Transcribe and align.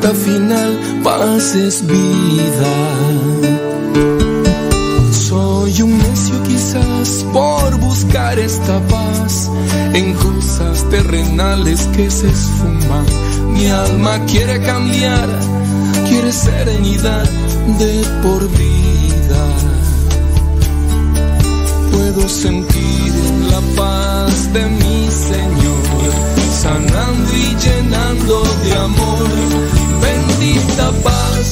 Meta 0.00 0.14
final, 0.14 0.78
paz 1.04 1.54
es 1.54 1.86
vida. 1.86 2.72
Soy 5.12 5.82
un 5.82 5.98
necio 5.98 6.42
quizás 6.44 7.26
por 7.32 7.78
buscar 7.80 8.38
esta 8.38 8.80
paz 8.88 9.50
en 9.92 10.14
cosas 10.14 10.88
terrenales 10.90 11.86
que 11.94 12.10
se 12.10 12.28
esfuman. 12.28 13.04
Mi 13.52 13.66
alma 13.66 14.24
quiere 14.26 14.60
cambiar, 14.62 15.28
quiere 16.08 16.32
serenidad 16.32 17.28
de 17.78 18.04
por 18.22 18.48
vida. 18.48 19.44
Puedo 21.92 22.28
sentir 22.28 23.12
la 23.50 23.60
paz 23.76 24.52
de 24.52 24.64
mi 24.66 25.08
Señor, 25.10 26.29
sanando 26.60 27.32
y 27.32 27.56
llenando 27.56 28.42
de 28.62 28.74
amor. 28.74 29.28
Bendita 30.02 30.92
paz 31.02 31.49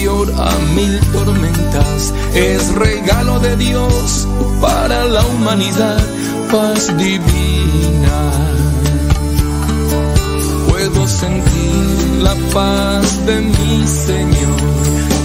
superior 0.00 0.32
a 0.36 0.50
mil 0.74 0.98
tormentas. 1.12 2.14
Es 2.34 2.74
regalo 2.74 3.38
de 3.40 3.56
Dios 3.56 4.26
para 4.60 5.04
la 5.04 5.22
humanidad, 5.26 6.00
paz 6.50 6.96
divina. 6.96 8.32
Puedo 10.68 11.06
sentir 11.06 12.22
la 12.22 12.34
paz 12.52 13.26
de 13.26 13.40
mi 13.40 13.86
Señor, 13.86 14.60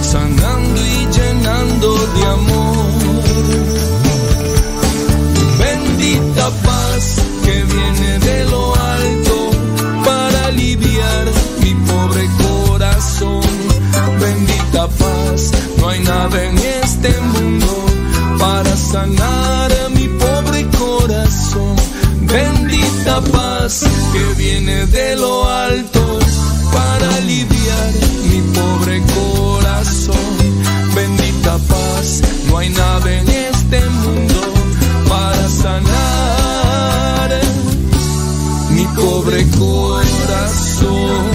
sanando 0.02 0.80
y 0.80 1.06
llenando 1.16 1.94
de 2.14 2.26
amor. 2.26 2.75
Este 17.06 17.20
mundo 17.20 17.86
para 18.38 18.76
sanar 18.76 19.70
mi 19.94 20.08
pobre 20.08 20.66
corazón. 20.76 21.76
Bendita 22.22 23.20
paz 23.32 23.84
que 24.12 24.42
viene 24.42 24.86
de 24.86 25.16
lo 25.16 25.48
alto 25.48 26.18
para 26.72 27.16
aliviar 27.16 27.92
mi 28.30 28.40
pobre 28.58 29.02
corazón. 29.14 30.16
Bendita 30.94 31.58
paz, 31.68 32.22
no 32.48 32.58
hay 32.58 32.70
nada 32.70 33.12
en 33.12 33.28
este 33.28 33.80
mundo 33.88 34.40
para 35.08 35.48
sanar 35.48 37.40
mi 38.70 38.84
pobre 38.96 39.46
corazón. 39.58 41.25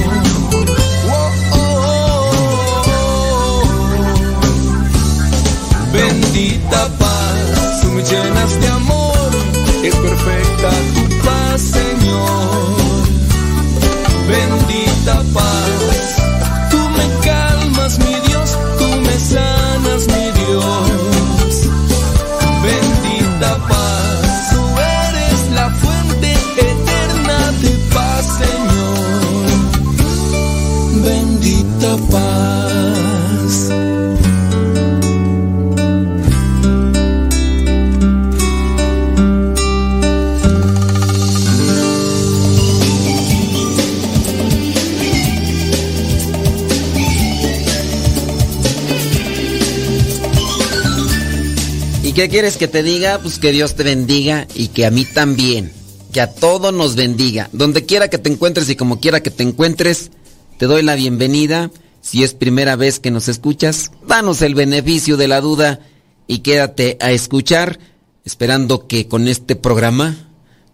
Quieres 52.30 52.58
que 52.58 52.68
te 52.68 52.84
diga? 52.84 53.20
Pues 53.20 53.40
que 53.40 53.52
Dios 53.52 53.76
te 53.76 53.84
bendiga 53.84 54.48
y 54.56 54.68
que 54.70 54.86
a 54.86 54.92
mí 54.92 55.06
también. 55.06 55.72
Que 56.12 56.22
a 56.22 56.32
todos 56.32 56.74
nos 56.74 56.96
bendiga. 56.96 57.50
Donde 57.54 57.86
quiera 57.86 58.10
que 58.10 58.18
te 58.18 58.30
encuentres 58.30 58.70
y 58.70 58.76
como 58.76 59.00
quiera 59.00 59.24
que 59.24 59.32
te 59.32 59.44
encuentres, 59.44 60.12
te 60.58 60.66
doy 60.66 60.84
la 60.84 60.96
bienvenida. 60.96 61.72
Si 62.02 62.24
es 62.24 62.34
primera 62.34 62.76
vez 62.76 63.00
que 63.00 63.12
nos 63.12 63.28
escuchas, 63.28 63.92
danos 64.08 64.42
el 64.42 64.56
beneficio 64.56 65.18
de 65.18 65.28
la 65.28 65.40
duda 65.42 65.80
y 66.28 66.40
quédate 66.40 66.98
a 67.00 67.12
escuchar, 67.12 67.80
esperando 68.26 68.88
que 68.88 69.08
con 69.08 69.28
este 69.28 69.56
programa 69.56 70.30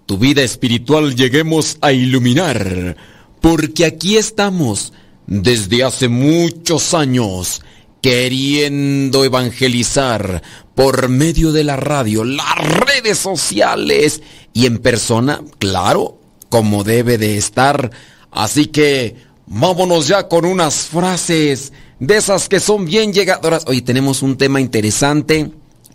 tu 0.06 0.18
vida 0.18 0.42
espiritual 0.42 1.16
lleguemos 1.16 1.78
a 1.82 1.92
iluminar. 1.92 2.98
Porque 3.42 3.86
aquí 3.86 4.18
estamos 4.18 4.94
desde 5.28 5.84
hace 5.84 6.08
muchos 6.08 6.94
años 6.94 7.62
queriendo 8.02 9.24
evangelizar 9.24 10.42
por 10.76 11.10
medio 11.10 11.52
de 11.52 11.64
la 11.64 11.76
radio, 11.76 12.24
las 12.24 12.58
redes 12.58 13.18
sociales 13.18 14.22
y 14.54 14.66
en 14.66 14.78
persona, 14.80 15.42
claro, 15.60 16.20
como 16.50 16.84
debe 16.84 17.18
de 17.18 17.38
estar. 17.38 17.92
Así 18.32 18.68
que 18.68 19.16
vámonos 19.48 20.08
ya 20.08 20.28
con 20.28 20.46
unas 20.46 20.76
frases 20.76 21.74
de 22.00 22.18
esas 22.18 22.48
que 22.48 22.60
son 22.60 22.86
bien 22.86 23.14
llegadoras. 23.14 23.64
Hoy 23.68 23.82
tenemos 23.82 24.22
un 24.22 24.38
tema 24.38 24.62
interesante, 24.62 25.52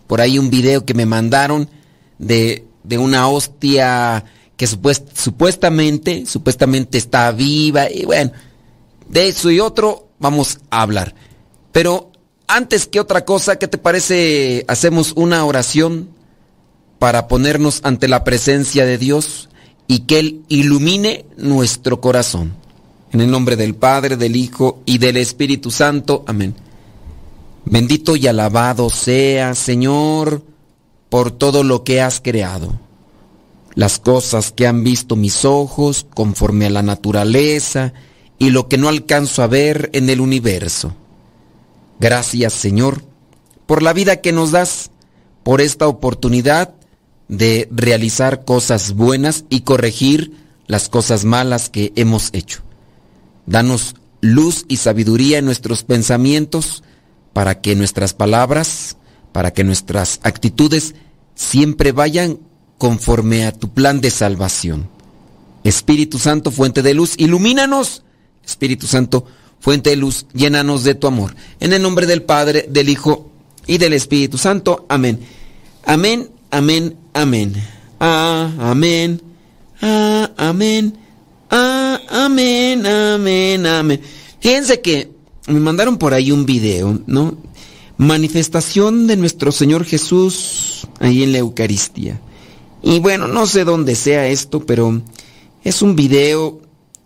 por 0.07 0.19
ahí 0.19 0.37
un 0.37 0.49
video 0.49 0.85
que 0.85 0.93
me 0.93 1.05
mandaron 1.05 1.69
de, 2.19 2.65
de 2.83 2.97
una 2.97 3.29
hostia 3.29 4.25
que 4.57 4.67
supuest- 4.67 5.15
supuestamente, 5.15 6.25
supuestamente 6.25 6.97
está 6.97 7.31
viva 7.31 7.89
y 7.89 8.05
bueno, 8.05 8.31
de 9.09 9.29
eso 9.29 9.49
y 9.49 9.59
otro 9.59 10.09
vamos 10.19 10.59
a 10.69 10.81
hablar. 10.81 11.15
Pero 11.73 12.11
antes 12.47 12.87
que 12.87 13.01
otra 13.01 13.25
cosa, 13.25 13.57
¿qué 13.57 13.67
te 13.67 13.77
parece? 13.77 14.63
Hacemos 14.69 15.11
una 15.17 15.43
oración 15.43 16.07
para 16.99 17.27
ponernos 17.27 17.81
ante 17.83 18.07
la 18.07 18.23
presencia 18.23 18.85
de 18.85 18.97
Dios 18.97 19.49
y 19.87 20.01
que 20.01 20.19
Él 20.19 20.43
ilumine 20.47 21.25
nuestro 21.35 21.99
corazón. 21.99 22.53
En 23.11 23.21
el 23.21 23.29
nombre 23.29 23.55
del 23.55 23.75
Padre, 23.75 24.17
del 24.17 24.35
Hijo 24.35 24.81
y 24.85 24.99
del 24.99 25.17
Espíritu 25.17 25.71
Santo. 25.71 26.23
Amén. 26.27 26.55
Bendito 27.65 28.15
y 28.15 28.27
alabado 28.27 28.89
sea, 28.89 29.55
Señor, 29.55 30.43
por 31.09 31.31
todo 31.31 31.63
lo 31.63 31.83
que 31.83 32.01
has 32.01 32.21
creado. 32.21 32.79
Las 33.73 33.97
cosas 33.97 34.51
que 34.51 34.67
han 34.67 34.83
visto 34.83 35.15
mis 35.15 35.43
ojos 35.43 36.05
conforme 36.13 36.67
a 36.67 36.69
la 36.69 36.83
naturaleza 36.83 37.93
y 38.37 38.51
lo 38.51 38.67
que 38.67 38.77
no 38.77 38.89
alcanzo 38.89 39.41
a 39.41 39.47
ver 39.47 39.89
en 39.93 40.09
el 40.11 40.21
universo. 40.21 40.93
Gracias 41.99 42.53
Señor 42.53 43.03
por 43.65 43.81
la 43.81 43.93
vida 43.93 44.21
que 44.21 44.31
nos 44.31 44.51
das, 44.51 44.91
por 45.43 45.61
esta 45.61 45.87
oportunidad 45.87 46.73
de 47.27 47.67
realizar 47.71 48.45
cosas 48.45 48.93
buenas 48.93 49.45
y 49.49 49.61
corregir 49.61 50.33
las 50.67 50.89
cosas 50.89 51.25
malas 51.25 51.69
que 51.69 51.91
hemos 51.95 52.29
hecho. 52.33 52.61
Danos 53.45 53.95
luz 54.21 54.65
y 54.67 54.77
sabiduría 54.77 55.39
en 55.39 55.45
nuestros 55.45 55.83
pensamientos 55.83 56.83
para 57.33 57.61
que 57.61 57.75
nuestras 57.75 58.13
palabras, 58.13 58.97
para 59.31 59.51
que 59.51 59.63
nuestras 59.63 60.19
actitudes 60.23 60.95
siempre 61.35 61.91
vayan 61.91 62.39
conforme 62.77 63.45
a 63.45 63.51
tu 63.51 63.69
plan 63.69 64.01
de 64.01 64.11
salvación. 64.11 64.89
Espíritu 65.63 66.19
Santo, 66.19 66.51
fuente 66.51 66.81
de 66.81 66.93
luz, 66.93 67.15
ilumínanos. 67.17 68.03
Espíritu 68.45 68.87
Santo, 68.87 69.25
fuente 69.63 69.91
de 69.91 69.95
luz, 69.95 70.25
llénanos 70.33 70.83
de 70.83 70.93
tu 70.93 71.07
amor. 71.07 71.33
En 71.61 71.71
el 71.71 71.81
nombre 71.81 72.05
del 72.05 72.21
Padre, 72.21 72.65
del 72.69 72.89
Hijo 72.89 73.31
y 73.65 73.77
del 73.77 73.93
Espíritu 73.93 74.37
Santo. 74.37 74.85
Amén. 74.89 75.21
Amén, 75.85 76.29
amén, 76.51 76.97
amén. 77.13 77.53
Ah, 77.97 78.51
amén. 78.59 79.21
Ah, 79.81 80.29
amén. 80.35 80.97
Ah, 81.49 81.97
amén, 82.09 82.85
amén, 82.85 83.65
amén. 83.65 84.01
Fíjense 84.41 84.81
que 84.81 85.09
me 85.47 85.61
mandaron 85.61 85.97
por 85.97 86.13
ahí 86.13 86.33
un 86.33 86.45
video, 86.45 86.99
¿no? 87.07 87.37
Manifestación 87.95 89.07
de 89.07 89.15
nuestro 89.15 89.53
Señor 89.53 89.85
Jesús 89.85 90.85
ahí 90.99 91.23
en 91.23 91.31
la 91.31 91.37
Eucaristía. 91.37 92.19
Y 92.81 92.99
bueno, 92.99 93.29
no 93.29 93.45
sé 93.45 93.63
dónde 93.63 93.95
sea 93.95 94.27
esto, 94.27 94.65
pero 94.65 95.01
es 95.63 95.81
un 95.81 95.95
video 95.95 96.59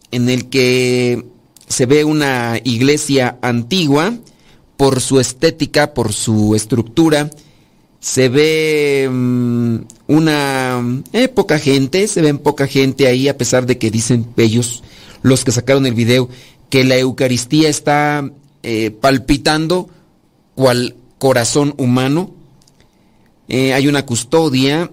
en 0.09 0.27
el 0.29 0.49
que 0.49 1.36
se 1.67 1.85
ve 1.85 2.03
una 2.03 2.59
iglesia 2.63 3.37
antigua 3.41 4.13
por 4.77 5.01
su 5.01 5.19
estética, 5.19 5.93
por 5.93 6.13
su 6.13 6.55
estructura. 6.55 7.29
Se 7.99 8.29
ve 8.29 9.09
mm, 9.11 9.77
una 10.07 11.01
eh, 11.13 11.27
poca 11.27 11.59
gente, 11.59 12.07
se 12.07 12.21
ven 12.21 12.37
poca 12.37 12.67
gente 12.67 13.07
ahí 13.07 13.27
a 13.27 13.37
pesar 13.37 13.65
de 13.65 13.77
que 13.77 13.91
dicen 13.91 14.27
ellos, 14.37 14.83
los 15.23 15.43
que 15.43 15.51
sacaron 15.51 15.85
el 15.85 15.93
video, 15.93 16.29
que 16.69 16.83
la 16.83 16.97
Eucaristía 16.97 17.69
está 17.69 18.29
eh, 18.63 18.91
palpitando 18.91 19.89
cual 20.55 20.95
corazón 21.17 21.73
humano. 21.77 22.31
Eh, 23.49 23.73
hay 23.73 23.87
una 23.87 24.05
custodia 24.05 24.91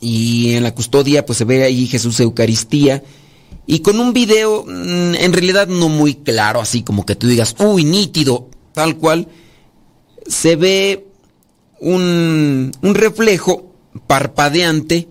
y 0.00 0.54
en 0.54 0.62
la 0.62 0.74
custodia 0.74 1.26
pues 1.26 1.38
se 1.38 1.44
ve 1.44 1.64
ahí 1.64 1.86
Jesús 1.86 2.18
Eucaristía 2.20 3.02
y 3.66 3.80
con 3.80 4.00
un 4.00 4.12
video 4.12 4.64
mm, 4.66 5.14
en 5.14 5.32
realidad 5.32 5.68
no 5.68 5.88
muy 5.88 6.14
claro, 6.14 6.60
así 6.60 6.82
como 6.82 7.06
que 7.06 7.16
tú 7.16 7.26
digas, 7.26 7.54
uy, 7.58 7.84
nítido, 7.84 8.48
tal 8.72 8.96
cual, 8.96 9.28
se 10.26 10.56
ve 10.56 11.06
un, 11.80 12.72
un 12.82 12.94
reflejo 12.94 13.72
parpadeante 14.06 15.08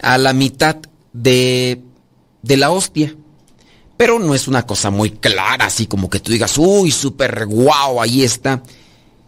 a 0.00 0.18
la 0.18 0.32
mitad 0.32 0.76
de, 1.12 1.80
de 2.42 2.56
la 2.56 2.70
hostia. 2.70 3.16
pero 3.96 4.18
no 4.18 4.34
es 4.34 4.48
una 4.48 4.66
cosa 4.66 4.90
muy 4.90 5.10
clara, 5.10 5.66
así 5.66 5.86
como 5.86 6.10
que 6.10 6.18
tú 6.18 6.32
digas, 6.32 6.58
uy, 6.58 6.90
súper 6.90 7.46
guau, 7.46 8.00
ahí 8.00 8.22
está. 8.22 8.62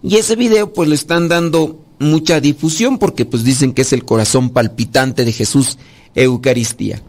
Y 0.02 0.16
ese 0.16 0.36
video 0.36 0.72
pues 0.72 0.88
le 0.88 0.96
están 0.96 1.28
dando 1.28 1.84
mucha 1.98 2.40
difusión 2.40 2.98
porque 2.98 3.24
pues 3.24 3.44
dicen 3.44 3.72
que 3.72 3.82
es 3.82 3.92
el 3.92 4.04
corazón 4.04 4.50
palpitante 4.50 5.24
de 5.24 5.32
Jesús 5.32 5.78
Eucaristía. 6.14 7.00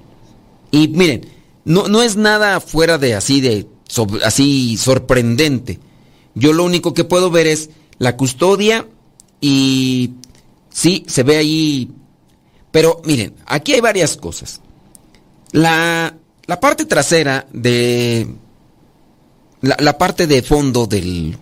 Y 0.75 0.89
miren, 0.89 1.25
no, 1.63 1.88
no 1.88 2.03
es 2.03 2.17
nada 2.17 2.60
fuera 2.60 2.98
de 2.98 3.15
así 3.15 3.39
de 3.39 3.65
así 4.25 4.75
sorprendente. 4.75 5.79
Yo 6.34 6.51
lo 6.51 6.65
único 6.65 6.94
que 6.94 7.05
puedo 7.05 7.32
ver 7.32 7.48
es 7.48 7.70
la 7.98 8.17
custodia 8.17 8.86
y 9.39 10.12
sí, 10.70 11.05
se 11.08 11.24
ve 11.24 11.38
ahí. 11.38 11.91
Pero 12.72 13.01
miren, 13.05 13.36
aquí 13.46 13.72
hay 13.72 13.79
varias 13.79 14.17
cosas. 14.17 14.60
La, 15.53 16.13
la 16.46 16.60
parte 16.60 16.86
trasera 16.86 17.48
de... 17.53 18.27
La, 19.62 19.98
parte 19.98 20.27
de 20.27 20.44
fondo 20.44 20.88
del, 20.88 21.38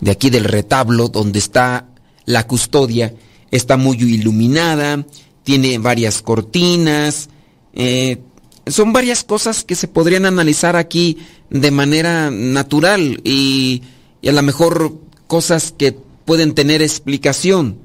de 0.00 0.10
aquí 0.10 0.28
del 0.28 0.44
retablo, 0.44 1.08
donde 1.08 1.38
está 1.38 1.88
la 2.24 2.46
custodia, 2.48 3.14
está 3.50 3.76
muy 3.76 3.96
iluminada, 3.96 5.06
tiene 5.42 5.78
varias 5.78 6.20
cortinas, 6.20 7.30
eh, 7.72 8.20
son 8.66 8.92
varias 8.92 9.24
cosas 9.24 9.64
que 9.64 9.76
se 9.76 9.88
podrían 9.88 10.26
analizar 10.26 10.76
aquí 10.76 11.18
de 11.50 11.70
manera 11.70 12.30
natural 12.30 13.20
y, 13.24 13.82
a 14.26 14.32
lo 14.32 14.42
mejor 14.42 14.98
cosas 15.28 15.72
que 15.76 15.92
pueden 16.24 16.54
tener 16.54 16.82
explicación. 16.82 17.78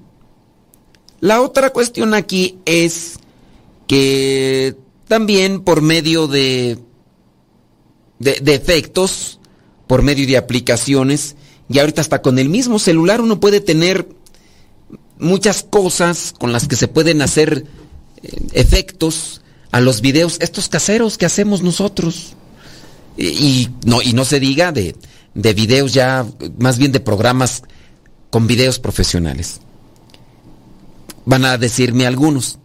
La 1.19 1.41
otra 1.41 1.69
cuestión 1.69 2.15
aquí 2.15 2.57
es 2.65 3.19
que 3.88 4.75
también 5.07 5.61
por 5.61 5.81
medio 5.81 6.27
de, 6.27 6.79
de, 8.17 8.55
efectos, 8.55 9.39
por 9.85 10.01
medio 10.01 10.25
de 10.25 10.38
aplicaciones, 10.38 11.35
y 11.69 11.77
ahorita 11.77 12.01
hasta 12.01 12.23
con 12.23 12.39
el 12.39 12.50
mismo 12.50 12.79
celular 12.79 13.21
uno 13.21 13.39
puede 13.39 13.61
tener 13.61 14.09
muchas 15.19 15.61
cosas 15.61 16.33
con 16.39 16.51
las 16.51 16.67
que 16.67 16.75
se 16.75 16.88
pueden 16.88 17.21
hacer 17.21 17.65
eh, 18.23 18.38
efectos 18.53 19.40
a 19.72 19.80
los 19.80 20.01
videos, 20.01 20.38
estos 20.42 20.70
caseros 20.70 21.18
que 21.18 21.25
hacemos 21.25 21.62
nosotros. 21.62 22.34
Y, 23.18 23.70
no, 23.86 24.01
y 24.01 24.13
no 24.13 24.25
se 24.25 24.40
diga 24.40 24.72
de, 24.72 24.96
de 25.34 25.54
videos 25.54 25.94
ya, 25.94 26.25
más 26.58 26.78
bien 26.78 26.92
de 26.92 27.00
programas 27.00 27.63
con 28.30 28.48
videos 28.48 28.80
profesionales. 28.80 29.62
Van 31.25 31.46
a 31.46 31.58
decirme 31.58 32.08
algunos, 32.08 32.58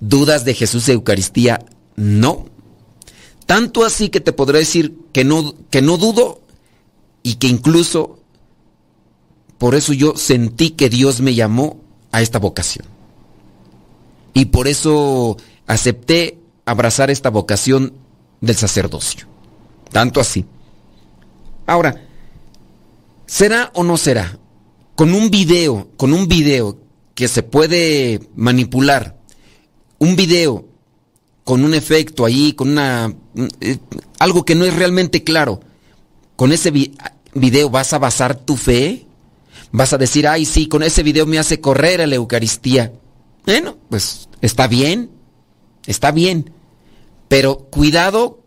¿dudas 0.00 0.44
de 0.44 0.54
Jesús 0.54 0.86
de 0.86 0.94
Eucaristía? 0.94 1.64
No. 1.96 2.46
Tanto 3.46 3.84
así 3.84 4.08
que 4.08 4.20
te 4.20 4.32
podré 4.32 4.60
decir 4.60 4.96
que 5.12 5.24
no, 5.24 5.54
que 5.70 5.82
no 5.82 5.96
dudo 5.96 6.40
y 7.22 7.34
que 7.34 7.46
incluso 7.46 8.18
por 9.58 9.74
eso 9.74 9.92
yo 9.92 10.16
sentí 10.16 10.70
que 10.70 10.88
Dios 10.88 11.20
me 11.20 11.34
llamó 11.34 11.80
a 12.12 12.22
esta 12.22 12.38
vocación. 12.38 12.86
Y 14.32 14.46
por 14.46 14.68
eso 14.68 15.36
acepté 15.66 16.39
abrazar 16.64 17.10
esta 17.10 17.30
vocación 17.30 17.94
del 18.40 18.56
sacerdocio. 18.56 19.26
Tanto 19.90 20.20
así. 20.20 20.44
Ahora, 21.66 22.02
¿será 23.26 23.70
o 23.74 23.84
no 23.84 23.96
será? 23.96 24.38
Con 24.94 25.14
un 25.14 25.30
video, 25.30 25.88
con 25.96 26.12
un 26.12 26.28
video 26.28 26.78
que 27.14 27.28
se 27.28 27.42
puede 27.42 28.20
manipular, 28.34 29.16
un 29.98 30.16
video 30.16 30.66
con 31.44 31.64
un 31.64 31.74
efecto 31.74 32.24
ahí, 32.24 32.52
con 32.52 32.70
una 32.70 33.12
eh, 33.60 33.78
algo 34.18 34.44
que 34.44 34.54
no 34.54 34.64
es 34.64 34.74
realmente 34.74 35.24
claro. 35.24 35.60
Con 36.36 36.52
ese 36.52 36.72
video 37.34 37.70
vas 37.70 37.92
a 37.92 37.98
basar 37.98 38.36
tu 38.36 38.56
fe? 38.56 39.06
Vas 39.72 39.92
a 39.92 39.98
decir, 39.98 40.26
"Ay, 40.26 40.44
sí, 40.44 40.66
con 40.66 40.82
ese 40.82 41.02
video 41.02 41.26
me 41.26 41.38
hace 41.38 41.60
correr 41.60 42.00
a 42.00 42.06
la 42.06 42.16
Eucaristía." 42.16 42.92
Bueno, 43.44 43.78
pues 43.88 44.28
está 44.40 44.66
bien. 44.66 45.10
Está 45.86 46.10
bien. 46.10 46.52
Pero 47.28 47.58
cuidado 47.58 48.40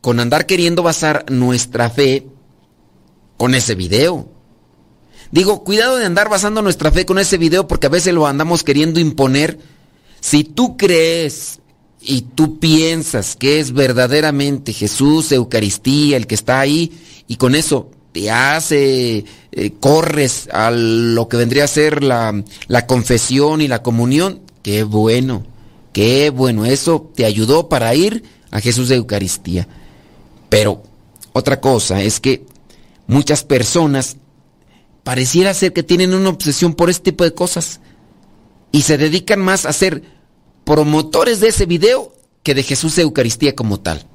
con 0.00 0.20
andar 0.20 0.46
queriendo 0.46 0.82
basar 0.82 1.24
nuestra 1.30 1.90
fe 1.90 2.26
con 3.36 3.54
ese 3.54 3.74
video. 3.74 4.28
Digo, 5.30 5.64
cuidado 5.64 5.96
de 5.96 6.04
andar 6.04 6.28
basando 6.28 6.60
nuestra 6.60 6.90
fe 6.90 7.06
con 7.06 7.18
ese 7.18 7.38
video 7.38 7.66
porque 7.66 7.86
a 7.86 7.90
veces 7.90 8.12
lo 8.12 8.26
andamos 8.26 8.64
queriendo 8.64 9.00
imponer. 9.00 9.58
Si 10.20 10.44
tú 10.44 10.76
crees 10.76 11.60
y 12.00 12.22
tú 12.22 12.58
piensas 12.58 13.36
que 13.36 13.60
es 13.60 13.72
verdaderamente 13.72 14.72
Jesús, 14.72 15.32
Eucaristía, 15.32 16.16
el 16.16 16.26
que 16.26 16.34
está 16.34 16.60
ahí, 16.60 16.92
y 17.28 17.36
con 17.36 17.54
eso 17.54 17.90
te 18.12 18.30
hace, 18.30 19.24
eh, 19.52 19.72
corres 19.80 20.48
a 20.52 20.70
lo 20.70 21.28
que 21.28 21.36
vendría 21.36 21.64
a 21.64 21.68
ser 21.68 22.02
la, 22.02 22.44
la 22.66 22.86
confesión 22.86 23.60
y 23.62 23.68
la 23.68 23.82
comunión, 23.82 24.40
qué 24.62 24.82
bueno, 24.82 25.44
qué 25.92 26.30
bueno, 26.30 26.64
eso 26.64 27.10
te 27.14 27.24
ayudó 27.24 27.68
para 27.68 27.94
ir 27.94 28.24
a 28.50 28.60
Jesús 28.60 28.88
de 28.88 28.96
Eucaristía. 28.96 29.68
Pero 30.48 30.82
otra 31.32 31.60
cosa 31.60 32.02
es 32.02 32.20
que 32.20 32.44
muchas 33.06 33.44
personas 33.44 34.16
pareciera 35.04 35.54
ser 35.54 35.72
que 35.72 35.82
tienen 35.82 36.14
una 36.14 36.28
obsesión 36.28 36.74
por 36.74 36.90
este 36.90 37.10
tipo 37.10 37.24
de 37.24 37.34
cosas 37.34 37.80
y 38.70 38.82
se 38.82 38.98
dedican 38.98 39.40
más 39.40 39.66
a 39.66 39.72
ser 39.72 40.02
promotores 40.64 41.40
de 41.40 41.48
ese 41.48 41.66
video 41.66 42.12
que 42.42 42.54
de 42.54 42.62
Jesús 42.62 42.96
de 42.96 43.02
Eucaristía 43.02 43.54
como 43.54 43.80
tal. 43.80 44.06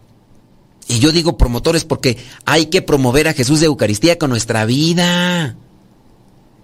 Y 0.87 0.99
yo 0.99 1.11
digo 1.11 1.37
promotores 1.37 1.83
porque 1.83 2.17
hay 2.45 2.67
que 2.67 2.81
promover 2.81 3.27
a 3.27 3.33
Jesús 3.33 3.59
de 3.59 3.65
Eucaristía 3.65 4.17
con 4.17 4.29
nuestra 4.29 4.65
vida, 4.65 5.57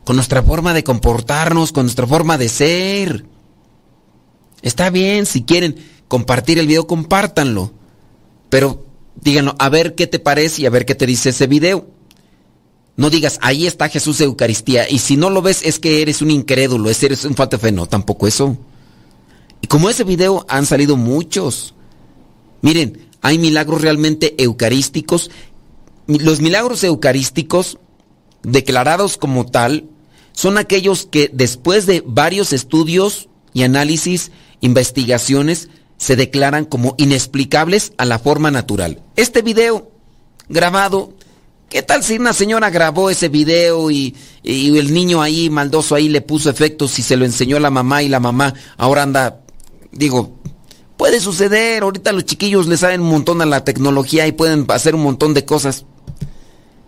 con 0.06 0.16
nuestra 0.16 0.42
forma 0.44 0.74
de 0.74 0.84
comportarnos, 0.84 1.72
con 1.72 1.86
nuestra 1.86 2.08
forma 2.08 2.38
de 2.38 2.50
ser. 2.50 3.26
Está 4.64 4.90
bien, 4.90 5.28
si 5.28 5.44
quieren 5.44 5.76
compartir 6.08 6.58
el 6.58 6.68
video, 6.68 6.88
compártanlo. 6.88 7.74
Pero 8.50 8.86
díganlo, 9.22 9.56
a 9.60 9.70
ver 9.70 9.94
qué 9.94 10.08
te 10.08 10.20
parece 10.20 10.64
y 10.64 10.66
a 10.66 10.72
ver 10.72 10.86
qué 10.86 10.96
te 10.96 11.06
dice 11.06 11.30
ese 11.30 11.46
video. 11.46 11.88
No 12.96 13.10
digas, 13.10 13.40
ahí 13.42 13.68
está 13.68 13.90
Jesús 13.90 14.22
Eucaristía. 14.22 14.90
Y 14.90 15.00
si 15.00 15.18
no 15.18 15.30
lo 15.30 15.42
ves, 15.42 15.62
es 15.64 15.80
que 15.80 16.02
eres 16.02 16.22
un 16.22 16.32
incrédulo, 16.32 16.90
eres 16.90 17.26
un 17.26 17.36
falta 17.36 17.58
de 17.58 17.62
fe. 17.62 17.72
No, 17.72 17.88
tampoco 17.88 18.26
eso. 18.26 18.58
Y 19.62 19.68
como 19.68 19.90
ese 19.90 20.04
video 20.04 20.46
han 20.48 20.66
salido 20.66 20.96
muchos. 20.96 21.74
Miren, 22.62 23.08
hay 23.22 23.38
milagros 23.38 23.82
realmente 23.82 24.42
eucarísticos. 24.42 25.30
Los 26.08 26.40
milagros 26.40 26.84
eucarísticos, 26.84 27.80
declarados 28.44 29.18
como 29.18 29.46
tal, 29.46 29.90
son 30.32 30.58
aquellos 30.58 31.06
que 31.06 31.30
después 31.34 31.86
de 31.86 32.04
varios 32.06 32.54
estudios 32.54 33.30
y 33.54 33.64
análisis, 33.64 34.32
investigaciones, 34.64 35.70
se 35.98 36.16
declaran 36.16 36.66
como 36.66 36.96
inexplicables 36.98 37.94
a 37.98 38.06
la 38.06 38.18
forma 38.18 38.50
natural. 38.50 39.02
Este 39.16 39.42
video 39.42 39.92
grabado 40.50 41.14
¿Qué 41.74 41.82
tal 41.82 42.04
si 42.04 42.18
una 42.18 42.34
señora 42.34 42.70
grabó 42.70 43.10
ese 43.10 43.30
video 43.30 43.90
y, 43.90 44.16
el 44.44 44.94
niño 44.94 45.24
ahí 45.24 45.50
maldoso 45.50 45.96
ahí 45.96 46.08
le 46.08 46.22
puso 46.22 46.52
efectos 46.52 47.00
y 47.00 47.02
se 47.02 47.18
lo 47.18 47.26
enseñó 47.26 47.58
a 47.58 47.60
la 47.60 47.72
mamá 47.72 48.04
y 48.04 48.10
la 48.10 48.20
mamá 48.20 48.54
ahora 48.78 49.02
anda, 49.02 49.42
digo, 49.92 50.36
puede 50.98 51.20
suceder, 51.20 51.82
ahorita 51.82 52.12
los 52.12 52.26
chiquillos 52.26 52.68
le 52.68 52.78
saben 52.78 53.02
un 53.02 53.10
montón 53.10 53.42
a 53.42 53.48
la 53.48 53.64
tecnología 53.64 54.28
y 54.28 54.34
pueden 54.34 54.68
hacer 54.70 54.94
un 54.94 55.02
montón 55.02 55.34
de 55.34 55.46
cosas. 55.46 55.86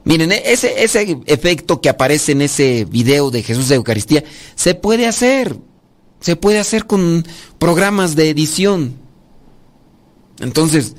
Miren, 0.03 0.31
e, 0.31 0.43
ese, 0.45 0.83
ese 0.83 1.17
efecto 1.25 1.81
que 1.81 1.89
aparece 1.89 2.33
en 2.33 2.43
ese 2.43 2.85
video 2.85 3.31
de 3.31 3.41
Jesús 3.41 3.69
de 3.69 3.75
Eucaristía 3.77 4.23
se 4.53 4.75
puede 4.75 5.07
hacer, 5.07 5.57
se 6.25 6.35
puede 6.35 6.57
hacer 6.57 6.87
con 6.87 7.23
programas 7.59 8.15
de 8.15 8.31
edición. 8.31 8.95
Entonces, 10.39 10.95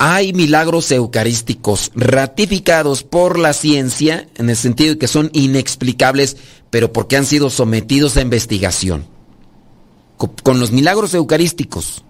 hay 0.00 0.32
milagros 0.32 0.90
eucarísticos 0.90 1.92
ratificados 1.94 3.04
por 3.04 3.38
la 3.38 3.52
ciencia 3.52 4.26
en 4.34 4.50
el 4.50 4.56
sentido 4.56 4.94
de 4.94 4.98
que 4.98 5.06
son 5.06 5.30
inexplicables, 5.34 6.36
pero 6.68 6.92
porque 6.92 7.16
han 7.16 7.26
sido 7.26 7.48
sometidos 7.48 8.16
a 8.16 8.22
investigación. 8.22 9.06
Con 10.16 10.58
los 10.58 10.72
milagros 10.72 11.14
eucarísticos, 11.14 12.02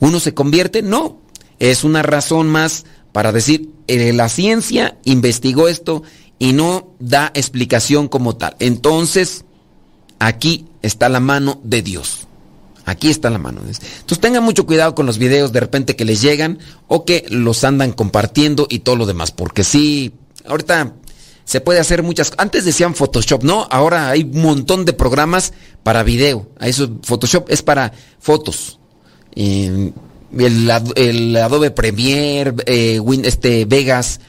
¿uno 0.00 0.18
se 0.18 0.34
convierte? 0.34 0.82
No. 0.82 1.20
Es 1.60 1.84
una 1.84 2.02
razón 2.02 2.48
más 2.48 2.84
para 3.12 3.30
decir, 3.30 3.70
eh, 3.86 4.12
la 4.12 4.28
ciencia 4.28 4.98
investigó 5.04 5.68
esto 5.68 6.02
y 6.40 6.52
no 6.52 6.88
da 6.98 7.30
explicación 7.32 8.08
como 8.08 8.34
tal. 8.36 8.56
Entonces, 8.58 9.44
aquí 10.18 10.66
está 10.82 11.08
la 11.08 11.20
mano 11.20 11.60
de 11.62 11.82
Dios. 11.82 12.26
Aquí 12.84 13.10
está 13.10 13.30
la 13.30 13.38
mano. 13.38 13.62
Entonces 13.62 14.20
tengan 14.20 14.44
mucho 14.44 14.64
cuidado 14.64 14.94
con 14.94 15.06
los 15.06 15.18
videos 15.18 15.52
de 15.52 15.58
repente 15.58 15.96
que 15.96 16.04
les 16.04 16.22
llegan 16.22 16.60
o 16.86 17.04
que 17.04 17.24
los 17.28 17.64
andan 17.64 17.92
compartiendo 17.92 18.68
y 18.70 18.78
todo 18.78 18.94
lo 18.94 19.06
demás. 19.06 19.32
Porque 19.32 19.64
sí, 19.64 20.12
ahorita 20.46 20.94
se 21.44 21.60
puede 21.60 21.80
hacer 21.80 22.04
muchas 22.04 22.32
Antes 22.38 22.64
decían 22.64 22.94
Photoshop, 22.94 23.42
¿no? 23.42 23.66
Ahora 23.70 24.10
hay 24.10 24.22
un 24.22 24.40
montón 24.40 24.84
de 24.84 24.92
programas 24.92 25.52
para 25.82 26.04
video. 26.04 26.48
Eso, 26.60 26.98
Photoshop 27.02 27.50
es 27.50 27.62
para 27.62 27.92
fotos. 28.20 28.78
el, 29.34 31.36
Adobe 31.36 31.72
Premiere, 31.72 32.54
eh, 32.66 33.00
este 33.24 33.64
Vegas 33.64 34.20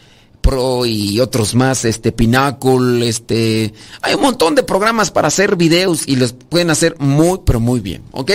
Y 0.85 1.19
otros 1.19 1.55
más, 1.55 1.83
este 1.83 2.13
Pinnacle, 2.13 3.07
este, 3.07 3.73
hay 4.01 4.13
un 4.13 4.21
montón 4.21 4.55
de 4.55 4.63
programas 4.63 5.11
para 5.11 5.27
hacer 5.27 5.57
videos 5.57 6.07
y 6.07 6.15
los 6.15 6.31
pueden 6.31 6.69
hacer 6.69 6.95
muy, 6.99 7.39
pero 7.45 7.59
muy 7.59 7.81
bien, 7.81 8.03
¿ok? 8.11 8.31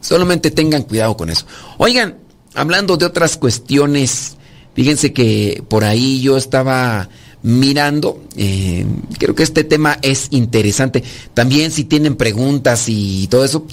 Solamente 0.00 0.50
tengan 0.50 0.84
cuidado 0.84 1.14
con 1.16 1.28
eso. 1.28 1.44
Oigan, 1.76 2.16
hablando 2.54 2.96
de 2.96 3.04
otras 3.04 3.36
cuestiones, 3.36 4.36
fíjense 4.74 5.12
que 5.12 5.62
por 5.68 5.84
ahí 5.84 6.22
yo 6.22 6.38
estaba 6.38 7.10
mirando, 7.42 8.22
eh, 8.36 8.86
creo 9.18 9.34
que 9.34 9.42
este 9.42 9.64
tema 9.64 9.98
es 10.00 10.28
interesante. 10.30 11.04
También 11.34 11.70
si 11.70 11.84
tienen 11.84 12.16
preguntas 12.16 12.84
y 12.88 13.26
todo 13.28 13.44
eso, 13.44 13.66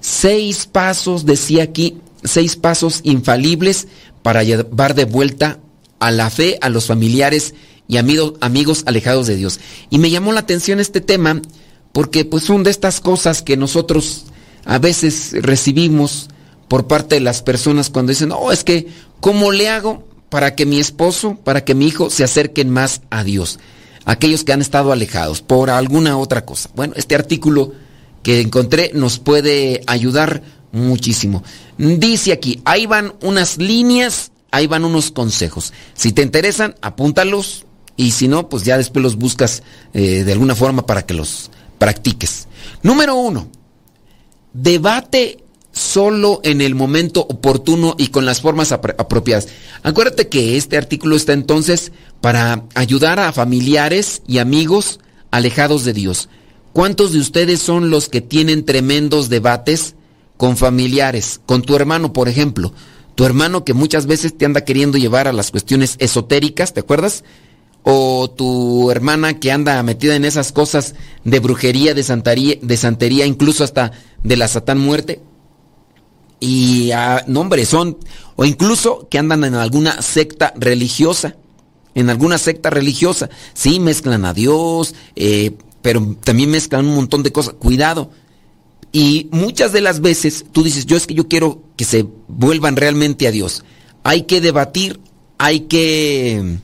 seis 0.00 0.66
pasos, 0.66 1.26
decía 1.26 1.64
aquí, 1.64 1.98
seis 2.22 2.56
pasos 2.56 3.00
infalibles 3.02 3.86
para 4.22 4.42
llevar 4.42 4.94
de 4.94 5.04
vuelta 5.04 5.58
a 6.04 6.10
la 6.10 6.28
fe 6.28 6.58
a 6.60 6.68
los 6.68 6.86
familiares 6.86 7.54
y 7.88 7.96
amigos, 7.96 8.34
amigos 8.40 8.82
alejados 8.84 9.26
de 9.26 9.36
Dios. 9.36 9.58
Y 9.88 9.98
me 9.98 10.10
llamó 10.10 10.32
la 10.32 10.40
atención 10.40 10.78
este 10.78 11.00
tema 11.00 11.40
porque 11.92 12.26
pues 12.26 12.44
son 12.44 12.62
de 12.62 12.70
estas 12.70 13.00
cosas 13.00 13.40
que 13.40 13.56
nosotros 13.56 14.26
a 14.66 14.78
veces 14.78 15.30
recibimos 15.32 16.28
por 16.68 16.86
parte 16.88 17.14
de 17.14 17.20
las 17.22 17.42
personas 17.42 17.88
cuando 17.88 18.10
dicen, 18.10 18.32
oh, 18.32 18.52
es 18.52 18.64
que, 18.64 18.88
¿cómo 19.20 19.50
le 19.50 19.70
hago 19.70 20.06
para 20.28 20.54
que 20.54 20.66
mi 20.66 20.78
esposo, 20.78 21.38
para 21.42 21.64
que 21.64 21.74
mi 21.74 21.86
hijo 21.86 22.10
se 22.10 22.24
acerquen 22.24 22.68
más 22.68 23.00
a 23.08 23.24
Dios? 23.24 23.58
Aquellos 24.04 24.44
que 24.44 24.52
han 24.52 24.60
estado 24.60 24.92
alejados 24.92 25.40
por 25.40 25.70
alguna 25.70 26.18
otra 26.18 26.44
cosa. 26.44 26.68
Bueno, 26.74 26.92
este 26.96 27.14
artículo 27.14 27.72
que 28.22 28.42
encontré 28.42 28.90
nos 28.92 29.18
puede 29.18 29.80
ayudar 29.86 30.42
muchísimo. 30.72 31.42
Dice 31.78 32.32
aquí, 32.32 32.60
ahí 32.66 32.84
van 32.84 33.14
unas 33.22 33.56
líneas, 33.56 34.32
ahí 34.54 34.66
van 34.66 34.84
unos 34.84 35.10
consejos. 35.10 35.72
Si 35.94 36.12
te 36.12 36.22
interesan, 36.22 36.76
apúntalos 36.80 37.66
y 37.96 38.12
si 38.12 38.28
no, 38.28 38.48
pues 38.48 38.64
ya 38.64 38.78
después 38.78 39.02
los 39.02 39.16
buscas 39.16 39.62
eh, 39.92 40.24
de 40.24 40.32
alguna 40.32 40.54
forma 40.54 40.86
para 40.86 41.04
que 41.04 41.14
los 41.14 41.50
practiques. 41.78 42.46
Número 42.82 43.14
uno, 43.14 43.48
debate 44.52 45.44
solo 45.72 46.40
en 46.44 46.60
el 46.60 46.76
momento 46.76 47.20
oportuno 47.20 47.96
y 47.98 48.08
con 48.08 48.24
las 48.24 48.40
formas 48.40 48.70
apropiadas. 48.70 49.48
Acuérdate 49.82 50.28
que 50.28 50.56
este 50.56 50.76
artículo 50.76 51.16
está 51.16 51.32
entonces 51.32 51.90
para 52.20 52.64
ayudar 52.74 53.18
a 53.18 53.32
familiares 53.32 54.22
y 54.26 54.38
amigos 54.38 55.00
alejados 55.32 55.84
de 55.84 55.92
Dios. 55.92 56.28
¿Cuántos 56.72 57.12
de 57.12 57.18
ustedes 57.18 57.60
son 57.60 57.90
los 57.90 58.08
que 58.08 58.20
tienen 58.20 58.64
tremendos 58.64 59.28
debates 59.28 59.96
con 60.36 60.56
familiares, 60.56 61.40
con 61.44 61.62
tu 61.62 61.74
hermano, 61.74 62.12
por 62.12 62.28
ejemplo? 62.28 62.72
Tu 63.14 63.24
hermano 63.24 63.64
que 63.64 63.74
muchas 63.74 64.06
veces 64.06 64.36
te 64.36 64.44
anda 64.44 64.64
queriendo 64.64 64.98
llevar 64.98 65.28
a 65.28 65.32
las 65.32 65.50
cuestiones 65.50 65.96
esotéricas, 65.98 66.74
¿te 66.74 66.80
acuerdas? 66.80 67.24
o 67.84 68.30
tu 68.30 68.90
hermana 68.90 69.38
que 69.38 69.52
anda 69.52 69.82
metida 69.82 70.16
en 70.16 70.24
esas 70.24 70.52
cosas 70.52 70.94
de 71.22 71.38
brujería, 71.38 71.92
de 71.92 72.02
santería, 72.02 72.56
de 72.60 72.76
santería 72.78 73.26
incluso 73.26 73.62
hasta 73.62 73.92
de 74.22 74.36
la 74.38 74.48
satán 74.48 74.78
muerte. 74.78 75.20
Y, 76.40 76.90
ah, 76.92 77.22
no 77.26 77.40
hombre, 77.40 77.64
son, 77.66 77.98
o 78.36 78.44
incluso 78.44 79.06
que 79.10 79.18
andan 79.18 79.44
en 79.44 79.54
alguna 79.54 80.00
secta 80.00 80.52
religiosa, 80.56 81.36
en 81.94 82.08
alguna 82.08 82.38
secta 82.38 82.70
religiosa. 82.70 83.28
Sí, 83.52 83.78
mezclan 83.80 84.24
a 84.24 84.32
Dios, 84.32 84.94
eh, 85.14 85.52
pero 85.82 86.16
también 86.24 86.50
mezclan 86.50 86.86
un 86.86 86.94
montón 86.94 87.22
de 87.22 87.32
cosas. 87.32 87.54
Cuidado. 87.54 88.10
Y 88.94 89.26
muchas 89.32 89.72
de 89.72 89.80
las 89.80 90.00
veces 90.00 90.44
tú 90.52 90.62
dices, 90.62 90.86
yo 90.86 90.96
es 90.96 91.08
que 91.08 91.14
yo 91.14 91.26
quiero 91.26 91.64
que 91.76 91.84
se 91.84 92.06
vuelvan 92.28 92.76
realmente 92.76 93.26
a 93.26 93.32
Dios. 93.32 93.64
Hay 94.04 94.22
que 94.22 94.40
debatir, 94.40 95.00
hay 95.36 95.62
que 95.62 96.60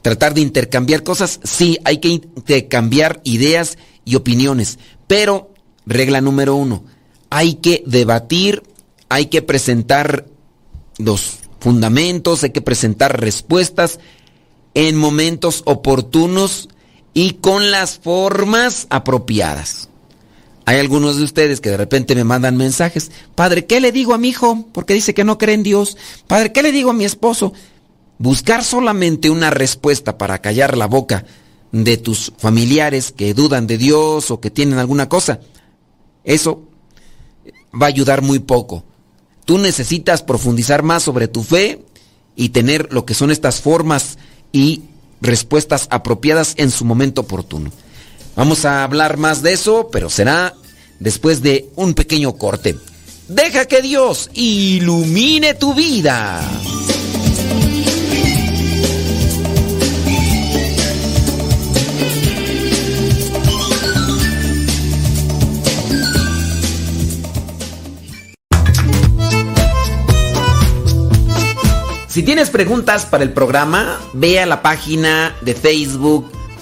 tratar 0.00 0.32
de 0.32 0.40
intercambiar 0.40 1.02
cosas, 1.02 1.40
sí, 1.44 1.78
hay 1.84 1.98
que 1.98 2.08
intercambiar 2.08 3.20
ideas 3.22 3.76
y 4.06 4.14
opiniones, 4.14 4.78
pero 5.06 5.52
regla 5.84 6.22
número 6.22 6.54
uno, 6.54 6.84
hay 7.28 7.56
que 7.56 7.82
debatir, 7.84 8.62
hay 9.10 9.26
que 9.26 9.42
presentar 9.42 10.24
los 10.96 11.40
fundamentos, 11.60 12.44
hay 12.44 12.50
que 12.50 12.62
presentar 12.62 13.20
respuestas 13.20 14.00
en 14.72 14.96
momentos 14.96 15.64
oportunos 15.66 16.70
y 17.12 17.34
con 17.34 17.70
las 17.70 17.98
formas 17.98 18.86
apropiadas. 18.88 19.87
Hay 20.68 20.76
algunos 20.76 21.16
de 21.16 21.24
ustedes 21.24 21.62
que 21.62 21.70
de 21.70 21.78
repente 21.78 22.14
me 22.14 22.24
mandan 22.24 22.58
mensajes, 22.58 23.10
Padre, 23.34 23.64
¿qué 23.64 23.80
le 23.80 23.90
digo 23.90 24.12
a 24.12 24.18
mi 24.18 24.28
hijo? 24.28 24.66
Porque 24.72 24.92
dice 24.92 25.14
que 25.14 25.24
no 25.24 25.38
cree 25.38 25.54
en 25.54 25.62
Dios. 25.62 25.96
Padre, 26.26 26.52
¿qué 26.52 26.62
le 26.62 26.72
digo 26.72 26.90
a 26.90 26.92
mi 26.92 27.06
esposo? 27.06 27.54
Buscar 28.18 28.62
solamente 28.62 29.30
una 29.30 29.48
respuesta 29.48 30.18
para 30.18 30.42
callar 30.42 30.76
la 30.76 30.84
boca 30.84 31.24
de 31.72 31.96
tus 31.96 32.34
familiares 32.36 33.12
que 33.12 33.32
dudan 33.32 33.66
de 33.66 33.78
Dios 33.78 34.30
o 34.30 34.40
que 34.40 34.50
tienen 34.50 34.78
alguna 34.78 35.08
cosa, 35.08 35.40
eso 36.22 36.64
va 37.72 37.86
a 37.86 37.88
ayudar 37.88 38.20
muy 38.20 38.38
poco. 38.38 38.84
Tú 39.46 39.56
necesitas 39.56 40.22
profundizar 40.22 40.82
más 40.82 41.02
sobre 41.02 41.28
tu 41.28 41.44
fe 41.44 41.82
y 42.36 42.50
tener 42.50 42.92
lo 42.92 43.06
que 43.06 43.14
son 43.14 43.30
estas 43.30 43.62
formas 43.62 44.18
y 44.52 44.82
respuestas 45.22 45.88
apropiadas 45.90 46.52
en 46.58 46.70
su 46.70 46.84
momento 46.84 47.22
oportuno. 47.22 47.70
Vamos 48.38 48.64
a 48.64 48.84
hablar 48.84 49.16
más 49.16 49.42
de 49.42 49.52
eso, 49.52 49.88
pero 49.90 50.08
será 50.08 50.54
después 51.00 51.42
de 51.42 51.70
un 51.74 51.94
pequeño 51.94 52.34
corte. 52.34 52.76
Deja 53.26 53.64
que 53.64 53.82
Dios 53.82 54.30
ilumine 54.32 55.54
tu 55.54 55.74
vida. 55.74 56.40
Si 72.06 72.22
tienes 72.22 72.50
preguntas 72.50 73.04
para 73.04 73.24
el 73.24 73.32
programa, 73.32 73.98
ve 74.12 74.38
a 74.38 74.46
la 74.46 74.62
página 74.62 75.34
de 75.40 75.54
Facebook 75.54 76.37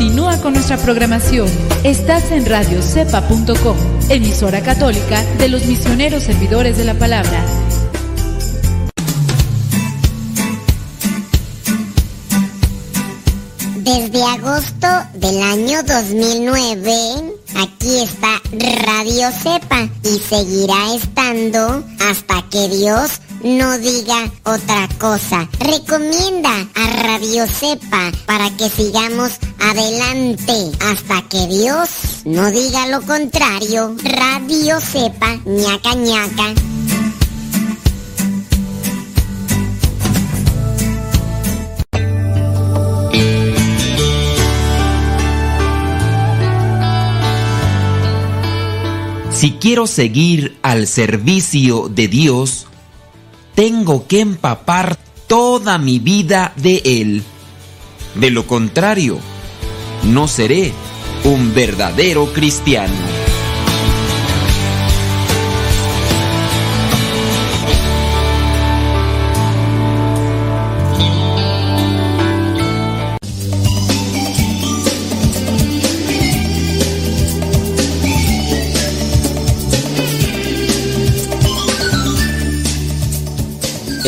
Continúa 0.00 0.40
con 0.40 0.54
nuestra 0.54 0.78
programación. 0.78 1.46
Estás 1.84 2.30
en 2.30 2.46
radiocepa.com, 2.46 3.76
emisora 4.08 4.62
católica 4.62 5.22
de 5.36 5.48
los 5.48 5.66
misioneros 5.66 6.22
servidores 6.22 6.78
de 6.78 6.86
la 6.86 6.94
palabra. 6.94 7.44
Desde 13.76 14.22
agosto 14.22 14.88
del 15.16 15.42
año 15.42 15.82
2009, 15.82 16.92
aquí 17.56 17.98
está 17.98 18.40
Radio 18.86 19.30
Cepa 19.32 19.86
y 20.02 20.18
seguirá 20.18 20.94
estando 20.94 21.84
hasta 22.08 22.42
que 22.48 22.68
Dios 22.70 23.20
no 23.44 23.78
diga 23.78 24.30
otra 24.44 24.88
cosa. 24.98 25.46
Recomienda 25.58 26.66
a 26.74 27.02
Radio 27.02 27.46
Cepa 27.46 28.12
para 28.26 28.50
que 28.56 28.68
sigamos 28.70 29.38
adelante 29.60 30.72
hasta 30.80 31.22
que 31.28 31.46
Dios 31.46 31.88
no 32.24 32.50
diga 32.50 32.86
lo 32.88 33.02
contrario. 33.02 33.96
Radio 34.02 34.80
Cepa, 34.80 35.38
ñaca 35.44 35.94
ñaca. 35.94 36.54
Si 49.40 49.52
quiero 49.52 49.86
seguir 49.86 50.58
al 50.60 50.86
servicio 50.86 51.88
de 51.88 52.08
Dios, 52.08 52.66
tengo 53.54 54.06
que 54.06 54.20
empapar 54.20 54.98
toda 55.28 55.78
mi 55.78 55.98
vida 55.98 56.52
de 56.56 56.82
Él. 56.84 57.22
De 58.16 58.30
lo 58.30 58.46
contrario, 58.46 59.18
no 60.04 60.28
seré 60.28 60.72
un 61.24 61.54
verdadero 61.54 62.32
cristiano. 62.32 62.94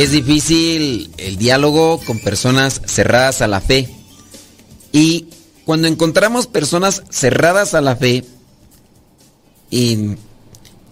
Es 0.02 0.10
difícil 0.10 1.12
el 1.16 1.36
diálogo 1.36 2.00
con 2.00 2.18
personas 2.18 2.82
cerradas 2.86 3.40
a 3.40 3.46
la 3.46 3.60
fe 3.60 3.88
y 4.90 5.28
cuando 5.64 5.88
encontramos 5.88 6.46
personas 6.46 7.02
cerradas 7.10 7.74
a 7.74 7.80
la 7.80 7.96
fe, 7.96 8.24
y 9.72 10.16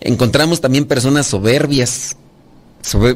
encontramos 0.00 0.62
también 0.62 0.86
personas 0.86 1.26
soberbias, 1.26 2.16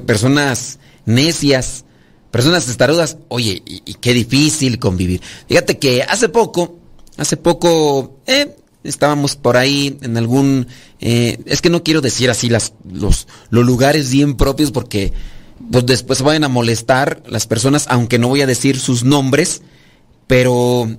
personas 0.06 0.78
necias, 1.06 1.86
personas 2.30 2.68
estarudas. 2.68 3.16
Oye, 3.28 3.62
y, 3.64 3.94
qué 3.94 4.12
difícil 4.12 4.78
convivir. 4.78 5.22
Fíjate 5.48 5.78
que 5.78 6.02
hace 6.02 6.28
poco, 6.28 6.76
hace 7.16 7.38
poco, 7.38 8.18
eh, 8.26 8.54
estábamos 8.84 9.36
por 9.36 9.56
ahí 9.56 9.98
en 10.02 10.18
algún... 10.18 10.66
Eh, 11.00 11.38
es 11.46 11.62
que 11.62 11.70
no 11.70 11.82
quiero 11.82 12.02
decir 12.02 12.28
así 12.28 12.50
los, 12.50 12.74
los 12.92 13.26
lugares 13.50 14.10
bien 14.10 14.36
propios 14.36 14.70
porque 14.70 15.14
pues 15.70 15.86
después 15.86 16.20
vayan 16.20 16.44
a 16.44 16.48
molestar 16.48 17.22
las 17.26 17.46
personas, 17.46 17.86
aunque 17.88 18.18
no 18.18 18.28
voy 18.28 18.42
a 18.42 18.46
decir 18.46 18.78
sus 18.78 19.02
nombres, 19.02 19.62
pero 20.26 20.94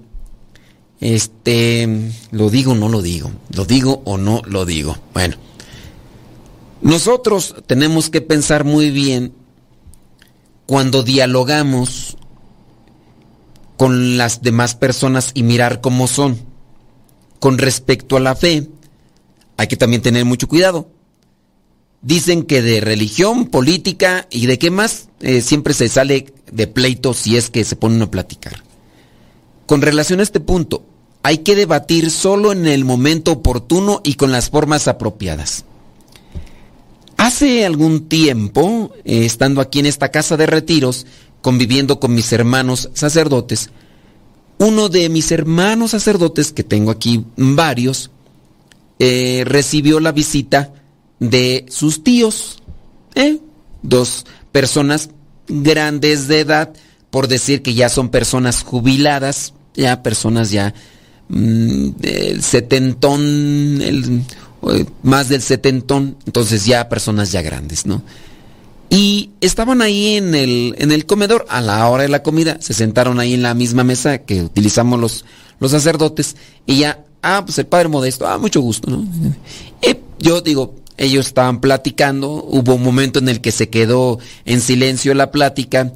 este, 0.99 2.11
lo 2.31 2.49
digo 2.49 2.71
o 2.71 2.75
no 2.75 2.89
lo 2.89 3.01
digo, 3.01 3.31
lo 3.49 3.65
digo 3.65 4.01
o 4.05 4.17
no 4.17 4.41
lo 4.45 4.65
digo. 4.65 4.97
Bueno, 5.13 5.35
nosotros 6.81 7.55
tenemos 7.67 8.09
que 8.09 8.21
pensar 8.21 8.63
muy 8.63 8.91
bien 8.91 9.33
cuando 10.65 11.03
dialogamos 11.03 12.17
con 13.77 14.17
las 14.17 14.41
demás 14.41 14.75
personas 14.75 15.31
y 15.33 15.43
mirar 15.43 15.81
cómo 15.81 16.07
son. 16.07 16.39
Con 17.39 17.57
respecto 17.57 18.17
a 18.17 18.21
la 18.21 18.35
fe, 18.35 18.67
hay 19.57 19.67
que 19.67 19.77
también 19.77 20.01
tener 20.01 20.25
mucho 20.25 20.47
cuidado 20.47 20.87
dicen 22.05 22.43
que 22.43 22.61
de 22.61 22.81
religión, 22.81 23.47
política 23.47 24.27
y 24.29 24.45
de 24.45 24.59
qué 24.59 24.69
más 24.69 25.09
eh, 25.21 25.41
siempre 25.41 25.73
se 25.73 25.89
sale 25.89 26.33
de 26.51 26.67
pleito 26.67 27.15
si 27.15 27.35
es 27.35 27.49
que 27.49 27.63
se 27.63 27.75
ponen 27.75 28.03
a 28.03 28.11
platicar. 28.11 28.63
Con 29.65 29.81
relación 29.81 30.19
a 30.19 30.23
este 30.23 30.39
punto, 30.39 30.85
hay 31.23 31.39
que 31.39 31.55
debatir 31.55 32.11
solo 32.11 32.51
en 32.51 32.67
el 32.67 32.85
momento 32.85 33.31
oportuno 33.31 34.01
y 34.03 34.13
con 34.13 34.31
las 34.31 34.49
formas 34.49 34.87
apropiadas. 34.87 35.65
Hace 37.17 37.65
algún 37.65 38.07
tiempo, 38.07 38.91
eh, 39.03 39.25
estando 39.25 39.61
aquí 39.61 39.79
en 39.79 39.87
esta 39.87 40.09
casa 40.09 40.37
de 40.37 40.45
retiros, 40.45 41.07
conviviendo 41.41 41.99
con 41.99 42.13
mis 42.13 42.31
hermanos 42.31 42.89
sacerdotes, 42.93 43.71
uno 44.57 44.89
de 44.89 45.09
mis 45.09 45.31
hermanos 45.31 45.91
sacerdotes, 45.91 46.51
que 46.51 46.63
tengo 46.63 46.91
aquí 46.91 47.25
varios, 47.35 48.11
eh, 48.99 49.43
recibió 49.45 49.99
la 49.99 50.11
visita 50.11 50.73
de 51.19 51.65
sus 51.69 52.03
tíos. 52.03 52.61
¿eh? 53.15 53.39
Dos 53.81 54.25
personas 54.51 55.09
grandes 55.47 56.27
de 56.27 56.41
edad, 56.41 56.73
por 57.15 57.29
decir 57.29 57.61
que 57.61 57.73
ya 57.73 57.87
son 57.87 58.09
personas 58.09 58.61
jubiladas, 58.61 59.53
ya 59.73 60.03
personas 60.03 60.51
ya 60.51 60.73
mm, 61.29 61.91
del 61.91 62.43
setentón, 62.43 64.25
más 65.01 65.29
del 65.29 65.41
setentón, 65.41 66.17
entonces 66.25 66.65
ya 66.65 66.89
personas 66.89 67.31
ya 67.31 67.41
grandes, 67.41 67.85
¿no? 67.85 68.03
Y 68.89 69.29
estaban 69.39 69.81
ahí 69.81 70.17
en 70.17 70.35
el, 70.35 70.75
en 70.77 70.91
el 70.91 71.05
comedor 71.05 71.45
a 71.47 71.61
la 71.61 71.87
hora 71.87 72.03
de 72.03 72.09
la 72.09 72.21
comida, 72.21 72.57
se 72.59 72.73
sentaron 72.73 73.21
ahí 73.21 73.33
en 73.33 73.43
la 73.43 73.53
misma 73.53 73.85
mesa 73.85 74.17
que 74.17 74.41
utilizamos 74.41 74.99
los, 74.99 75.23
los 75.61 75.71
sacerdotes, 75.71 76.35
y 76.65 76.79
ya, 76.79 77.05
ah, 77.21 77.43
pues 77.45 77.57
el 77.59 77.67
padre 77.67 77.87
modesto, 77.87 78.27
ah, 78.27 78.37
mucho 78.37 78.59
gusto, 78.59 78.91
¿no? 78.91 79.07
Y 79.81 79.99
yo 80.19 80.41
digo, 80.41 80.75
ellos 80.97 81.27
estaban 81.27 81.61
platicando, 81.61 82.43
hubo 82.43 82.75
un 82.75 82.83
momento 82.83 83.19
en 83.19 83.29
el 83.29 83.39
que 83.39 83.53
se 83.53 83.69
quedó 83.69 84.19
en 84.43 84.59
silencio 84.59 85.13
la 85.13 85.31
plática 85.31 85.93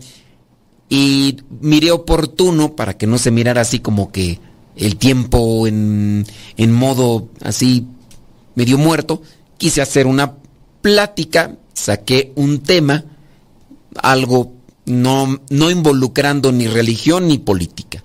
y 0.90 1.38
miré 1.62 1.92
oportuno 1.92 2.76
para 2.76 2.98
que 2.98 3.08
no 3.08 3.18
se 3.18 3.32
mirara 3.32 3.62
así 3.62 3.80
como 3.80 4.12
que 4.12 4.40
el 4.76 4.98
tiempo 4.98 5.68
en, 5.68 6.26
en 6.58 6.74
modo 6.74 7.30
así 7.42 7.86
medio 8.56 8.78
muerto, 8.78 9.22
quise 9.58 9.82
hacer 9.82 10.08
una 10.08 10.36
plática, 10.82 11.56
saqué 11.74 12.32
un 12.36 12.60
tema, 12.60 13.06
algo 14.02 14.54
no, 14.86 15.40
no 15.50 15.72
involucrando 15.72 16.52
ni 16.52 16.68
religión 16.68 17.28
ni 17.28 17.38
política. 17.38 18.04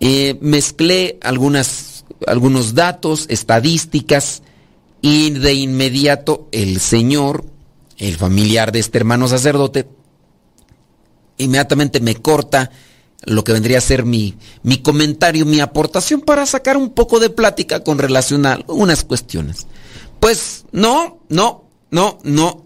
Eh, 0.00 0.36
mezclé 0.40 1.18
algunas, 1.22 2.04
algunos 2.26 2.74
datos, 2.74 3.26
estadísticas, 3.28 4.42
y 5.00 5.30
de 5.30 5.54
inmediato 5.54 6.48
el 6.52 6.80
señor, 6.80 7.44
el 7.98 8.16
familiar 8.16 8.72
de 8.72 8.80
este 8.80 8.98
hermano 8.98 9.28
sacerdote, 9.28 9.86
inmediatamente 11.38 12.00
me 12.00 12.16
corta 12.16 12.70
lo 13.24 13.44
que 13.44 13.52
vendría 13.52 13.78
a 13.78 13.82
ser 13.82 14.04
mi, 14.04 14.36
mi 14.62 14.78
comentario, 14.78 15.46
mi 15.46 15.60
aportación 15.60 16.20
para 16.20 16.46
sacar 16.46 16.76
un 16.76 16.90
poco 16.90 17.18
de 17.18 17.30
plática 17.30 17.80
con 17.80 17.98
relación 17.98 18.46
a 18.46 18.60
unas 18.68 19.04
cuestiones. 19.04 19.66
Pues 20.20 20.64
no, 20.72 21.20
no, 21.28 21.64
no, 21.90 22.18
no. 22.22 22.64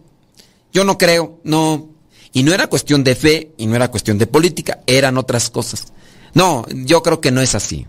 Yo 0.72 0.84
no 0.84 0.98
creo, 0.98 1.40
no. 1.44 1.88
Y 2.32 2.42
no 2.42 2.52
era 2.52 2.68
cuestión 2.68 3.02
de 3.02 3.16
fe 3.16 3.52
y 3.56 3.66
no 3.66 3.74
era 3.74 3.90
cuestión 3.90 4.18
de 4.18 4.26
política, 4.26 4.80
eran 4.86 5.18
otras 5.18 5.50
cosas. 5.50 5.92
No, 6.34 6.64
yo 6.70 7.02
creo 7.02 7.20
que 7.20 7.32
no 7.32 7.40
es 7.40 7.54
así. 7.54 7.86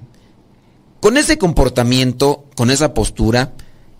Con 1.00 1.18
ese 1.18 1.38
comportamiento, 1.38 2.46
con 2.56 2.72
esa 2.72 2.94
postura, 2.94 3.54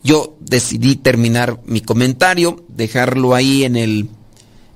yo 0.04 0.38
decidí 0.40 0.96
terminar 0.96 1.60
mi 1.66 1.82
comentario, 1.82 2.64
dejarlo 2.70 3.36
ahí 3.36 3.64
en 3.64 3.76
el... 3.76 4.10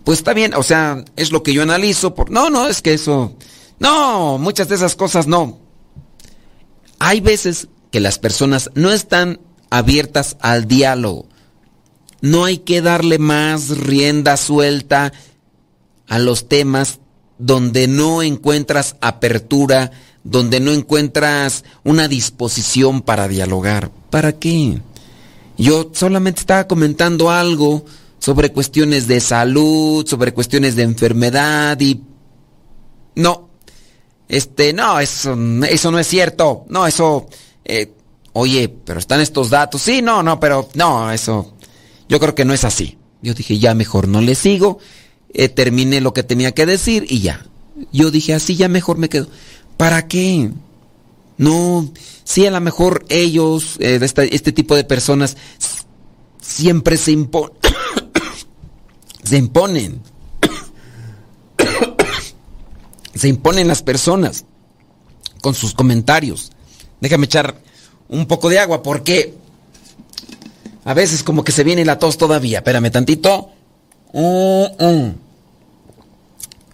Pues 0.06 0.20
está 0.20 0.34
bien, 0.34 0.54
o 0.54 0.64
sea, 0.64 1.04
es 1.16 1.32
lo 1.32 1.44
que 1.44 1.52
yo 1.52 1.64
analizo. 1.64 2.14
Por... 2.14 2.30
No, 2.30 2.50
no, 2.50 2.68
es 2.68 2.82
que 2.82 2.94
eso... 2.94 3.36
No, 3.80 4.38
muchas 4.38 4.70
de 4.70 4.76
esas 4.76 4.96
cosas 4.96 5.28
no. 5.28 5.60
Hay 7.00 7.20
veces 7.20 7.68
que 7.92 8.00
las 8.00 8.20
personas 8.20 8.70
no 8.76 8.92
están 8.92 9.42
abiertas 9.70 10.38
al 10.40 10.68
diálogo. 10.68 11.28
No 12.22 12.46
hay 12.46 12.60
que 12.60 12.82
darle 12.82 13.18
más 13.18 13.78
rienda 13.78 14.38
suelta 14.38 15.12
a 16.08 16.20
los 16.20 16.48
temas 16.48 17.00
donde 17.38 17.88
no 17.88 18.22
encuentras 18.22 18.96
apertura, 19.02 19.92
donde 20.24 20.60
no 20.60 20.72
encuentras 20.72 21.66
una 21.84 22.08
disposición 22.08 23.02
para 23.02 23.28
dialogar. 23.28 23.92
¿Para 24.12 24.34
qué? 24.34 24.80
Yo 25.58 25.90
solamente 25.94 26.42
estaba 26.42 26.68
comentando 26.68 27.32
algo 27.32 27.86
sobre 28.26 28.52
cuestiones 28.52 29.06
de 29.06 29.20
salud, 29.20 30.04
sobre 30.08 30.34
cuestiones 30.34 30.76
de 30.76 30.82
enfermedad 30.82 31.80
y... 31.80 32.02
No, 33.14 33.50
este, 34.28 34.74
no, 34.74 35.00
eso, 35.00 35.38
eso 35.70 35.92
no 35.92 36.00
es 36.00 36.08
cierto. 36.08 36.66
No, 36.70 36.88
eso... 36.88 37.28
Eh, 37.64 37.94
oye, 38.34 38.68
pero 38.68 38.98
están 38.98 39.22
estos 39.22 39.52
datos. 39.52 39.84
Sí, 39.84 40.02
no, 40.02 40.24
no, 40.24 40.40
pero 40.40 40.68
no, 40.74 41.12
eso... 41.12 41.54
Yo 42.10 42.20
creo 42.20 42.34
que 42.34 42.46
no 42.46 42.56
es 42.56 42.64
así. 42.64 42.98
Yo 43.22 43.36
dije, 43.36 43.60
ya 43.60 43.76
mejor 43.76 44.08
no 44.08 44.22
le 44.22 44.34
sigo. 44.34 44.80
Eh, 45.32 45.48
terminé 45.48 46.02
lo 46.02 46.12
que 46.12 46.24
tenía 46.24 46.52
que 46.52 46.66
decir 46.66 47.06
y 47.08 47.20
ya. 47.20 47.46
Yo 47.92 48.10
dije, 48.10 48.34
así 48.34 48.56
ya 48.56 48.68
mejor 48.68 48.98
me 48.98 49.08
quedo. 49.08 49.28
¿Para 49.78 50.08
qué? 50.08 50.50
No, 51.38 51.94
sí, 52.24 52.48
a 52.48 52.50
lo 52.50 52.60
mejor 52.60 53.06
ellos, 53.10 53.76
eh, 53.80 54.00
este 54.02 54.52
tipo 54.52 54.76
de 54.76 54.84
personas, 54.84 55.38
siempre 56.42 56.98
se 56.98 57.12
imponen. 57.12 57.56
se 59.26 59.38
imponen. 59.38 60.02
se 63.16 63.28
imponen 63.28 63.68
las 63.68 63.82
personas 63.82 64.46
con 65.42 65.54
sus 65.54 65.74
comentarios. 65.74 66.52
Déjame 67.02 67.26
echar 67.26 67.56
un 68.08 68.26
poco 68.28 68.50
de 68.50 68.60
agua 68.60 68.82
porque 68.84 69.34
a 70.86 70.94
veces 70.94 71.24
como 71.24 71.44
que 71.44 71.52
se 71.52 71.64
viene 71.64 71.84
la 71.84 72.00
tos 72.00 72.18
todavía. 72.18 72.60
Espérame 72.60 72.92
tantito. 72.92 73.50
Mm, 74.14 74.84
mm. 74.86 75.16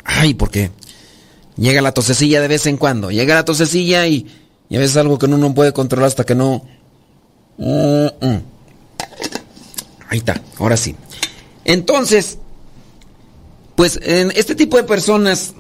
Ay, 0.04 0.34
porque 0.36 0.72
llega 1.58 1.82
la 1.82 1.94
tosecilla 1.94 2.42
de 2.42 2.48
vez 2.48 2.68
en 2.68 2.78
cuando. 2.78 3.10
Llega 3.10 3.36
la 3.36 3.46
tosecilla 3.46 4.06
y 4.06 4.28
y 4.72 4.78
a 4.78 4.80
veces 4.80 4.96
algo 4.96 5.20
que 5.20 5.26
uno 5.26 5.38
no 5.38 5.54
puede 5.54 5.74
controlar 5.74 6.08
hasta 6.08 6.24
que 6.24 6.34
no... 6.34 6.64
Mm. 7.58 8.38
Ahí 10.08 10.20
está, 10.20 10.42
ahora 10.60 10.78
sí. 10.78 10.96
Entonces, 11.66 12.38
pues 13.82 14.00
en 14.04 14.32
este 14.36 14.54
tipo 14.54 14.78
de 14.78 14.84
personas, 14.84 15.56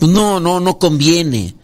no, 0.00 0.38
no, 0.38 0.60
no 0.60 0.78
conviene. 0.78 1.56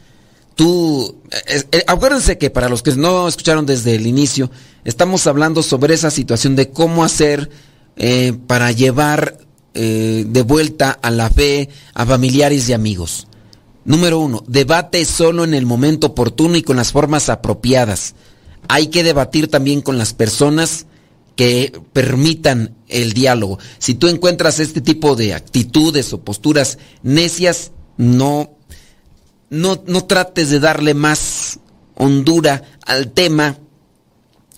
Tú, 0.56 1.14
eh, 1.46 1.84
acuérdense 1.86 2.36
que 2.36 2.50
para 2.50 2.68
los 2.68 2.82
que 2.82 2.96
no 2.96 3.28
escucharon 3.28 3.64
desde 3.64 3.94
el 3.94 4.08
inicio, 4.08 4.50
estamos 4.84 5.28
hablando 5.28 5.62
sobre 5.62 5.94
esa 5.94 6.10
situación 6.10 6.56
de 6.56 6.70
cómo 6.70 7.04
hacer 7.04 7.48
eh, 7.94 8.32
para 8.48 8.72
llevar 8.72 9.38
eh, 9.74 10.24
de 10.26 10.42
vuelta 10.42 10.98
a 11.00 11.12
la 11.12 11.30
fe 11.30 11.68
a 11.94 12.04
familiares 12.04 12.68
y 12.68 12.72
amigos. 12.72 13.28
Número 13.84 14.18
uno, 14.18 14.42
debate 14.48 15.04
solo 15.04 15.44
en 15.44 15.54
el 15.54 15.64
momento 15.64 16.08
oportuno 16.08 16.56
y 16.56 16.62
con 16.64 16.76
las 16.76 16.90
formas 16.90 17.28
apropiadas. 17.28 18.16
Hay 18.66 18.88
que 18.88 19.04
debatir 19.04 19.46
también 19.46 19.80
con 19.80 19.96
las 19.96 20.12
personas 20.12 20.86
que 21.40 21.72
permitan 21.94 22.76
el 22.86 23.14
diálogo. 23.14 23.58
Si 23.78 23.94
tú 23.94 24.08
encuentras 24.08 24.60
este 24.60 24.82
tipo 24.82 25.16
de 25.16 25.32
actitudes 25.32 26.12
o 26.12 26.20
posturas 26.20 26.76
necias, 27.02 27.72
no, 27.96 28.58
no, 29.48 29.82
no 29.86 30.04
trates 30.04 30.50
de 30.50 30.60
darle 30.60 30.92
más 30.92 31.58
hondura 31.94 32.64
al 32.84 33.12
tema, 33.12 33.56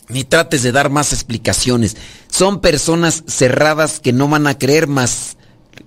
ni 0.09 0.25
trates 0.25 0.64
de 0.64 0.73
dar 0.73 0.90
más 0.90 1.12
explicaciones. 1.12 1.97
Son 2.29 2.61
personas 2.61 3.23
cerradas 3.29 4.01
que 4.01 4.12
no 4.12 4.27
van 4.27 4.49
a 4.49 4.59
creer 4.59 4.88
más 4.88 5.37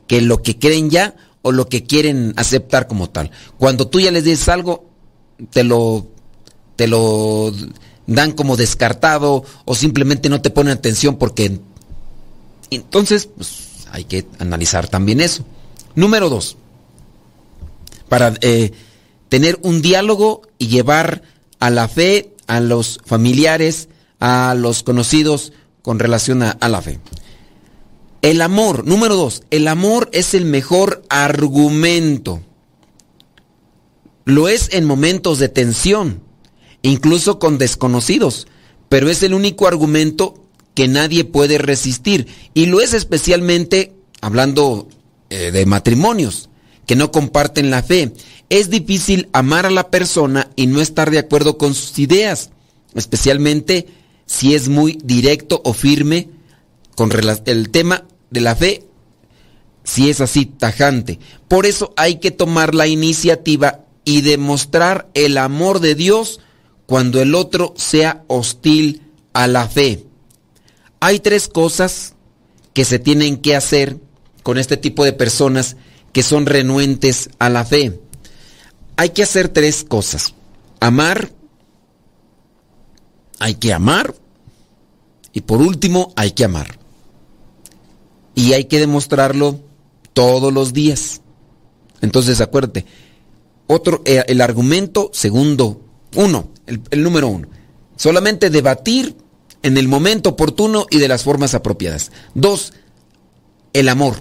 que 0.07 0.21
lo 0.21 0.43
que 0.43 0.57
creen 0.57 0.89
ya 0.89 1.13
o 1.41 1.51
lo 1.51 1.67
que 1.67 1.83
quieren 1.83 2.31
aceptar 2.37 2.87
como 2.87 3.09
tal. 3.09 3.31
Cuando 3.57 3.89
tú 3.89 3.99
ya 3.99 4.11
les 4.11 4.23
dices 4.23 4.47
algo, 4.47 4.89
te 5.49 5.65
lo, 5.65 6.07
te 6.77 6.87
lo 6.87 7.51
dan 8.07 8.31
como 8.31 8.55
descartado 8.55 9.43
o 9.65 9.75
simplemente 9.75 10.29
no 10.29 10.41
te 10.41 10.49
ponen 10.49 10.73
atención 10.73 11.17
porque... 11.17 11.59
Entonces, 12.71 13.27
pues, 13.27 13.87
hay 13.91 14.05
que 14.05 14.25
analizar 14.39 14.87
también 14.87 15.21
eso. 15.21 15.45
Número 15.93 16.29
dos, 16.29 16.57
para 18.09 18.33
eh, 18.41 18.71
tener 19.29 19.59
un 19.61 19.81
diálogo 19.81 20.41
y 20.57 20.67
llevar 20.67 21.21
a 21.59 21.69
la 21.69 21.87
fe 21.87 22.33
a 22.47 22.59
los 22.59 22.99
familiares, 23.05 23.89
a 24.19 24.55
los 24.55 24.83
conocidos 24.83 25.53
con 25.81 25.99
relación 25.99 26.43
a, 26.43 26.51
a 26.51 26.69
la 26.69 26.81
fe. 26.81 26.99
El 28.21 28.41
amor, 28.41 28.85
número 28.85 29.15
dos, 29.15 29.43
el 29.51 29.67
amor 29.67 30.09
es 30.11 30.33
el 30.33 30.45
mejor 30.45 31.03
argumento. 31.09 32.41
Lo 34.25 34.49
es 34.49 34.69
en 34.73 34.85
momentos 34.85 35.37
de 35.37 35.49
tensión, 35.49 36.24
incluso 36.89 37.39
con 37.39 37.57
desconocidos, 37.57 38.47
pero 38.89 39.09
es 39.09 39.23
el 39.23 39.33
único 39.33 39.67
argumento 39.67 40.35
que 40.73 40.87
nadie 40.87 41.25
puede 41.25 41.57
resistir. 41.57 42.27
Y 42.53 42.67
lo 42.67 42.81
es 42.81 42.93
especialmente 42.93 43.93
hablando 44.21 44.87
eh, 45.29 45.51
de 45.51 45.65
matrimonios 45.65 46.49
que 46.85 46.95
no 46.95 47.11
comparten 47.11 47.71
la 47.71 47.81
fe. 47.81 48.13
Es 48.49 48.69
difícil 48.69 49.29
amar 49.33 49.65
a 49.65 49.71
la 49.71 49.89
persona 49.89 50.51
y 50.55 50.67
no 50.67 50.81
estar 50.81 51.09
de 51.09 51.19
acuerdo 51.19 51.57
con 51.57 51.73
sus 51.73 51.97
ideas, 51.97 52.51
especialmente 52.93 53.87
si 54.27 54.53
es 54.53 54.69
muy 54.69 54.99
directo 55.03 55.61
o 55.63 55.73
firme 55.73 56.29
con 56.95 57.11
el 57.45 57.69
tema 57.71 58.05
de 58.29 58.41
la 58.41 58.55
fe, 58.55 58.83
si 59.83 60.09
es 60.09 60.21
así 60.21 60.45
tajante. 60.45 61.19
Por 61.47 61.65
eso 61.65 61.93
hay 61.97 62.17
que 62.17 62.31
tomar 62.31 62.75
la 62.75 62.87
iniciativa 62.87 63.81
y 64.03 64.21
demostrar 64.21 65.09
el 65.15 65.37
amor 65.37 65.79
de 65.79 65.95
Dios 65.95 66.39
cuando 66.85 67.21
el 67.21 67.35
otro 67.35 67.73
sea 67.77 68.23
hostil 68.27 69.01
a 69.33 69.47
la 69.47 69.67
fe. 69.67 70.05
Hay 70.99 71.19
tres 71.19 71.47
cosas 71.47 72.15
que 72.73 72.85
se 72.85 72.99
tienen 72.99 73.37
que 73.37 73.55
hacer 73.55 73.97
con 74.43 74.57
este 74.57 74.77
tipo 74.77 75.03
de 75.03 75.13
personas 75.13 75.77
que 76.11 76.23
son 76.23 76.45
renuentes 76.45 77.29
a 77.39 77.49
la 77.49 77.65
fe. 77.65 77.99
Hay 78.97 79.09
que 79.09 79.23
hacer 79.23 79.49
tres 79.49 79.83
cosas. 79.83 80.33
Amar, 80.79 81.31
hay 83.39 83.55
que 83.55 83.73
amar 83.73 84.15
y 85.33 85.41
por 85.41 85.61
último 85.61 86.13
hay 86.15 86.31
que 86.31 86.45
amar. 86.45 86.79
Y 88.35 88.53
hay 88.53 88.65
que 88.65 88.79
demostrarlo 88.79 89.59
todos 90.13 90.53
los 90.53 90.73
días. 90.73 91.21
Entonces, 92.01 92.41
acuérdate. 92.41 92.85
Otro, 93.67 94.01
eh, 94.05 94.23
el 94.27 94.41
argumento 94.41 95.09
segundo, 95.13 95.81
uno, 96.15 96.49
el, 96.67 97.03
número 97.03 97.27
uno. 97.27 97.47
Solamente 97.95 98.49
debatir 98.49 99.15
en 99.63 99.77
el 99.77 99.87
momento 99.87 100.31
oportuno 100.31 100.85
y 100.89 100.99
de 100.99 101.07
las 101.07 101.23
formas 101.23 101.53
apropiadas. 101.53 102.11
Dos, 102.33 102.73
el 103.73 103.89
amor. 103.89 104.17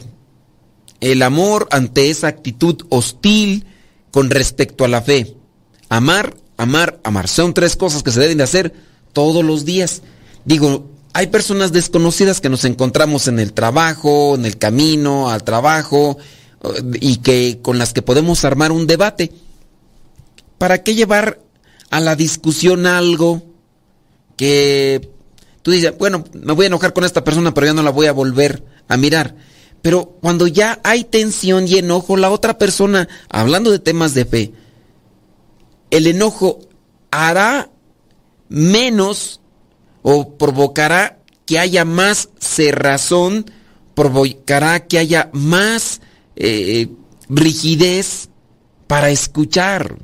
El 1.00 1.22
amor 1.22 1.68
ante 1.70 2.11
esa 2.11 2.28
actitud 2.28 2.87
hostil 2.88 3.66
con 4.11 4.30
respecto 4.30 4.85
a 4.85 4.88
la 4.88 5.02
fe. 5.02 5.37
Amar, 5.88 6.35
amar, 6.57 7.00
amar. 7.04 7.28
Son 7.28 7.52
tres 7.52 7.76
cosas 7.76 8.02
que 8.02 8.11
se 8.11 8.20
deben 8.20 8.38
de 8.38 8.44
hacer 8.44 8.72
todos 9.12 9.44
los 9.44 9.64
días. 9.64 10.02
Digo, 10.44 10.88
hay 11.12 11.28
personas 11.28 11.72
desconocidas 11.72 12.40
que 12.40 12.48
nos 12.48 12.64
encontramos 12.64 13.28
en 13.28 13.38
el 13.38 13.52
trabajo, 13.52 14.35
en 14.35 14.46
el 14.46 14.57
camino 14.57 15.30
al 15.30 15.44
trabajo, 15.44 16.16
y 17.00 17.18
que 17.18 17.61
con 17.62 17.78
las 17.78 17.92
que 17.92 18.02
podemos 18.02 18.44
armar 18.44 18.72
un 18.72 18.87
debate. 18.87 19.30
¿Para 20.59 20.83
qué 20.83 20.94
llevar 20.94 21.43
a 21.94 22.00
la 22.00 22.16
discusión 22.16 22.87
algo 22.87 23.40
que 24.37 25.12
tú 25.62 25.70
dices, 25.70 25.96
bueno, 25.96 26.24
me 26.33 26.52
voy 26.52 26.64
a 26.64 26.66
enojar 26.66 26.92
con 26.92 27.04
esta 27.04 27.22
persona, 27.22 27.54
pero 27.54 27.68
ya 27.68 27.72
no 27.72 27.85
la 27.85 27.90
voy 27.90 28.09
a 28.09 28.12
volver 28.12 28.64
a 28.88 28.96
mirar? 28.96 29.37
Pero 29.80 30.18
cuando 30.20 30.48
ya 30.48 30.80
hay 30.83 31.04
tensión 31.04 31.68
y 31.68 31.78
enojo, 31.78 32.16
la 32.16 32.33
otra 32.33 32.59
persona, 32.59 33.09
hablando 33.28 33.70
de 33.70 33.78
temas 33.78 34.12
de 34.12 34.24
fe, 34.24 34.52
el 35.92 36.09
enojo 36.09 36.59
hará 37.12 37.70
menos 38.48 39.40
o 40.02 40.37
provocará 40.37 41.20
que 41.46 41.61
haya 41.61 41.85
más 41.85 42.28
cerrazón, 42.40 43.48
provocará 43.94 44.85
que 44.88 44.98
haya 44.98 45.30
más 45.33 46.00
eh, 46.35 46.88
rigidez 47.28 48.30
para 48.88 49.11
escuchar. 49.11 49.96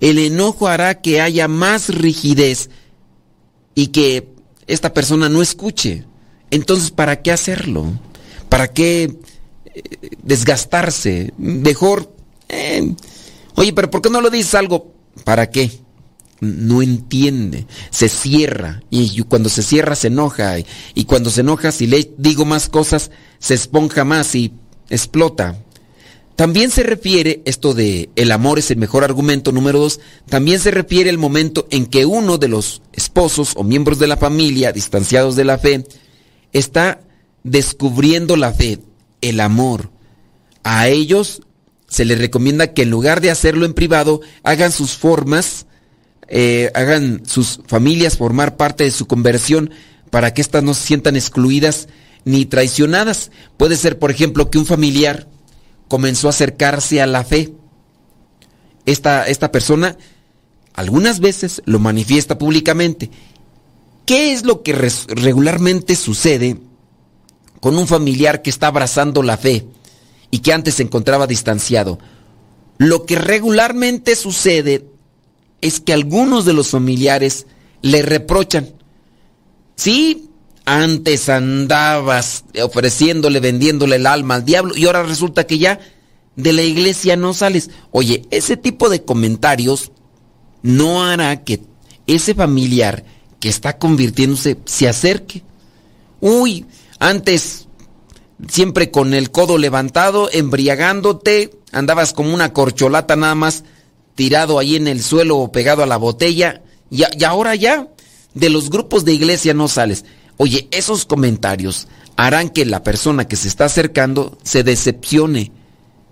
El 0.00 0.18
enojo 0.18 0.68
hará 0.68 1.00
que 1.00 1.20
haya 1.20 1.48
más 1.48 1.88
rigidez 1.88 2.70
y 3.74 3.88
que 3.88 4.28
esta 4.66 4.94
persona 4.94 5.28
no 5.28 5.42
escuche. 5.42 6.04
Entonces, 6.50 6.90
¿para 6.90 7.22
qué 7.22 7.32
hacerlo? 7.32 7.98
¿Para 8.48 8.68
qué 8.68 9.18
eh, 9.66 9.82
desgastarse? 10.22 11.32
Mejor, 11.38 12.14
eh, 12.48 12.94
oye, 13.54 13.72
pero 13.72 13.90
¿por 13.90 14.02
qué 14.02 14.10
no 14.10 14.20
lo 14.20 14.30
dices 14.30 14.54
algo? 14.54 14.92
¿Para 15.24 15.50
qué? 15.50 15.70
no 16.40 16.80
entiende, 16.80 17.66
se 17.90 18.08
cierra 18.08 18.82
y 18.88 19.22
cuando 19.24 19.48
se 19.48 19.62
cierra 19.62 19.94
se 19.94 20.06
enoja 20.06 20.58
y, 20.94 21.04
cuando 21.04 21.30
se 21.30 21.42
enoja 21.42 21.70
si 21.70 21.86
le 21.86 22.12
digo 22.16 22.46
más 22.46 22.68
cosas 22.68 23.10
se 23.38 23.54
esponja 23.54 24.04
más 24.04 24.34
y 24.34 24.52
explota. 24.88 25.62
También 26.40 26.70
se 26.70 26.84
refiere 26.84 27.42
esto 27.44 27.74
de 27.74 28.08
el 28.16 28.32
amor 28.32 28.58
es 28.58 28.70
el 28.70 28.78
mejor 28.78 29.04
argumento 29.04 29.52
número 29.52 29.78
dos, 29.78 30.00
también 30.26 30.58
se 30.58 30.70
refiere 30.70 31.10
el 31.10 31.18
momento 31.18 31.68
en 31.70 31.84
que 31.84 32.06
uno 32.06 32.38
de 32.38 32.48
los 32.48 32.80
esposos 32.94 33.52
o 33.56 33.62
miembros 33.62 33.98
de 33.98 34.06
la 34.06 34.16
familia 34.16 34.72
distanciados 34.72 35.36
de 35.36 35.44
la 35.44 35.58
fe 35.58 35.84
está 36.54 37.02
descubriendo 37.44 38.38
la 38.38 38.54
fe, 38.54 38.78
el 39.20 39.38
amor. 39.38 39.90
A 40.64 40.88
ellos 40.88 41.42
se 41.86 42.06
les 42.06 42.16
recomienda 42.16 42.72
que 42.72 42.84
en 42.84 42.90
lugar 42.90 43.20
de 43.20 43.30
hacerlo 43.30 43.66
en 43.66 43.74
privado 43.74 44.22
hagan 44.42 44.72
sus 44.72 44.92
formas 44.92 45.66
eh, 46.26 46.70
hagan 46.74 47.20
sus 47.26 47.60
familias 47.66 48.16
formar 48.16 48.56
parte 48.56 48.84
de 48.84 48.92
su 48.92 49.06
conversión 49.06 49.72
para 50.08 50.32
que 50.32 50.40
éstas 50.40 50.62
no 50.62 50.72
se 50.72 50.86
sientan 50.86 51.16
excluidas 51.16 51.88
ni 52.24 52.46
traicionadas. 52.46 53.30
Puede 53.58 53.76
ser, 53.76 53.98
por 53.98 54.10
ejemplo, 54.10 54.48
que 54.48 54.56
un 54.56 54.64
familiar 54.64 55.28
comenzó 55.90 56.28
a 56.28 56.30
acercarse 56.30 57.02
a 57.02 57.06
la 57.08 57.24
fe. 57.24 57.52
Esta, 58.86 59.26
esta 59.26 59.50
persona 59.50 59.98
algunas 60.72 61.18
veces 61.18 61.62
lo 61.64 61.80
manifiesta 61.80 62.38
públicamente. 62.38 63.10
¿Qué 64.06 64.32
es 64.32 64.44
lo 64.44 64.62
que 64.62 64.72
regularmente 64.72 65.96
sucede 65.96 66.58
con 67.58 67.76
un 67.76 67.88
familiar 67.88 68.40
que 68.40 68.50
está 68.50 68.68
abrazando 68.68 69.24
la 69.24 69.36
fe 69.36 69.66
y 70.30 70.38
que 70.38 70.52
antes 70.52 70.76
se 70.76 70.84
encontraba 70.84 71.26
distanciado? 71.26 71.98
Lo 72.78 73.04
que 73.04 73.16
regularmente 73.16 74.14
sucede 74.14 74.86
es 75.60 75.80
que 75.80 75.92
algunos 75.92 76.44
de 76.44 76.52
los 76.52 76.68
familiares 76.68 77.48
le 77.82 78.02
reprochan. 78.02 78.74
Sí, 79.74 80.29
antes 80.70 81.28
andabas 81.28 82.44
ofreciéndole, 82.62 83.40
vendiéndole 83.40 83.96
el 83.96 84.06
alma 84.06 84.36
al 84.36 84.44
diablo 84.44 84.76
y 84.76 84.86
ahora 84.86 85.02
resulta 85.02 85.44
que 85.44 85.58
ya 85.58 85.80
de 86.36 86.52
la 86.52 86.62
iglesia 86.62 87.16
no 87.16 87.34
sales. 87.34 87.70
Oye, 87.90 88.22
ese 88.30 88.56
tipo 88.56 88.88
de 88.88 89.02
comentarios 89.02 89.90
no 90.62 91.02
hará 91.02 91.42
que 91.42 91.60
ese 92.06 92.36
familiar 92.36 93.04
que 93.40 93.48
está 93.48 93.78
convirtiéndose 93.78 94.58
se 94.64 94.88
acerque. 94.88 95.42
Uy, 96.20 96.66
antes 97.00 97.66
siempre 98.48 98.92
con 98.92 99.12
el 99.12 99.32
codo 99.32 99.58
levantado, 99.58 100.30
embriagándote, 100.32 101.50
andabas 101.72 102.12
como 102.12 102.32
una 102.32 102.52
corcholata 102.52 103.16
nada 103.16 103.34
más 103.34 103.64
tirado 104.14 104.60
ahí 104.60 104.76
en 104.76 104.86
el 104.86 105.02
suelo 105.02 105.38
o 105.38 105.50
pegado 105.50 105.82
a 105.82 105.86
la 105.86 105.96
botella, 105.96 106.62
y, 106.90 107.02
y 107.18 107.24
ahora 107.24 107.56
ya 107.56 107.88
de 108.34 108.50
los 108.50 108.70
grupos 108.70 109.04
de 109.04 109.14
iglesia 109.14 109.52
no 109.52 109.66
sales. 109.66 110.04
Oye, 110.42 110.68
esos 110.70 111.04
comentarios 111.04 111.86
harán 112.16 112.48
que 112.48 112.64
la 112.64 112.82
persona 112.82 113.28
que 113.28 113.36
se 113.36 113.46
está 113.46 113.66
acercando 113.66 114.38
se 114.42 114.62
decepcione. 114.62 115.52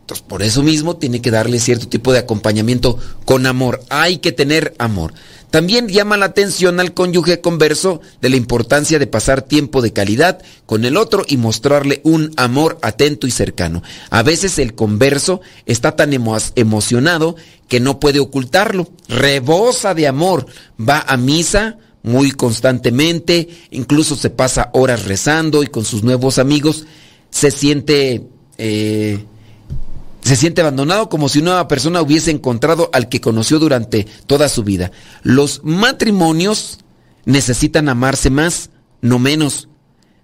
Entonces, 0.01 0.23
por 0.29 0.43
eso 0.43 0.63
mismo 0.63 0.99
tiene 0.99 1.23
que 1.23 1.31
darle 1.31 1.59
cierto 1.59 1.89
tipo 1.89 2.13
de 2.13 2.19
acompañamiento 2.19 2.99
con 3.25 3.47
amor. 3.47 3.83
Hay 3.89 4.19
que 4.19 4.33
tener 4.33 4.75
amor. 4.79 5.15
También 5.49 5.89
llama 5.89 6.19
la 6.19 6.27
atención 6.27 6.79
al 6.79 6.93
cónyuge 6.93 7.41
converso 7.41 8.03
de 8.21 8.29
la 8.29 8.37
importancia 8.37 8.99
de 8.99 9.07
pasar 9.07 9.41
tiempo 9.41 9.81
de 9.81 9.95
calidad 9.95 10.43
con 10.67 10.85
el 10.85 10.99
otro 10.99 11.25
y 11.27 11.39
mostrarle 11.39 12.03
un 12.05 12.35
amor 12.37 12.79
atento 12.83 13.27
y 13.27 13.31
cercano. 13.31 13.83
A 14.11 14.23
veces 14.23 14.59
el 14.59 14.75
converso 14.75 15.41
está 15.65 15.97
tan 15.97 16.13
emocionado 16.13 17.37
que 17.67 17.81
no 17.81 17.99
puede 17.99 18.21
ocultarlo. 18.21 18.91
Rebosa 19.09 19.95
de 19.95 20.07
amor. 20.07 20.45
Va 20.79 21.01
a 21.01 21.17
misa 21.17 21.79
muy 22.09 22.33
constantemente, 22.33 23.49
incluso 23.71 24.17
se 24.17 24.31
pasa 24.31 24.71
horas 24.73 25.05
rezando 25.05 25.63
y 25.63 25.69
con 25.69 25.85
sus 25.85 26.03
nuevos 26.03 26.39
amigos 26.39 26.87
se 27.31 27.51
siente... 27.51 28.27
Eh, 28.57 29.25
se 30.21 30.37
siente 30.37 30.61
abandonado 30.61 31.09
como 31.09 31.29
si 31.29 31.39
una 31.39 31.67
persona 31.69 32.03
hubiese 32.03 32.31
encontrado 32.31 32.91
al 32.93 33.09
que 33.09 33.21
conoció 33.21 33.59
durante 33.59 34.07
toda 34.27 34.49
su 34.51 34.63
vida. 34.63 34.91
Los 35.23 35.63
matrimonios 35.65 36.81
necesitan 37.25 37.89
amarse 37.89 38.29
más, 38.29 38.69
no 39.01 39.19
menos, 39.19 39.69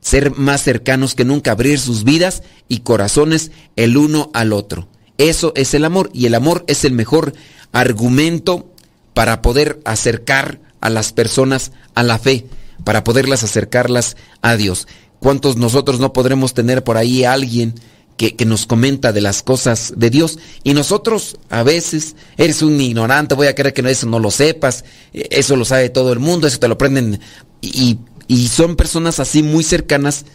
ser 0.00 0.32
más 0.36 0.62
cercanos 0.62 1.14
que 1.14 1.24
nunca, 1.24 1.52
abrir 1.52 1.78
sus 1.78 2.04
vidas 2.04 2.42
y 2.68 2.80
corazones 2.80 3.50
el 3.76 3.96
uno 3.96 4.30
al 4.34 4.52
otro. 4.52 4.88
Eso 5.16 5.52
es 5.56 5.72
el 5.72 5.84
amor 5.86 6.10
y 6.12 6.26
el 6.26 6.34
amor 6.34 6.64
es 6.66 6.84
el 6.84 6.92
mejor 6.92 7.32
argumento 7.72 8.74
para 9.14 9.40
poder 9.40 9.80
acercar 9.84 10.60
a 10.84 10.90
las 10.90 11.12
personas 11.12 11.72
a 11.94 12.02
la 12.02 12.18
fe, 12.18 12.46
para 12.84 13.02
poderlas 13.04 13.42
acercarlas 13.42 14.16
a 14.42 14.56
Dios. 14.56 14.86
¿Cuántos 15.18 15.56
nosotros 15.56 15.98
no 15.98 16.12
podremos 16.12 16.52
tener 16.52 16.84
por 16.84 16.98
ahí 16.98 17.24
a 17.24 17.32
alguien 17.32 17.74
que, 18.18 18.44
nos 18.44 18.66
comenta 18.66 19.12
de 19.12 19.20
las 19.20 19.42
cosas 19.42 19.94
de 19.96 20.10
Dios. 20.10 20.38
Y 20.62 20.74
nosotros 20.74 21.38
a 21.50 21.62
veces, 21.62 22.14
eres 22.36 22.62
un 22.62 22.80
ignorante, 22.80 23.34
voy 23.34 23.48
a 23.48 23.54
creer 23.54 23.74
que 23.74 23.90
eso 23.90 24.06
no 24.06 24.20
lo 24.20 24.30
sepas, 24.30 24.84
e, 25.12 25.26
eso 25.30 25.56
lo 25.56 25.64
sabe 25.64 25.88
todo 25.88 26.12
el 26.12 26.20
mundo, 26.20 26.46
eso 26.46 26.58
te 26.58 26.68
lo 26.68 26.78
prenden. 26.78 27.18
Y, 27.60 27.98
y 28.28 28.48
son 28.48 28.76
personas 28.76 29.18
así 29.18 29.42
muy 29.42 29.64
cercanas 29.64 30.26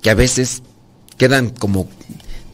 que 0.00 0.10
a 0.10 0.14
veces 0.14 0.62
quedan 1.18 1.50
como 1.50 1.88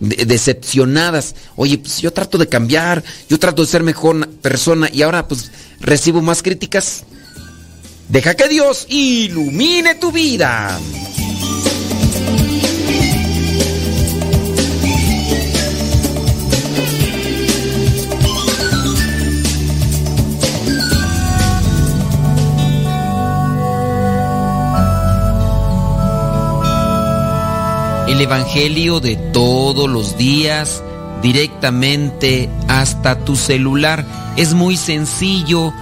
decepcionadas. 0.00 1.34
Oye, 1.54 1.78
pues 1.78 2.00
yo 2.00 2.12
trato 2.12 2.38
de 2.38 2.48
cambiar, 2.48 3.04
yo 3.28 3.38
trato 3.38 3.62
de 3.62 3.68
ser 3.68 3.82
mejor 3.82 4.28
persona 4.28 4.88
y 4.92 5.02
ahora 5.02 5.28
pues 5.28 5.52
recibo 5.80 6.22
más 6.22 6.42
críticas. 6.42 7.04
Deja 8.08 8.34
que 8.34 8.48
Dios 8.48 8.86
ilumine 8.88 9.94
tu 9.94 10.12
vida. 10.12 10.78
el 28.12 28.20
Evangelio 28.20 29.00
de 29.00 29.16
todos 29.16 29.88
los 29.88 30.18
días 30.18 30.82
directamente 31.22 32.50
hasta 32.68 33.24
tu 33.24 33.36
celular. 33.36 34.04
Es 34.36 34.52
muy 34.52 34.76
sencillo. 34.76 35.72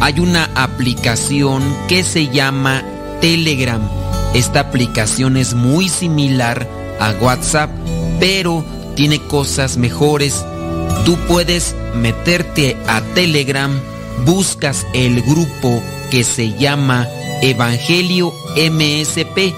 Hay 0.00 0.20
una 0.20 0.50
aplicación 0.54 1.62
que 1.88 2.02
se 2.02 2.28
llama 2.28 2.82
Telegram. 3.20 3.80
Esta 4.34 4.60
aplicación 4.60 5.36
es 5.36 5.54
muy 5.54 5.88
similar 5.88 6.68
a 7.00 7.12
WhatsApp, 7.20 7.70
pero 8.20 8.64
tiene 8.96 9.18
cosas 9.18 9.76
mejores. 9.76 10.44
Tú 11.04 11.16
puedes 11.28 11.74
meterte 11.94 12.76
a 12.86 13.00
Telegram, 13.14 13.80
buscas 14.24 14.86
el 14.92 15.22
grupo 15.22 15.82
que 16.10 16.24
se 16.24 16.52
llama 16.58 17.08
Evangelio 17.42 18.32
MSP. 18.56 19.54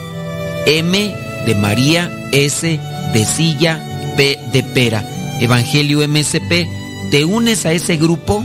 M 0.67 1.15
de 1.47 1.55
María, 1.55 2.11
S 2.33 2.81
de 3.13 3.25
Silla, 3.25 3.81
P 4.17 4.39
de 4.53 4.63
Pera. 4.63 5.05
Evangelio 5.41 6.07
MSP, 6.07 6.67
te 7.11 7.25
unes 7.25 7.67
a 7.67 7.73
ese 7.73 7.97
grupo 7.97 8.45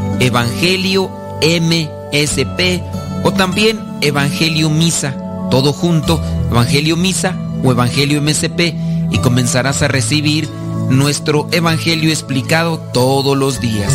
Evangelio 0.21 1.09
MSP 1.41 2.79
o 3.23 3.33
también 3.33 3.79
Evangelio 4.01 4.69
Misa, 4.69 5.15
todo 5.49 5.73
junto, 5.73 6.21
Evangelio 6.51 6.95
Misa 6.95 7.35
o 7.63 7.71
Evangelio 7.71 8.21
MSP 8.21 8.75
y 9.11 9.17
comenzarás 9.17 9.81
a 9.81 9.87
recibir 9.87 10.47
nuestro 10.89 11.47
Evangelio 11.51 12.11
explicado 12.11 12.77
todos 12.93 13.35
los 13.35 13.59
días. 13.59 13.91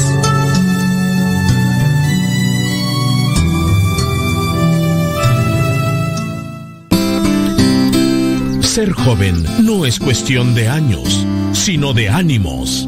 Ser 8.63 8.93
joven 8.93 9.45
no 9.63 9.87
es 9.87 10.01
cuestión 10.01 10.57
de 10.57 10.69
años, 10.69 11.25
sino 11.53 11.95
de 11.95 12.09
ánimos. 12.09 12.87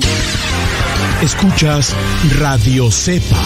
Escuchas 1.22 1.96
Radio 2.38 2.92
Cepa. 2.92 3.42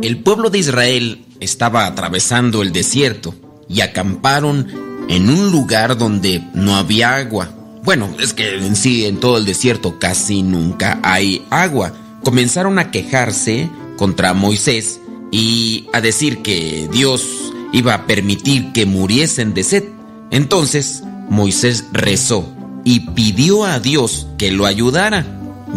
El 0.00 0.22
pueblo 0.22 0.48
de 0.48 0.60
Israel 0.60 1.26
estaba 1.40 1.84
atravesando 1.84 2.62
el 2.62 2.72
desierto 2.72 3.34
y 3.68 3.82
acamparon 3.82 4.66
en 5.10 5.28
un 5.28 5.52
lugar 5.52 5.98
donde 5.98 6.42
no 6.54 6.74
había 6.76 7.16
agua. 7.16 7.50
Bueno, 7.84 8.08
es 8.18 8.32
que 8.32 8.56
en 8.56 8.74
sí 8.74 9.04
en 9.04 9.20
todo 9.20 9.36
el 9.36 9.44
desierto 9.44 9.98
casi 9.98 10.42
nunca 10.42 11.00
hay 11.02 11.44
agua. 11.50 11.92
Comenzaron 12.24 12.78
a 12.78 12.90
quejarse 12.90 13.68
contra 13.98 14.32
Moisés 14.32 15.00
y 15.30 15.86
a 15.92 16.00
decir 16.00 16.40
que 16.40 16.88
Dios 16.90 17.52
iba 17.74 17.92
a 17.92 18.06
permitir 18.06 18.72
que 18.72 18.86
muriesen 18.86 19.52
de 19.52 19.64
sed. 19.64 19.84
Entonces 20.30 21.02
Moisés 21.28 21.84
rezó 21.92 22.56
y 22.84 23.00
pidió 23.00 23.64
a 23.64 23.80
Dios 23.80 24.26
que 24.38 24.50
lo 24.50 24.66
ayudara. 24.66 25.26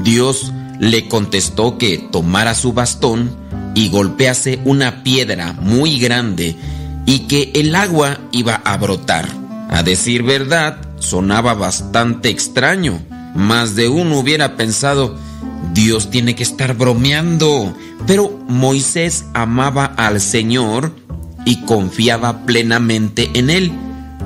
Dios 0.04 0.51
le 0.80 1.08
contestó 1.08 1.78
que 1.78 1.97
tomara 2.12 2.56
su 2.56 2.74
bastón 2.74 3.32
y 3.76 3.89
golpease 3.89 4.60
una 4.66 5.04
piedra 5.04 5.54
muy 5.54 5.99
grande 5.99 6.56
y 7.06 7.20
que 7.20 7.51
el 7.56 7.76
agua 7.76 8.20
iba 8.32 8.56
a 8.64 8.78
brotar. 8.78 9.28
A 9.70 9.84
decir 9.84 10.24
verdad, 10.24 10.78
sonaba 10.99 11.54
bastante 11.54 12.30
extraño. 12.30 12.99
Más 13.36 13.76
de 13.76 13.89
uno 13.89 14.20
hubiera 14.20 14.56
pensado, 14.56 15.18
Dios 15.74 16.10
tiene 16.12 16.36
que 16.36 16.43
estar 16.43 16.76
bromeando. 16.76 17.76
Pero 18.06 18.39
Moisés 18.47 19.26
amaba 19.34 19.86
al 19.86 20.22
Señor 20.22 20.95
y 21.45 21.62
confiaba 21.62 22.45
plenamente 22.45 23.32
en 23.34 23.49
Él. 23.49 23.72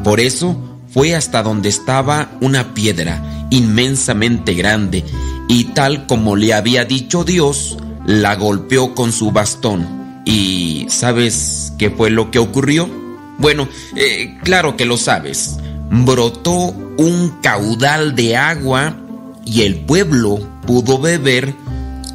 Por 0.04 0.20
eso 0.20 0.67
fue 0.98 1.14
hasta 1.14 1.44
donde 1.44 1.70
estaba 1.70 2.32
una 2.42 2.74
piedra 2.74 3.22
inmensamente 3.52 4.56
grande 4.56 5.06
y 5.48 5.66
tal 5.66 6.08
como 6.08 6.36
le 6.36 6.56
había 6.56 6.86
dicho 6.86 7.24
Dios, 7.24 7.78
la 8.08 8.34
golpeó 8.34 8.96
con 8.96 9.12
su 9.12 9.32
bastón. 9.32 10.24
¿Y 10.26 10.88
sabes 10.90 11.72
qué 11.78 11.92
fue 11.92 12.10
lo 12.10 12.32
que 12.32 12.40
ocurrió? 12.40 12.90
Bueno, 13.38 13.70
eh, 13.96 14.40
claro 14.42 14.76
que 14.76 14.86
lo 14.86 14.98
sabes. 14.98 15.60
Brotó 15.92 16.74
un 16.98 17.42
caudal 17.44 18.16
de 18.16 18.36
agua 18.36 18.98
y 19.46 19.62
el 19.62 19.82
pueblo 19.82 20.40
pudo 20.66 20.98
beber 20.98 21.54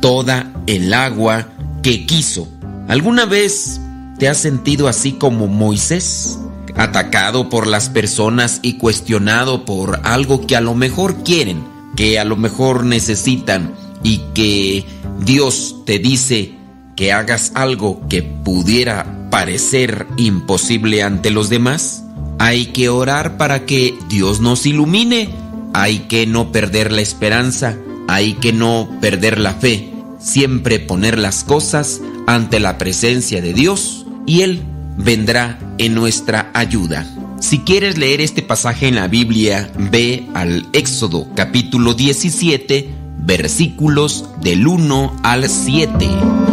toda 0.00 0.52
el 0.66 0.92
agua 0.92 1.46
que 1.84 2.04
quiso. 2.04 2.48
¿Alguna 2.88 3.26
vez 3.26 3.80
te 4.18 4.28
has 4.28 4.38
sentido 4.38 4.88
así 4.88 5.12
como 5.12 5.46
Moisés? 5.46 6.36
Atacado 6.76 7.48
por 7.48 7.66
las 7.66 7.88
personas 7.88 8.60
y 8.62 8.74
cuestionado 8.74 9.64
por 9.64 10.00
algo 10.04 10.46
que 10.46 10.56
a 10.56 10.60
lo 10.60 10.74
mejor 10.74 11.22
quieren, 11.22 11.64
que 11.96 12.18
a 12.18 12.24
lo 12.24 12.36
mejor 12.36 12.84
necesitan 12.84 13.74
y 14.02 14.18
que 14.34 14.84
Dios 15.20 15.76
te 15.84 15.98
dice 15.98 16.54
que 16.96 17.12
hagas 17.12 17.52
algo 17.54 18.06
que 18.08 18.22
pudiera 18.22 19.28
parecer 19.30 20.06
imposible 20.16 21.02
ante 21.02 21.30
los 21.30 21.48
demás. 21.48 22.04
Hay 22.38 22.66
que 22.66 22.88
orar 22.88 23.36
para 23.36 23.66
que 23.66 23.96
Dios 24.08 24.40
nos 24.40 24.66
ilumine 24.66 25.42
hay 25.74 26.00
que 26.00 26.26
no 26.26 26.52
perder 26.52 26.92
la 26.92 27.00
esperanza, 27.00 27.76
hay 28.08 28.34
que 28.34 28.52
no 28.52 28.88
perder 29.00 29.38
la 29.38 29.54
fe, 29.54 29.90
siempre 30.18 30.78
poner 30.78 31.18
las 31.18 31.44
cosas 31.44 32.00
ante 32.26 32.60
la 32.60 32.78
presencia 32.78 33.40
de 33.40 33.54
Dios 33.54 34.06
y 34.26 34.42
Él 34.42 34.62
vendrá 34.96 35.58
en 35.78 35.94
nuestra 35.94 36.50
ayuda. 36.54 37.06
Si 37.40 37.60
quieres 37.60 37.98
leer 37.98 38.20
este 38.20 38.42
pasaje 38.42 38.88
en 38.88 38.94
la 38.94 39.08
Biblia, 39.08 39.70
ve 39.76 40.28
al 40.34 40.66
Éxodo 40.72 41.26
capítulo 41.34 41.94
17, 41.94 42.88
versículos 43.18 44.26
del 44.40 44.66
1 44.66 45.16
al 45.22 45.48
7. 45.48 46.51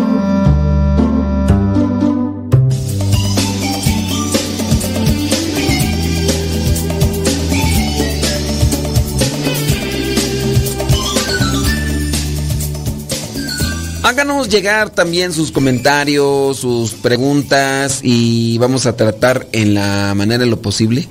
Llegar 14.50 14.90
también 14.90 15.32
sus 15.32 15.52
comentarios, 15.52 16.58
sus 16.58 16.94
preguntas 16.94 18.00
y 18.02 18.58
vamos 18.58 18.88
a 18.88 18.96
tratar 18.96 19.48
en 19.52 19.76
la 19.76 20.14
manera 20.16 20.44
de 20.44 20.50
lo 20.50 20.60
posible 20.60 21.08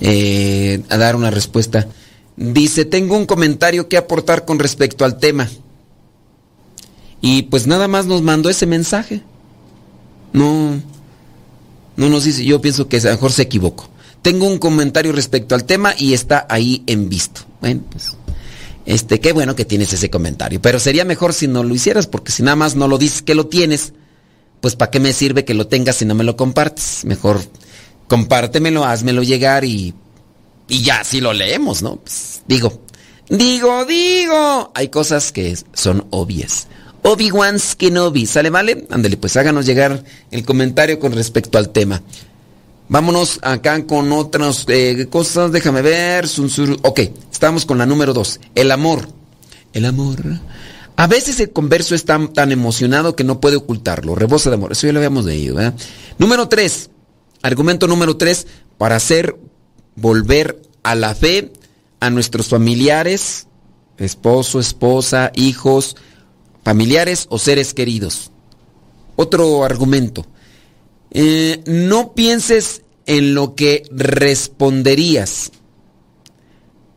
eh, 0.00 0.82
a 0.88 0.96
dar 0.96 1.14
una 1.14 1.30
respuesta. 1.30 1.86
Dice, 2.36 2.84
tengo 2.84 3.16
un 3.16 3.26
comentario 3.26 3.88
que 3.88 3.96
aportar 3.96 4.46
con 4.46 4.58
respecto 4.58 5.04
al 5.04 5.18
tema. 5.18 5.48
Y 7.20 7.42
pues 7.42 7.68
nada 7.68 7.86
más 7.86 8.06
nos 8.06 8.22
mandó 8.22 8.50
ese 8.50 8.66
mensaje. 8.66 9.22
No, 10.32 10.80
no 11.96 12.08
nos 12.08 12.24
dice, 12.24 12.44
yo 12.44 12.60
pienso 12.60 12.88
que 12.88 12.96
a 12.96 13.04
lo 13.04 13.10
mejor 13.10 13.30
se 13.30 13.42
equivocó. 13.42 13.88
Tengo 14.22 14.48
un 14.48 14.58
comentario 14.58 15.12
respecto 15.12 15.54
al 15.54 15.64
tema 15.64 15.94
y 15.96 16.14
está 16.14 16.46
ahí 16.50 16.82
en 16.86 17.08
visto. 17.08 17.42
Bueno, 17.60 17.82
pues 17.90 18.16
este, 18.90 19.20
qué 19.20 19.32
bueno 19.32 19.54
que 19.54 19.64
tienes 19.64 19.92
ese 19.92 20.10
comentario. 20.10 20.60
Pero 20.60 20.80
sería 20.80 21.04
mejor 21.04 21.32
si 21.32 21.46
no 21.46 21.62
lo 21.62 21.72
hicieras, 21.72 22.08
porque 22.08 22.32
si 22.32 22.42
nada 22.42 22.56
más 22.56 22.74
no 22.74 22.88
lo 22.88 22.98
dices 22.98 23.22
que 23.22 23.36
lo 23.36 23.46
tienes, 23.46 23.92
pues 24.60 24.74
¿para 24.74 24.90
qué 24.90 24.98
me 24.98 25.12
sirve 25.12 25.44
que 25.44 25.54
lo 25.54 25.68
tengas 25.68 25.96
si 25.96 26.04
no 26.04 26.16
me 26.16 26.24
lo 26.24 26.36
compartes? 26.36 27.04
Mejor 27.04 27.40
compártemelo, 28.08 28.84
házmelo 28.84 29.22
llegar 29.22 29.64
y, 29.64 29.94
y 30.66 30.82
ya, 30.82 31.04
si 31.04 31.20
lo 31.20 31.32
leemos, 31.32 31.82
¿no? 31.82 31.96
Pues, 31.96 32.42
digo, 32.48 32.82
digo, 33.28 33.84
digo. 33.84 34.72
Hay 34.74 34.88
cosas 34.88 35.30
que 35.30 35.56
son 35.72 36.08
obvias. 36.10 36.66
Obi-Wan 37.02 37.58
Kenobi, 37.78 38.26
¿sale, 38.26 38.50
vale? 38.50 38.88
Ándale, 38.90 39.16
pues 39.16 39.36
háganos 39.36 39.66
llegar 39.66 40.02
el 40.32 40.44
comentario 40.44 40.98
con 40.98 41.12
respecto 41.12 41.58
al 41.58 41.68
tema. 41.68 42.02
Vámonos 42.90 43.38
acá 43.42 43.86
con 43.86 44.12
otras 44.12 44.64
eh, 44.66 45.06
cosas. 45.08 45.52
Déjame 45.52 45.80
ver. 45.80 46.26
Ok, 46.82 47.00
estamos 47.30 47.64
con 47.64 47.78
la 47.78 47.86
número 47.86 48.12
dos. 48.12 48.40
El 48.56 48.72
amor. 48.72 49.08
El 49.72 49.84
amor. 49.84 50.18
A 50.96 51.06
veces 51.06 51.38
el 51.38 51.52
converso 51.52 51.94
es 51.94 52.04
tan, 52.04 52.32
emocionado 52.50 53.14
que 53.14 53.22
no 53.22 53.38
puede 53.38 53.54
ocultarlo. 53.54 54.16
Rebosa 54.16 54.50
de 54.50 54.56
amor. 54.56 54.72
Eso 54.72 54.88
ya 54.88 54.92
lo 54.92 54.98
habíamos 54.98 55.24
leído. 55.24 55.56
Número 56.18 56.48
tres. 56.48 56.90
Argumento 57.42 57.86
número 57.86 58.16
tres. 58.16 58.48
Para 58.76 58.96
hacer 58.96 59.36
volver 59.94 60.60
a 60.82 60.96
la 60.96 61.14
fe 61.14 61.52
a 62.00 62.10
nuestros 62.10 62.48
familiares, 62.48 63.46
esposo, 63.98 64.58
esposa, 64.58 65.30
hijos, 65.36 65.96
familiares 66.64 67.26
o 67.30 67.38
seres 67.38 67.72
queridos. 67.72 68.32
Otro 69.14 69.64
argumento. 69.64 70.26
Eh, 71.10 71.62
no 71.66 72.12
pienses 72.12 72.82
en 73.06 73.34
lo 73.34 73.54
que 73.54 73.82
responderías. 73.90 75.50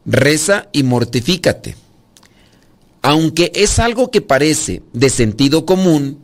Reza 0.05 0.67
y 0.71 0.83
mortifícate. 0.83 1.75
Aunque 3.01 3.51
es 3.55 3.79
algo 3.79 4.11
que 4.11 4.21
parece 4.21 4.81
de 4.93 5.09
sentido 5.09 5.65
común, 5.65 6.19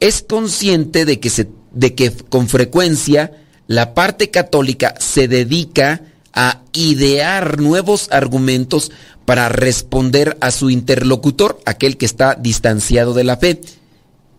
es 0.00 0.22
consciente 0.22 1.04
de 1.04 1.18
que, 1.18 1.48
de 1.72 1.94
que 1.94 2.10
con 2.12 2.48
frecuencia 2.48 3.32
la 3.66 3.94
parte 3.94 4.30
católica 4.30 4.94
se 4.98 5.28
dedica 5.28 6.02
a 6.32 6.62
idear 6.72 7.60
nuevos 7.60 8.08
argumentos 8.12 8.92
para 9.24 9.48
responder 9.48 10.38
a 10.40 10.50
su 10.50 10.70
interlocutor, 10.70 11.60
aquel 11.66 11.96
que 11.96 12.06
está 12.06 12.34
distanciado 12.34 13.12
de 13.12 13.24
la 13.24 13.36
fe, 13.36 13.60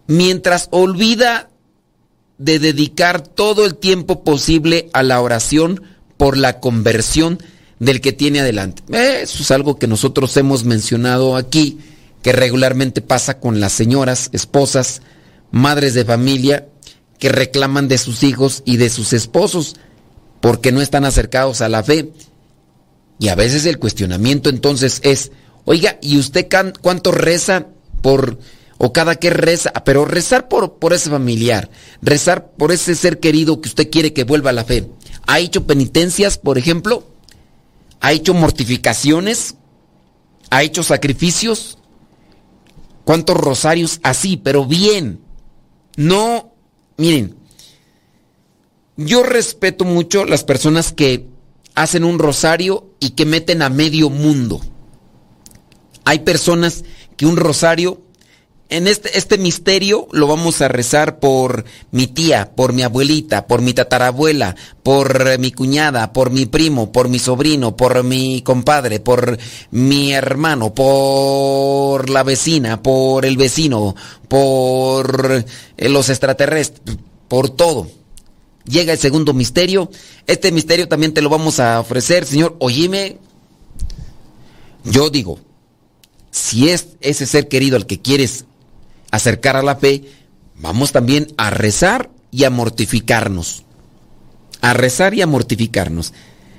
mientras 0.07 0.67
olvida 0.71 1.48
de 2.39 2.57
dedicar 2.57 3.21
todo 3.21 3.65
el 3.65 3.75
tiempo 3.75 4.23
posible 4.23 4.89
a 4.93 5.03
la 5.03 5.21
oración 5.21 5.83
por 6.17 6.37
la 6.37 6.59
conversión 6.59 7.37
del 7.79 8.01
que 8.01 8.13
tiene 8.13 8.39
adelante. 8.39 8.81
Eso 8.89 9.43
es 9.43 9.51
algo 9.51 9.77
que 9.77 9.87
nosotros 9.87 10.35
hemos 10.37 10.63
mencionado 10.63 11.35
aquí, 11.35 11.79
que 12.23 12.31
regularmente 12.31 13.01
pasa 13.01 13.39
con 13.39 13.59
las 13.59 13.73
señoras, 13.73 14.29
esposas, 14.33 15.01
madres 15.51 15.93
de 15.93 16.05
familia, 16.05 16.67
que 17.19 17.29
reclaman 17.29 17.87
de 17.87 17.97
sus 17.97 18.23
hijos 18.23 18.63
y 18.65 18.77
de 18.77 18.89
sus 18.89 19.13
esposos 19.13 19.75
porque 20.39 20.71
no 20.71 20.81
están 20.81 21.03
acercados 21.05 21.61
a 21.61 21.69
la 21.69 21.83
fe. 21.83 22.11
Y 23.19 23.27
a 23.27 23.35
veces 23.35 23.65
el 23.65 23.79
cuestionamiento 23.79 24.49
entonces 24.49 25.01
es, 25.03 25.31
oiga, 25.65 25.97
¿y 26.01 26.17
usted 26.17 26.47
cuánto 26.81 27.11
reza 27.11 27.67
por 28.01 28.39
o 28.79 28.93
cada 28.93 29.17
que 29.17 29.29
reza, 29.29 29.71
pero 29.85 30.05
rezar 30.05 30.47
por, 30.47 30.79
por 30.79 30.93
ese 30.93 31.09
familiar, 31.09 31.69
rezar 32.01 32.51
por 32.51 32.71
ese 32.71 32.95
ser 32.95 33.19
querido 33.19 33.59
que 33.59 33.67
usted 33.67 33.91
quiere 33.91 34.13
que 34.13 34.23
vuelva 34.23 34.49
a 34.49 34.53
la 34.53 34.63
fe. 34.63 34.89
¿Ha 35.27 35.39
hecho 35.39 35.67
penitencias, 35.67 36.37
por 36.37 36.57
ejemplo? 36.57 37.05
¿Ha 37.99 38.13
hecho 38.13 38.33
mortificaciones? 38.33 39.55
¿Ha 40.49 40.63
hecho 40.63 40.81
sacrificios? 40.81 41.77
¿Cuántos 43.03 43.35
rosarios? 43.35 43.99
Así, 44.01 44.37
pero 44.37 44.65
bien. 44.65 45.19
No, 45.97 46.53
miren, 46.95 47.35
yo 48.95 49.23
respeto 49.23 49.83
mucho 49.83 50.23
las 50.23 50.45
personas 50.45 50.93
que 50.93 51.27
hacen 51.75 52.05
un 52.05 52.17
rosario 52.17 52.93
y 53.01 53.09
que 53.09 53.25
meten 53.25 53.61
a 53.61 53.69
medio 53.69 54.09
mundo. 54.09 54.61
Hay 56.05 56.19
personas 56.19 56.85
que 57.17 57.25
un 57.25 57.35
rosario 57.35 58.01
en 58.69 58.87
este, 58.87 59.17
este 59.17 59.39
misterio 59.39 60.07
lo 60.11 60.27
vamos 60.27 60.61
a 60.61 60.67
rezar 60.67 61.19
por 61.19 61.65
mi 61.91 62.05
tía, 62.05 62.51
por 62.55 62.71
mi 62.71 62.83
abuelita, 62.83 63.47
por 63.47 63.61
mi 63.61 63.73
tatarabuela, 63.73 64.55
por 64.83 65.39
mi 65.39 65.51
cuñada, 65.51 66.13
por 66.13 66.29
mi 66.29 66.45
primo, 66.45 66.91
por 66.91 67.09
mi 67.09 67.17
sobrino, 67.17 67.75
por 67.75 68.03
mi 68.03 68.43
compadre, 68.43 68.99
por 68.99 69.39
mi 69.71 70.13
hermano, 70.13 70.73
por 70.75 72.11
la 72.11 72.21
vecina, 72.21 72.83
por 72.83 73.25
el 73.25 73.37
vecino, 73.37 73.95
por 74.27 75.43
eh, 75.77 75.89
los 75.89 76.09
extraterrestres, 76.09 76.97
por 77.27 77.49
todo. 77.49 77.87
Llega 78.65 78.93
el 78.93 78.99
segundo 78.99 79.33
misterio. 79.33 79.89
Este 80.27 80.51
misterio 80.51 80.87
también 80.87 81.15
te 81.15 81.23
lo 81.23 81.29
vamos 81.29 81.59
a 81.59 81.79
ofrecer, 81.79 82.23
Señor. 82.23 82.55
Oíme, 82.59 83.17
yo 84.83 85.09
digo, 85.09 85.39
si 86.29 86.69
es 86.69 86.89
ese 87.01 87.25
ser 87.25 87.47
querido 87.47 87.75
al 87.75 87.87
que 87.87 87.99
quieres 87.99 88.45
acercar 89.11 89.55
a 89.55 89.63
la 89.63 89.75
fe, 89.75 90.03
vamos 90.55 90.91
también 90.91 91.27
a 91.37 91.49
rezar 91.49 92.09
y 92.31 92.43
a 92.43 92.49
mortificarnos. 92.49 93.63
A 94.61 94.73
rezar 94.73 95.13
y 95.13 95.21
a 95.21 95.27
mortificarnos. 95.27 96.13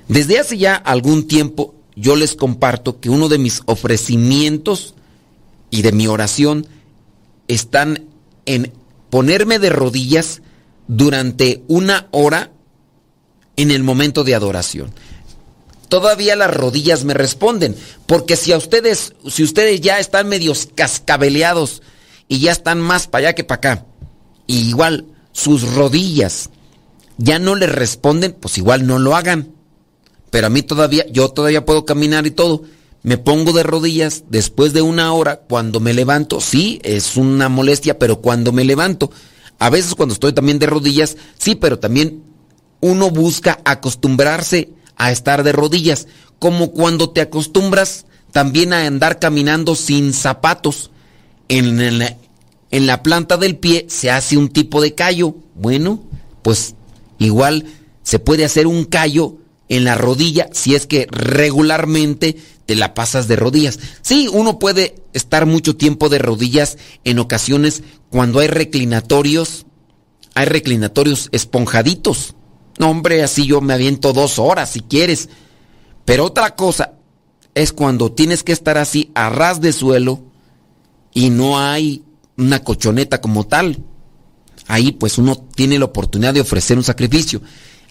Desde 0.07 0.39
hace 0.39 0.57
ya 0.57 0.75
algún 0.75 1.27
tiempo 1.27 1.75
yo 1.95 2.15
les 2.15 2.35
comparto 2.35 2.99
que 2.99 3.09
uno 3.09 3.29
de 3.29 3.37
mis 3.37 3.61
ofrecimientos 3.65 4.95
y 5.69 5.81
de 5.81 5.91
mi 5.91 6.07
oración 6.07 6.67
están 7.47 8.05
en 8.45 8.73
ponerme 9.09 9.59
de 9.59 9.69
rodillas 9.69 10.41
durante 10.87 11.63
una 11.67 12.07
hora 12.11 12.51
en 13.55 13.71
el 13.71 13.83
momento 13.83 14.23
de 14.23 14.35
adoración. 14.35 14.91
Todavía 15.89 16.35
las 16.37 16.53
rodillas 16.53 17.03
me 17.03 17.13
responden, 17.13 17.75
porque 18.05 18.37
si 18.37 18.53
a 18.53 18.57
ustedes, 18.57 19.13
si 19.29 19.43
ustedes 19.43 19.81
ya 19.81 19.99
están 19.99 20.29
medios 20.29 20.69
cascabeleados 20.73 21.81
y 22.31 22.39
ya 22.39 22.53
están 22.53 22.79
más 22.79 23.07
para 23.07 23.27
allá 23.27 23.35
que 23.35 23.43
para 23.43 23.57
acá. 23.57 23.85
Y 24.47 24.69
igual 24.69 25.05
sus 25.33 25.75
rodillas 25.75 26.49
ya 27.17 27.39
no 27.39 27.55
les 27.55 27.69
responden, 27.69 28.31
pues 28.31 28.57
igual 28.57 28.87
no 28.87 28.99
lo 28.99 29.17
hagan. 29.17 29.51
Pero 30.29 30.47
a 30.47 30.49
mí 30.49 30.61
todavía, 30.61 31.05
yo 31.11 31.27
todavía 31.27 31.65
puedo 31.65 31.85
caminar 31.85 32.25
y 32.25 32.31
todo. 32.31 32.63
Me 33.03 33.17
pongo 33.17 33.51
de 33.51 33.63
rodillas 33.63 34.23
después 34.29 34.71
de 34.71 34.81
una 34.81 35.11
hora 35.11 35.41
cuando 35.41 35.81
me 35.81 35.93
levanto. 35.93 36.39
Sí, 36.39 36.79
es 36.85 37.17
una 37.17 37.49
molestia, 37.49 37.99
pero 37.99 38.21
cuando 38.21 38.53
me 38.53 38.63
levanto. 38.63 39.11
A 39.59 39.69
veces 39.69 39.93
cuando 39.93 40.13
estoy 40.13 40.31
también 40.31 40.57
de 40.57 40.67
rodillas, 40.67 41.17
sí, 41.37 41.55
pero 41.55 41.79
también 41.79 42.23
uno 42.79 43.09
busca 43.09 43.59
acostumbrarse 43.65 44.69
a 44.95 45.11
estar 45.11 45.43
de 45.43 45.51
rodillas. 45.51 46.07
Como 46.39 46.71
cuando 46.71 47.09
te 47.09 47.19
acostumbras 47.19 48.05
también 48.31 48.71
a 48.71 48.85
andar 48.85 49.19
caminando 49.19 49.75
sin 49.75 50.13
zapatos 50.13 50.90
en 51.57 51.99
la, 51.99 52.17
en 52.71 52.87
la 52.87 53.03
planta 53.03 53.35
del 53.35 53.57
pie 53.57 53.85
se 53.89 54.09
hace 54.09 54.37
un 54.37 54.47
tipo 54.47 54.81
de 54.81 54.95
callo. 54.95 55.35
Bueno, 55.55 56.01
pues 56.41 56.75
igual 57.19 57.65
se 58.03 58.19
puede 58.19 58.45
hacer 58.45 58.67
un 58.67 58.85
callo 58.85 59.35
en 59.67 59.83
la 59.83 59.95
rodilla 59.95 60.49
si 60.53 60.75
es 60.75 60.87
que 60.87 61.07
regularmente 61.11 62.37
te 62.65 62.75
la 62.75 62.93
pasas 62.93 63.27
de 63.27 63.35
rodillas. 63.35 63.79
Sí, 64.01 64.29
uno 64.31 64.59
puede 64.59 64.95
estar 65.11 65.45
mucho 65.45 65.75
tiempo 65.75 66.07
de 66.07 66.19
rodillas 66.19 66.77
en 67.03 67.19
ocasiones 67.19 67.83
cuando 68.09 68.39
hay 68.39 68.47
reclinatorios, 68.47 69.65
hay 70.33 70.45
reclinatorios 70.45 71.27
esponjaditos. 71.33 72.35
No, 72.79 72.89
hombre, 72.89 73.23
así 73.23 73.45
yo 73.45 73.59
me 73.59 73.73
aviento 73.73 74.13
dos 74.13 74.39
horas 74.39 74.71
si 74.71 74.79
quieres. 74.79 75.27
Pero 76.05 76.25
otra 76.25 76.55
cosa 76.55 76.93
es 77.55 77.73
cuando 77.73 78.13
tienes 78.13 78.43
que 78.43 78.53
estar 78.53 78.77
así 78.77 79.11
a 79.15 79.29
ras 79.29 79.59
de 79.59 79.73
suelo 79.73 80.30
y 81.13 81.29
no 81.29 81.59
hay 81.59 82.03
una 82.37 82.63
cochoneta 82.63 83.21
como 83.21 83.45
tal. 83.45 83.83
Ahí 84.67 84.91
pues 84.91 85.17
uno 85.17 85.35
tiene 85.55 85.79
la 85.79 85.85
oportunidad 85.85 86.33
de 86.33 86.41
ofrecer 86.41 86.77
un 86.77 86.83
sacrificio. 86.83 87.41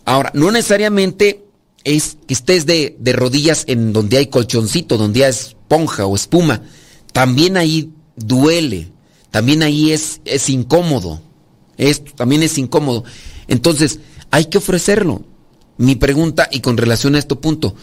Ahora, 0.05 0.31
no 0.35 0.51
necesariamente 0.51 1.45
es 1.85 2.17
que 2.27 2.35
estés 2.35 2.67
de, 2.67 2.97
de 2.99 3.13
rodillas 3.13 3.65
en 3.67 3.93
donde 3.93 4.19
hay 4.19 4.27
colchoncito, 4.27 4.97
donde 4.97 5.25
hay 5.25 5.31
esponja 5.31 6.07
o 6.07 6.17
espuma. 6.17 6.63
También 7.13 7.57
ahí 7.57 7.93
duele. 8.17 8.93
También 9.31 9.63
ahí 9.63 9.93
es, 9.93 10.21
es 10.25 10.49
incómodo. 10.51 11.21
Esto 11.77 12.13
también 12.15 12.43
es 12.43 12.59
incómodo. 12.59 13.05
Entonces, 13.49 14.01
hay 14.31 14.47
que 14.47 14.59
ofrecerlo. 14.59 15.25
Mi 15.77 15.97
pregunta, 15.97 16.49
y 16.51 16.61
con 16.61 16.77
relación 16.77 17.15
a 17.15 17.19
este 17.19 17.37
punto, 17.37 17.75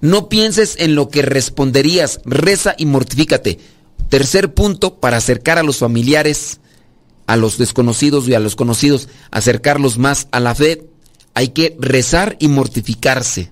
no 0.00 0.28
pienses 0.28 0.76
en 0.78 0.94
lo 0.94 1.08
que 1.08 1.22
responderías, 1.22 2.20
reza 2.24 2.74
y 2.76 2.86
mortifícate. 2.86 3.58
Tercer 4.08 4.54
punto, 4.54 4.96
para 4.96 5.16
acercar 5.16 5.58
a 5.58 5.62
los 5.62 5.78
familiares, 5.78 6.60
a 7.26 7.36
los 7.36 7.58
desconocidos 7.58 8.28
y 8.28 8.34
a 8.34 8.40
los 8.40 8.56
conocidos, 8.56 9.08
acercarlos 9.30 9.98
más 9.98 10.28
a 10.30 10.40
la 10.40 10.54
fe, 10.54 10.86
hay 11.34 11.48
que 11.48 11.76
rezar 11.78 12.36
y 12.38 12.48
mortificarse. 12.48 13.50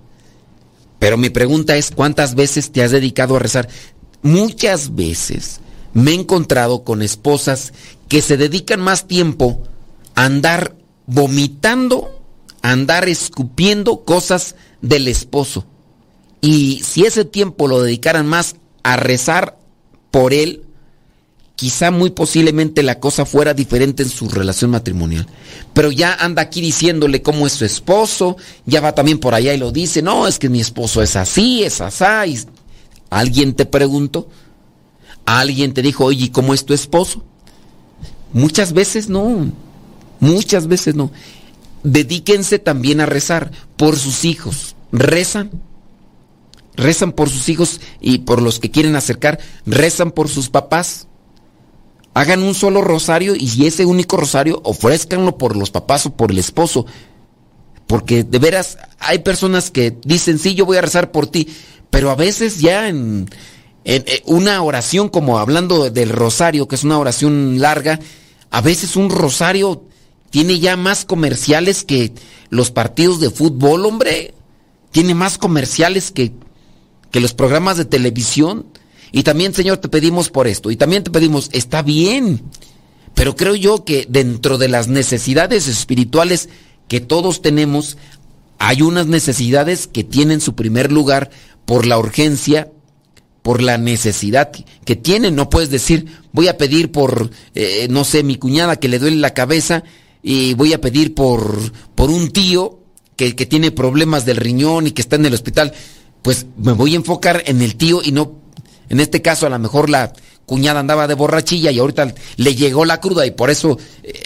Pero 0.99 1.17
mi 1.17 1.29
pregunta 1.29 1.75
es, 1.75 1.91
¿cuántas 1.91 2.35
veces 2.35 2.71
te 2.71 2.81
has 2.81 2.91
dedicado 2.91 3.35
a 3.35 3.39
rezar? 3.39 3.67
Muchas 4.21 4.95
veces 4.95 5.59
me 5.93 6.11
he 6.11 6.13
encontrado 6.15 6.83
con 6.83 7.01
esposas 7.01 7.73
que 8.07 8.21
se 8.21 8.37
dedican 8.37 8.79
más 8.79 9.07
tiempo 9.07 9.63
a 10.15 10.25
andar 10.25 10.75
vomitando, 11.07 12.21
a 12.61 12.71
andar 12.71 13.09
escupiendo 13.09 14.05
cosas 14.05 14.55
del 14.81 15.07
esposo. 15.07 15.65
Y 16.39 16.81
si 16.85 17.05
ese 17.05 17.25
tiempo 17.25 17.67
lo 17.67 17.81
dedicaran 17.81 18.25
más 18.25 18.55
a 18.83 18.95
rezar 18.95 19.57
por 20.13 20.31
él, 20.31 20.61
quizá 21.55 21.89
muy 21.89 22.11
posiblemente 22.11 22.83
la 22.83 22.99
cosa 22.99 23.25
fuera 23.25 23.55
diferente 23.55 24.03
en 24.03 24.09
su 24.09 24.29
relación 24.29 24.69
matrimonial. 24.69 25.25
Pero 25.73 25.91
ya 25.91 26.13
anda 26.13 26.43
aquí 26.43 26.61
diciéndole 26.61 27.23
cómo 27.23 27.47
es 27.47 27.53
su 27.53 27.65
esposo, 27.65 28.37
ya 28.67 28.79
va 28.79 28.93
también 28.93 29.17
por 29.17 29.33
allá 29.33 29.55
y 29.55 29.57
lo 29.57 29.71
dice, 29.71 30.03
no, 30.03 30.27
es 30.27 30.37
que 30.37 30.49
mi 30.49 30.61
esposo 30.61 31.01
es 31.01 31.15
así, 31.15 31.63
es 31.63 31.81
asá. 31.81 32.27
Y... 32.27 32.37
¿Alguien 33.09 33.55
te 33.55 33.65
preguntó? 33.65 34.29
¿Alguien 35.25 35.73
te 35.73 35.81
dijo, 35.81 36.05
oye, 36.05 36.31
¿cómo 36.31 36.53
es 36.53 36.63
tu 36.63 36.75
esposo? 36.75 37.23
Muchas 38.33 38.71
veces 38.71 39.09
no, 39.09 39.51
muchas 40.19 40.67
veces 40.67 40.93
no. 40.93 41.11
Dedíquense 41.83 42.59
también 42.59 43.01
a 43.01 43.07
rezar 43.07 43.51
por 43.77 43.97
sus 43.97 44.25
hijos. 44.25 44.75
Rezan 44.91 45.49
rezan 46.75 47.11
por 47.11 47.29
sus 47.29 47.49
hijos 47.49 47.81
y 47.99 48.19
por 48.19 48.41
los 48.41 48.59
que 48.59 48.71
quieren 48.71 48.95
acercar, 48.95 49.39
rezan 49.65 50.11
por 50.11 50.29
sus 50.29 50.49
papás. 50.49 51.07
Hagan 52.13 52.43
un 52.43 52.53
solo 52.53 52.81
rosario 52.81 53.33
y 53.35 53.65
ese 53.65 53.85
único 53.85 54.17
rosario 54.17 54.61
ofrezcanlo 54.63 55.37
por 55.37 55.55
los 55.55 55.71
papás 55.71 56.05
o 56.05 56.15
por 56.15 56.31
el 56.31 56.37
esposo. 56.37 56.85
Porque 57.87 58.23
de 58.23 58.39
veras 58.39 58.77
hay 58.99 59.19
personas 59.19 59.71
que 59.71 59.95
dicen, 60.03 60.39
sí, 60.39 60.55
yo 60.55 60.65
voy 60.65 60.77
a 60.77 60.81
rezar 60.81 61.11
por 61.11 61.27
ti, 61.27 61.47
pero 61.89 62.11
a 62.11 62.15
veces 62.15 62.59
ya 62.59 62.87
en, 62.87 63.29
en 63.83 64.05
una 64.25 64.61
oración 64.61 65.09
como 65.09 65.39
hablando 65.39 65.89
del 65.89 66.09
rosario, 66.09 66.67
que 66.67 66.75
es 66.75 66.83
una 66.83 66.99
oración 66.99 67.59
larga, 67.59 67.99
a 68.51 68.61
veces 68.61 68.95
un 68.95 69.09
rosario 69.09 69.83
tiene 70.29 70.59
ya 70.59 70.77
más 70.77 71.05
comerciales 71.05 71.83
que 71.83 72.13
los 72.49 72.71
partidos 72.71 73.19
de 73.19 73.29
fútbol, 73.29 73.85
hombre. 73.85 74.33
Tiene 74.91 75.15
más 75.15 75.37
comerciales 75.37 76.11
que 76.11 76.33
que 77.13 77.21
los 77.21 77.35
programas 77.35 77.77
de 77.77 77.85
televisión. 77.85 78.65
Y 79.11 79.21
también, 79.21 79.53
Señor, 79.53 79.77
te 79.77 79.87
pedimos 79.87 80.29
por 80.29 80.47
esto. 80.47 80.71
Y 80.71 80.75
también 80.75 81.03
te 81.03 81.11
pedimos, 81.11 81.47
está 81.53 81.83
bien. 81.83 82.41
Pero 83.13 83.35
creo 83.35 83.53
yo 83.53 83.85
que 83.85 84.07
dentro 84.09 84.57
de 84.57 84.67
las 84.67 84.87
necesidades 84.87 85.67
espirituales 85.67 86.49
que 86.87 87.01
todos 87.01 87.43
tenemos, 87.43 87.97
hay 88.57 88.81
unas 88.81 89.05
necesidades 89.05 89.85
que 89.85 90.03
tienen 90.03 90.41
su 90.41 90.55
primer 90.55 90.91
lugar 90.91 91.29
por 91.65 91.85
la 91.85 91.99
urgencia, 91.99 92.71
por 93.43 93.61
la 93.61 93.77
necesidad 93.77 94.49
que 94.83 94.95
tienen. 94.95 95.35
No 95.35 95.51
puedes 95.51 95.69
decir, 95.69 96.07
voy 96.31 96.47
a 96.47 96.57
pedir 96.57 96.91
por, 96.91 97.29
eh, 97.53 97.85
no 97.91 98.05
sé, 98.05 98.23
mi 98.23 98.37
cuñada 98.37 98.77
que 98.77 98.89
le 98.89 98.97
duele 98.97 99.17
la 99.17 99.35
cabeza 99.35 99.83
y 100.23 100.55
voy 100.55 100.73
a 100.73 100.81
pedir 100.81 101.13
por, 101.13 101.73
por 101.93 102.09
un 102.09 102.31
tío 102.31 102.79
que, 103.15 103.35
que 103.35 103.45
tiene 103.45 103.69
problemas 103.69 104.25
del 104.25 104.37
riñón 104.37 104.87
y 104.87 104.91
que 104.91 105.03
está 105.03 105.17
en 105.17 105.27
el 105.27 105.35
hospital 105.35 105.73
pues 106.23 106.47
me 106.57 106.71
voy 106.71 106.93
a 106.93 106.97
enfocar 106.97 107.43
en 107.45 107.61
el 107.61 107.75
tío 107.75 108.01
y 108.03 108.11
no, 108.11 108.39
en 108.89 108.99
este 108.99 109.21
caso 109.21 109.45
a 109.45 109.49
lo 109.49 109.59
mejor 109.59 109.89
la 109.89 110.13
cuñada 110.45 110.79
andaba 110.79 111.07
de 111.07 111.13
borrachilla 111.13 111.69
y 111.69 111.79
ahorita 111.79 112.15
le 112.37 112.55
llegó 112.55 112.85
la 112.85 112.99
cruda 112.99 113.25
y 113.25 113.31
por 113.31 113.49
eso 113.49 113.77
eh, 114.01 114.23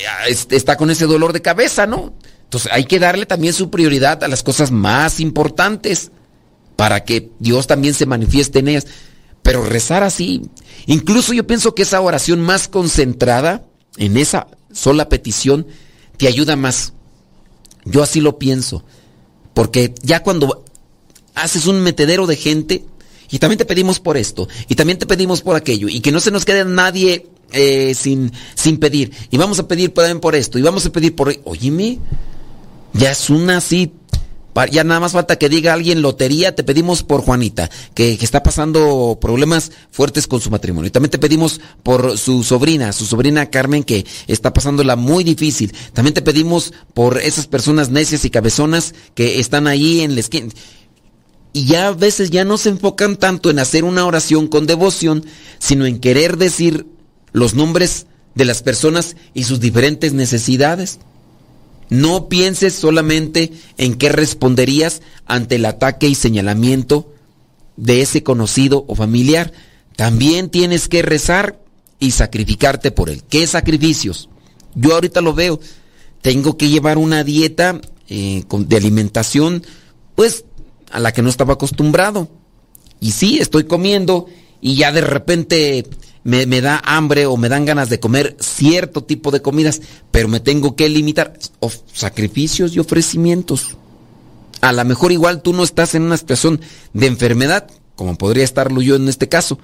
está 0.51 0.77
con 0.77 0.89
ese 0.89 1.05
dolor 1.05 1.33
de 1.33 1.41
cabeza, 1.41 1.85
¿no? 1.85 2.13
Entonces 2.43 2.71
hay 2.71 2.85
que 2.85 2.99
darle 2.99 3.25
también 3.25 3.53
su 3.53 3.69
prioridad 3.69 4.23
a 4.23 4.27
las 4.27 4.43
cosas 4.43 4.71
más 4.71 5.19
importantes 5.19 6.11
para 6.77 7.03
que 7.03 7.31
Dios 7.39 7.67
también 7.67 7.93
se 7.93 8.05
manifieste 8.05 8.59
en 8.59 8.69
ellas. 8.69 8.87
Pero 9.41 9.63
rezar 9.63 10.03
así, 10.03 10.43
incluso 10.85 11.33
yo 11.33 11.45
pienso 11.45 11.75
que 11.75 11.81
esa 11.81 11.99
oración 11.99 12.39
más 12.41 12.67
concentrada 12.67 13.65
en 13.97 14.17
esa 14.17 14.47
sola 14.71 15.09
petición 15.09 15.67
te 16.17 16.27
ayuda 16.27 16.55
más. 16.55 16.93
Yo 17.83 18.03
así 18.03 18.21
lo 18.21 18.37
pienso. 18.37 18.83
Porque 19.53 19.93
ya 20.03 20.21
cuando 20.23 20.63
haces 21.37 21.67
un 21.67 21.81
metedero 21.81 22.27
de 22.27 22.35
gente 22.35 22.83
y 23.29 23.39
también 23.39 23.57
te 23.57 23.65
pedimos 23.65 23.99
por 23.99 24.17
esto 24.17 24.47
y 24.67 24.75
también 24.75 24.97
te 24.97 25.05
pedimos 25.05 25.41
por 25.41 25.55
aquello 25.55 25.87
y 25.89 25.99
que 25.99 26.11
no 26.11 26.19
se 26.19 26.31
nos 26.31 26.45
quede 26.45 26.65
nadie 26.65 27.27
eh, 27.51 27.93
sin, 27.95 28.31
sin 28.55 28.77
pedir 28.77 29.11
y 29.31 29.37
vamos 29.37 29.59
a 29.59 29.67
pedir 29.67 29.93
también 29.93 30.19
por 30.19 30.35
esto 30.35 30.59
y 30.59 30.61
vamos 30.61 30.85
a 30.85 30.91
pedir 30.91 31.15
por... 31.15 31.35
Óyeme, 31.45 31.99
ya 32.93 33.11
es 33.11 33.29
una 33.29 33.57
así... 33.57 33.93
Ya 34.71 34.83
nada 34.83 34.99
más 34.99 35.11
falta 35.11 35.35
que 35.35 35.49
diga 35.49 35.71
alguien 35.71 36.01
lotería, 36.01 36.55
te 36.55 36.63
pedimos 36.63 37.03
por 37.03 37.21
Juanita, 37.21 37.69
que, 37.93 38.17
que, 38.17 38.25
está 38.25 38.41
pasando 38.41 39.15
problemas 39.21 39.71
fuertes 39.91 40.25
con 40.25 40.41
su 40.41 40.49
matrimonio. 40.49 40.91
También 40.91 41.11
te 41.11 41.19
pedimos 41.19 41.61
por 41.83 42.17
su 42.17 42.43
sobrina, 42.43 42.91
su 42.91 43.05
sobrina 43.05 43.51
Carmen, 43.51 43.83
que 43.83 44.03
está 44.25 44.53
pasándola 44.53 44.95
muy 44.95 45.23
difícil. 45.23 45.75
También 45.93 46.15
te 46.15 46.23
pedimos 46.23 46.73
por 46.95 47.19
esas 47.19 47.45
personas 47.45 47.91
necias 47.91 48.25
y 48.25 48.31
cabezonas 48.31 48.95
que 49.13 49.39
están 49.39 49.67
ahí 49.67 50.01
en 50.01 50.15
la 50.15 50.21
esquina 50.21 50.49
y 51.53 51.65
ya 51.65 51.87
a 51.87 51.93
veces 51.93 52.29
ya 52.29 52.45
no 52.45 52.57
se 52.57 52.69
enfocan 52.69 53.17
tanto 53.17 53.49
en 53.49 53.59
hacer 53.59 53.83
una 53.83 54.05
oración 54.05 54.47
con 54.47 54.67
devoción, 54.67 55.25
sino 55.59 55.85
en 55.85 55.99
querer 55.99 56.37
decir 56.37 56.85
los 57.31 57.53
nombres 57.53 58.05
de 58.35 58.45
las 58.45 58.61
personas 58.61 59.15
y 59.33 59.45
sus 59.45 59.59
diferentes 59.59 60.13
necesidades. 60.13 60.99
No 61.89 62.27
pienses 62.27 62.75
solamente 62.75 63.51
en 63.77 63.95
qué 63.95 64.09
responderías 64.09 65.01
ante 65.25 65.55
el 65.55 65.65
ataque 65.65 66.07
y 66.07 66.15
señalamiento 66.15 67.13
de 67.77 68.01
ese 68.01 68.23
conocido 68.23 68.85
o 68.87 68.95
familiar. 68.95 69.53
También 69.95 70.49
tienes 70.49 70.87
que 70.87 71.01
rezar 71.01 71.59
y 71.99 72.11
sacrificarte 72.11 72.91
por 72.91 73.09
él. 73.09 73.23
¿Qué 73.29 73.47
sacrificios? 73.47 74.29
Yo 74.75 74.93
ahorita 74.93 75.21
lo 75.21 75.33
veo. 75.33 75.59
Tengo 76.21 76.57
que 76.57 76.69
llevar 76.69 76.97
una 76.97 77.23
dieta 77.23 77.79
eh, 78.09 78.43
de 78.49 78.77
alimentación, 78.77 79.63
pues 80.15 80.43
a 80.91 80.99
la 80.99 81.13
que 81.13 81.21
no 81.21 81.29
estaba 81.29 81.53
acostumbrado. 81.53 82.29
Y 82.99 83.11
sí, 83.11 83.39
estoy 83.39 83.65
comiendo 83.65 84.27
y 84.61 84.75
ya 84.75 84.91
de 84.91 85.01
repente 85.01 85.85
me, 86.23 86.61
da 86.61 86.81
hambre 86.85 87.25
o 87.25 87.37
me 87.37 87.49
dan 87.49 87.65
ganas 87.65 87.89
de 87.89 87.99
comer 87.99 88.35
cierto 88.39 89.03
tipo 89.03 89.31
de 89.31 89.41
comidas, 89.41 89.81
pero 90.11 90.27
me 90.27 90.39
tengo 90.39 90.75
que 90.75 90.89
limitar. 90.89 91.37
sacrificios 91.93 92.75
y 92.75 92.79
ofrecimientos. 92.79 93.77
A 94.61 94.73
lo 94.73 94.83
mejor 94.85 95.11
igual 95.11 95.41
tú 95.41 95.53
no 95.53 95.63
estás 95.63 95.95
en 95.95 96.03
una 96.03 96.17
situación 96.17 96.59
de 96.93 97.07
enfermedad, 97.07 97.67
como 97.95 98.17
podría 98.17 98.43
estarlo 98.43 98.81
yo 98.81 98.95
en 98.95 99.07
este 99.07 99.29
caso, 99.29 99.59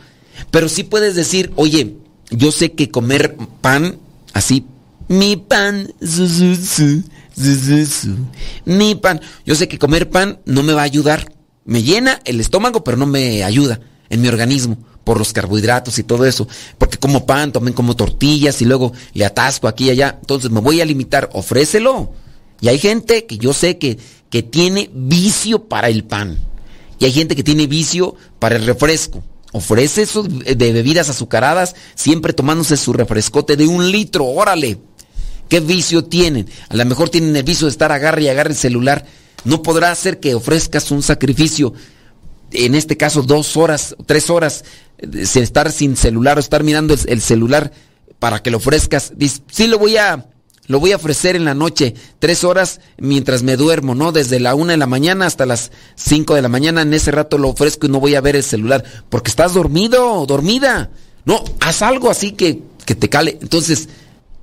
pero 0.51 0.69
sí 0.69 0.83
puedes 0.83 1.15
decir, 1.15 1.51
oye, 1.55 1.97
yo 2.29 2.51
sé 2.51 2.71
que 2.73 2.89
comer 2.89 3.35
pan 3.61 3.97
así, 4.33 4.65
mi 5.07 5.35
pan, 5.35 5.93
mi 8.65 8.95
pan. 8.95 9.21
Yo 9.45 9.55
sé 9.55 9.67
que 9.67 9.79
comer 9.79 10.09
pan 10.09 10.39
no 10.45 10.63
me 10.63 10.73
va 10.73 10.81
a 10.81 10.85
ayudar. 10.85 11.31
Me 11.65 11.83
llena 11.83 12.19
el 12.25 12.39
estómago, 12.39 12.83
pero 12.83 12.97
no 12.97 13.05
me 13.05 13.43
ayuda 13.43 13.79
en 14.09 14.21
mi 14.21 14.27
organismo 14.27 14.77
por 15.03 15.17
los 15.17 15.33
carbohidratos 15.33 15.99
y 15.99 16.03
todo 16.03 16.25
eso. 16.25 16.47
Porque 16.77 16.97
como 16.97 17.25
pan, 17.25 17.51
también 17.51 17.73
como 17.73 17.95
tortillas 17.95 18.61
y 18.61 18.65
luego 18.65 18.93
le 19.13 19.25
atasco 19.25 19.67
aquí 19.67 19.85
y 19.85 19.91
allá. 19.91 20.17
Entonces 20.19 20.51
me 20.51 20.59
voy 20.59 20.81
a 20.81 20.85
limitar. 20.85 21.29
Ofrécelo. 21.33 22.11
Y 22.61 22.69
hay 22.69 22.79
gente 22.79 23.25
que 23.25 23.37
yo 23.37 23.53
sé 23.53 23.77
que, 23.77 23.97
que 24.29 24.43
tiene 24.43 24.89
vicio 24.93 25.65
para 25.65 25.89
el 25.89 26.03
pan. 26.03 26.37
Y 26.99 27.05
hay 27.05 27.11
gente 27.11 27.35
que 27.35 27.43
tiene 27.43 27.67
vicio 27.67 28.15
para 28.39 28.55
el 28.55 28.65
refresco. 28.65 29.23
Ofrece 29.51 30.01
eso 30.01 30.23
de 30.23 30.71
bebidas 30.71 31.09
azucaradas, 31.09 31.75
siempre 31.93 32.33
tomándose 32.33 32.75
su 32.75 32.91
refrescote 32.91 33.55
de 33.55 33.67
un 33.67 33.91
litro. 33.91 34.25
Órale. 34.25 34.79
¿Qué 35.53 35.59
vicio 35.59 36.03
tienen? 36.03 36.49
A 36.69 36.75
lo 36.75 36.83
mejor 36.83 37.09
tienen 37.09 37.35
el 37.35 37.43
vicio 37.43 37.67
de 37.67 37.71
estar 37.71 37.91
agarre 37.91 38.23
y 38.23 38.27
agarre 38.27 38.49
el 38.49 38.55
celular. 38.55 39.05
No 39.43 39.61
podrá 39.61 39.93
ser 39.93 40.19
que 40.19 40.33
ofrezcas 40.33 40.89
un 40.89 41.03
sacrificio, 41.03 41.75
en 42.51 42.73
este 42.73 42.97
caso 42.97 43.21
dos 43.21 43.55
horas, 43.55 43.95
tres 44.07 44.31
horas, 44.31 44.65
sin 45.25 45.43
estar 45.43 45.71
sin 45.71 45.95
celular 45.95 46.37
o 46.37 46.39
estar 46.39 46.63
mirando 46.63 46.95
el, 46.95 47.21
celular 47.21 47.71
para 48.17 48.41
que 48.41 48.49
lo 48.49 48.57
ofrezcas. 48.57 49.13
Dice, 49.15 49.41
sí 49.51 49.67
lo 49.67 49.77
voy 49.77 49.95
a, 49.97 50.27
lo 50.65 50.79
voy 50.79 50.91
a 50.91 50.95
ofrecer 50.95 51.35
en 51.35 51.45
la 51.45 51.53
noche, 51.53 51.93
tres 52.17 52.43
horas 52.43 52.81
mientras 52.97 53.43
me 53.43 53.55
duermo, 53.55 53.93
¿no? 53.93 54.11
Desde 54.11 54.39
la 54.39 54.55
una 54.55 54.71
de 54.71 54.77
la 54.77 54.87
mañana 54.87 55.27
hasta 55.27 55.45
las 55.45 55.71
cinco 55.93 56.33
de 56.33 56.41
la 56.41 56.49
mañana, 56.49 56.81
en 56.81 56.95
ese 56.95 57.11
rato 57.11 57.37
lo 57.37 57.49
ofrezco 57.49 57.85
y 57.85 57.89
no 57.89 57.99
voy 57.99 58.15
a 58.15 58.21
ver 58.21 58.35
el 58.35 58.43
celular, 58.43 58.83
porque 59.07 59.29
estás 59.29 59.53
dormido, 59.53 60.25
dormida. 60.25 60.89
No, 61.25 61.43
haz 61.59 61.83
algo 61.83 62.09
así 62.09 62.31
que, 62.31 62.63
que 62.87 62.95
te 62.95 63.07
cale. 63.07 63.37
Entonces, 63.39 63.87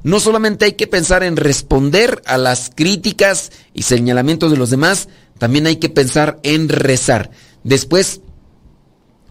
no 0.02 0.20
solamente 0.20 0.64
hay 0.64 0.72
que 0.72 0.86
pensar 0.86 1.22
en 1.22 1.36
responder 1.36 2.22
a 2.26 2.38
las 2.38 2.70
críticas 2.74 3.52
y 3.74 3.82
señalamientos 3.82 4.50
de 4.50 4.56
los 4.56 4.70
demás, 4.70 5.08
también 5.38 5.66
hay 5.66 5.76
que 5.76 5.88
pensar 5.88 6.38
en 6.42 6.68
rezar. 6.68 7.30
Después 7.64 8.20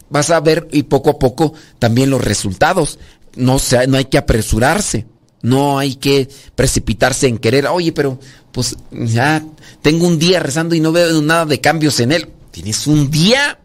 vas 0.10 0.30
a 0.30 0.40
ver 0.40 0.68
y 0.72 0.84
poco 0.84 1.12
a 1.12 1.20
poco 1.20 1.54
también 1.80 2.10
los 2.10 2.24
resultados. 2.24 3.00
No, 3.36 3.58
no 3.88 3.98
hay 3.98 4.06
que 4.06 4.18
apresurarse, 4.18 5.06
no 5.42 5.80
hay 5.80 5.96
que 5.96 6.30
precipitarse 6.56 7.28
en 7.28 7.38
querer, 7.38 7.68
oye, 7.68 7.92
pero 7.92 8.20
pues 8.52 8.76
ya 8.92 9.44
tengo 9.82 10.08
un 10.08 10.20
día 10.20 10.40
rezando 10.40 10.76
y 10.76 10.80
no 10.80 10.92
veo 10.92 11.22
nada 11.22 11.46
de 11.46 11.62
cambios 11.62 12.00
en 12.00 12.12
él. 12.12 12.30
¿Tienes 12.52 12.88
un 12.88 13.10
día? 13.10 13.60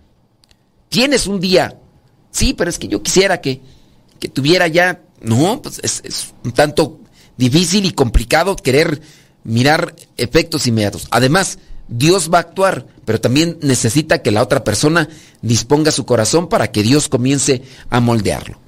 ¿Tienes 0.88 1.26
un 1.26 1.40
día? 1.40 1.78
Sí, 2.30 2.54
pero 2.54 2.70
es 2.70 2.78
que 2.78 2.88
yo 2.88 3.02
quisiera 3.02 3.40
que, 3.40 3.60
que 4.20 4.28
tuviera 4.28 4.68
ya 4.68 5.00
no, 5.24 5.60
pues 5.62 5.80
es, 5.82 6.34
un 6.44 6.52
tanto 6.52 7.00
difícil 7.36 7.84
y 7.86 7.92
complicado 7.92 8.56
querer 8.56 9.00
mirar 9.44 9.94
efectos 10.16 10.66
inmediatos. 10.66 11.06
Además, 11.10 11.58
Dios 11.88 12.30
va 12.32 12.38
a 12.38 12.42
actuar, 12.42 12.86
pero 13.04 13.20
también 13.20 13.58
necesita 13.60 14.22
que 14.22 14.30
la 14.30 14.42
otra 14.42 14.64
persona 14.64 15.08
disponga 15.42 15.90
su 15.90 16.06
corazón 16.06 16.48
para 16.48 16.70
que 16.70 16.82
Dios 16.82 17.08
comience 17.08 17.62
a 17.90 18.00
moldearlo. 18.00 18.58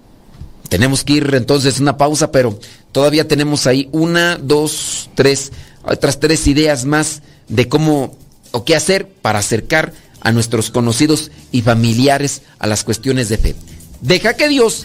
Tenemos 0.69 1.05
que 1.05 1.15
ir 1.15 1.35
entonces 1.35 1.79
a 1.79 1.83
una 1.83 1.97
pausa, 1.97 2.33
pero 2.33 2.59
todavía 2.93 3.29
tenemos 3.29 3.67
ahí 3.67 3.89
una, 3.93 4.37
dos, 4.37 5.11
tres, 5.15 5.53
otras 5.85 6.19
tres 6.19 6.47
ideas 6.47 6.85
más 6.85 7.23
de 7.49 7.69
cómo 7.69 8.17
o 8.51 8.65
qué 8.65 8.75
hacer 8.75 9.09
para 9.09 9.39
acercar 9.39 9.93
a 10.21 10.33
nuestros 10.33 10.71
conocidos 10.71 11.31
y 11.53 11.63
familiares 11.63 12.43
a 12.59 12.67
las 12.67 12.85
cuestiones 12.85 13.29
de 13.29 13.39
fe. 13.39 13.55
Deja 14.01 14.35
que 14.35 14.49
Dios 14.49 14.85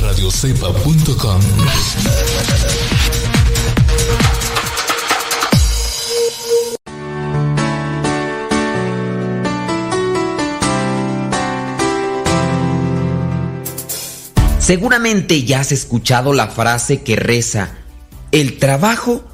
radiocepa.com 0.00 1.40
Seguramente 14.58 15.42
ya 15.42 15.60
has 15.60 15.72
escuchado 15.72 16.32
la 16.32 16.46
frase 16.46 17.02
que 17.02 17.16
reza, 17.16 17.74
el 18.30 18.58
trabajo 18.58 19.24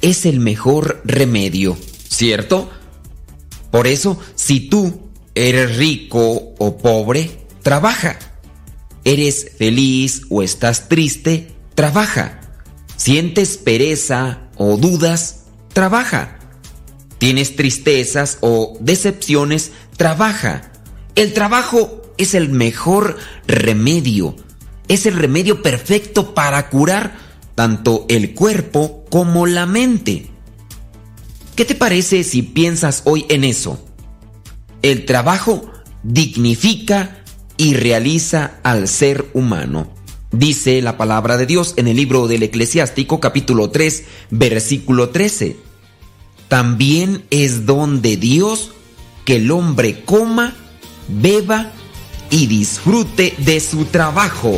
es 0.00 0.24
el 0.26 0.40
mejor 0.40 1.02
remedio, 1.04 1.76
¿cierto? 2.08 2.70
Por 3.70 3.88
eso, 3.88 4.18
si 4.36 4.60
tú 4.60 5.00
eres 5.34 5.76
rico 5.76 6.54
o 6.58 6.78
pobre, 6.78 7.45
trabaja. 7.66 8.16
Eres 9.02 9.50
feliz 9.58 10.22
o 10.30 10.40
estás 10.44 10.88
triste, 10.88 11.50
trabaja. 11.74 12.40
Sientes 12.96 13.56
pereza 13.56 14.42
o 14.56 14.76
dudas, 14.76 15.46
trabaja. 15.72 16.38
Tienes 17.18 17.56
tristezas 17.56 18.38
o 18.40 18.78
decepciones, 18.78 19.72
trabaja. 19.96 20.70
El 21.16 21.32
trabajo 21.32 22.02
es 22.18 22.34
el 22.34 22.50
mejor 22.50 23.16
remedio. 23.48 24.36
Es 24.86 25.04
el 25.06 25.14
remedio 25.14 25.60
perfecto 25.60 26.34
para 26.34 26.70
curar 26.70 27.16
tanto 27.56 28.06
el 28.08 28.32
cuerpo 28.32 29.04
como 29.10 29.44
la 29.44 29.66
mente. 29.66 30.30
¿Qué 31.56 31.64
te 31.64 31.74
parece 31.74 32.22
si 32.22 32.42
piensas 32.42 33.02
hoy 33.06 33.26
en 33.28 33.42
eso? 33.42 33.84
El 34.82 35.04
trabajo 35.04 35.68
dignifica 36.04 37.24
y 37.56 37.74
realiza 37.74 38.58
al 38.62 38.88
ser 38.88 39.26
humano. 39.34 39.88
Dice 40.32 40.82
la 40.82 40.96
palabra 40.96 41.36
de 41.36 41.46
Dios 41.46 41.74
en 41.76 41.88
el 41.88 41.96
libro 41.96 42.26
del 42.26 42.42
Eclesiástico 42.42 43.20
capítulo 43.20 43.70
3 43.70 44.04
versículo 44.30 45.10
13. 45.10 45.56
También 46.48 47.24
es 47.30 47.66
don 47.66 48.02
de 48.02 48.16
Dios 48.16 48.72
que 49.24 49.36
el 49.36 49.50
hombre 49.50 50.04
coma, 50.04 50.54
beba 51.08 51.72
y 52.30 52.46
disfrute 52.46 53.34
de 53.38 53.60
su 53.60 53.86
trabajo. 53.86 54.52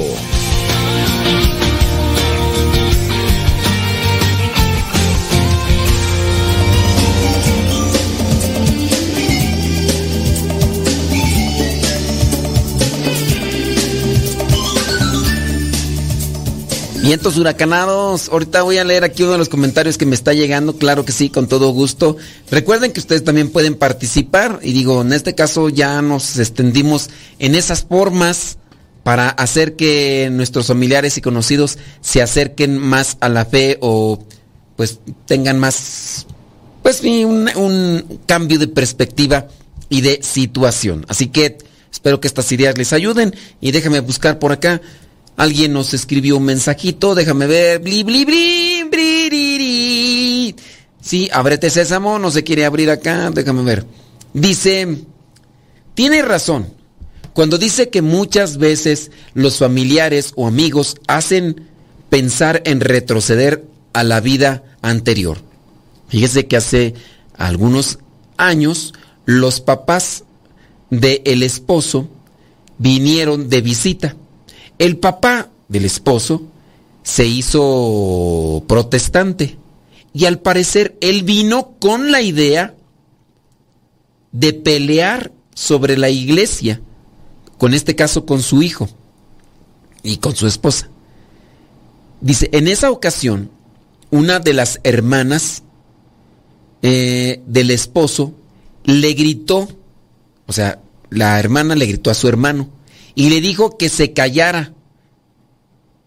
Vientos 17.08 17.38
huracanados. 17.38 18.28
Ahorita 18.28 18.60
voy 18.60 18.76
a 18.76 18.84
leer 18.84 19.02
aquí 19.02 19.22
uno 19.22 19.32
de 19.32 19.38
los 19.38 19.48
comentarios 19.48 19.96
que 19.96 20.04
me 20.04 20.14
está 20.14 20.34
llegando. 20.34 20.76
Claro 20.76 21.06
que 21.06 21.12
sí, 21.12 21.30
con 21.30 21.48
todo 21.48 21.70
gusto. 21.70 22.18
Recuerden 22.50 22.92
que 22.92 23.00
ustedes 23.00 23.24
también 23.24 23.48
pueden 23.48 23.76
participar. 23.76 24.60
Y 24.62 24.74
digo, 24.74 25.00
en 25.00 25.14
este 25.14 25.34
caso 25.34 25.70
ya 25.70 26.02
nos 26.02 26.38
extendimos 26.38 27.08
en 27.38 27.54
esas 27.54 27.82
formas 27.82 28.58
para 29.04 29.30
hacer 29.30 29.74
que 29.74 30.28
nuestros 30.30 30.66
familiares 30.66 31.16
y 31.16 31.22
conocidos 31.22 31.78
se 32.02 32.20
acerquen 32.20 32.76
más 32.76 33.16
a 33.20 33.30
la 33.30 33.46
fe 33.46 33.78
o 33.80 34.22
pues 34.76 35.00
tengan 35.24 35.58
más, 35.58 36.26
pues 36.82 37.00
un, 37.02 37.48
un 37.56 38.20
cambio 38.26 38.58
de 38.58 38.68
perspectiva 38.68 39.48
y 39.88 40.02
de 40.02 40.20
situación. 40.22 41.06
Así 41.08 41.28
que 41.28 41.56
espero 41.90 42.20
que 42.20 42.28
estas 42.28 42.52
ideas 42.52 42.76
les 42.76 42.92
ayuden 42.92 43.34
y 43.62 43.70
déjame 43.70 44.00
buscar 44.00 44.38
por 44.38 44.52
acá. 44.52 44.82
Alguien 45.38 45.72
nos 45.72 45.94
escribió 45.94 46.36
un 46.36 46.46
mensajito, 46.46 47.14
déjame 47.14 47.46
ver. 47.46 47.78
Bli, 47.78 48.02
bli, 48.02 48.24
bli, 48.24 48.82
bli, 48.90 50.54
Sí, 51.00 51.30
ábrete 51.32 51.70
sésamo, 51.70 52.18
no 52.18 52.32
se 52.32 52.42
quiere 52.42 52.64
abrir 52.64 52.90
acá, 52.90 53.30
déjame 53.30 53.62
ver. 53.62 53.86
Dice, 54.34 54.98
tiene 55.94 56.22
razón. 56.22 56.74
Cuando 57.34 57.56
dice 57.56 57.88
que 57.88 58.02
muchas 58.02 58.58
veces 58.58 59.12
los 59.32 59.58
familiares 59.58 60.32
o 60.34 60.48
amigos 60.48 60.96
hacen 61.06 61.68
pensar 62.10 62.60
en 62.64 62.80
retroceder 62.80 63.64
a 63.92 64.02
la 64.02 64.18
vida 64.18 64.64
anterior. 64.82 65.38
Fíjese 66.08 66.48
que 66.48 66.56
hace 66.56 66.94
algunos 67.36 68.00
años 68.38 68.92
los 69.24 69.60
papás 69.60 70.24
del 70.90 71.22
el 71.24 71.44
esposo 71.44 72.08
vinieron 72.78 73.48
de 73.48 73.60
visita 73.60 74.16
el 74.78 74.96
papá 74.96 75.50
del 75.68 75.84
esposo 75.84 76.42
se 77.02 77.26
hizo 77.26 78.62
protestante. 78.66 79.56
Y 80.12 80.24
al 80.24 80.40
parecer 80.40 80.96
él 81.00 81.22
vino 81.22 81.72
con 81.80 82.10
la 82.10 82.22
idea 82.22 82.74
de 84.32 84.52
pelear 84.52 85.32
sobre 85.54 85.96
la 85.96 86.10
iglesia, 86.10 86.80
con 87.56 87.74
este 87.74 87.96
caso 87.96 88.24
con 88.24 88.42
su 88.42 88.62
hijo 88.62 88.88
y 90.02 90.18
con 90.18 90.34
su 90.34 90.46
esposa. 90.46 90.88
Dice, 92.20 92.48
en 92.52 92.68
esa 92.68 92.90
ocasión, 92.90 93.50
una 94.10 94.38
de 94.38 94.54
las 94.54 94.80
hermanas 94.82 95.62
eh, 96.82 97.42
del 97.46 97.70
esposo 97.70 98.32
le 98.84 99.12
gritó, 99.14 99.68
o 100.46 100.52
sea, 100.52 100.80
la 101.10 101.38
hermana 101.38 101.74
le 101.74 101.86
gritó 101.86 102.10
a 102.10 102.14
su 102.14 102.28
hermano 102.28 102.68
y 103.18 103.30
le 103.30 103.40
dijo 103.40 103.76
que 103.76 103.88
se 103.88 104.12
callara, 104.12 104.74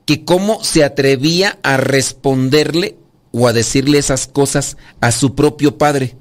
que 0.05 0.23
cómo 0.23 0.63
se 0.63 0.85
atrevía 0.85 1.59
a 1.61 1.75
responderle 1.75 2.95
o 3.33 3.49
a 3.49 3.53
decirle 3.53 3.97
esas 3.97 4.27
cosas 4.27 4.77
a 5.01 5.11
su 5.11 5.35
propio 5.35 5.77
padre. 5.77 6.15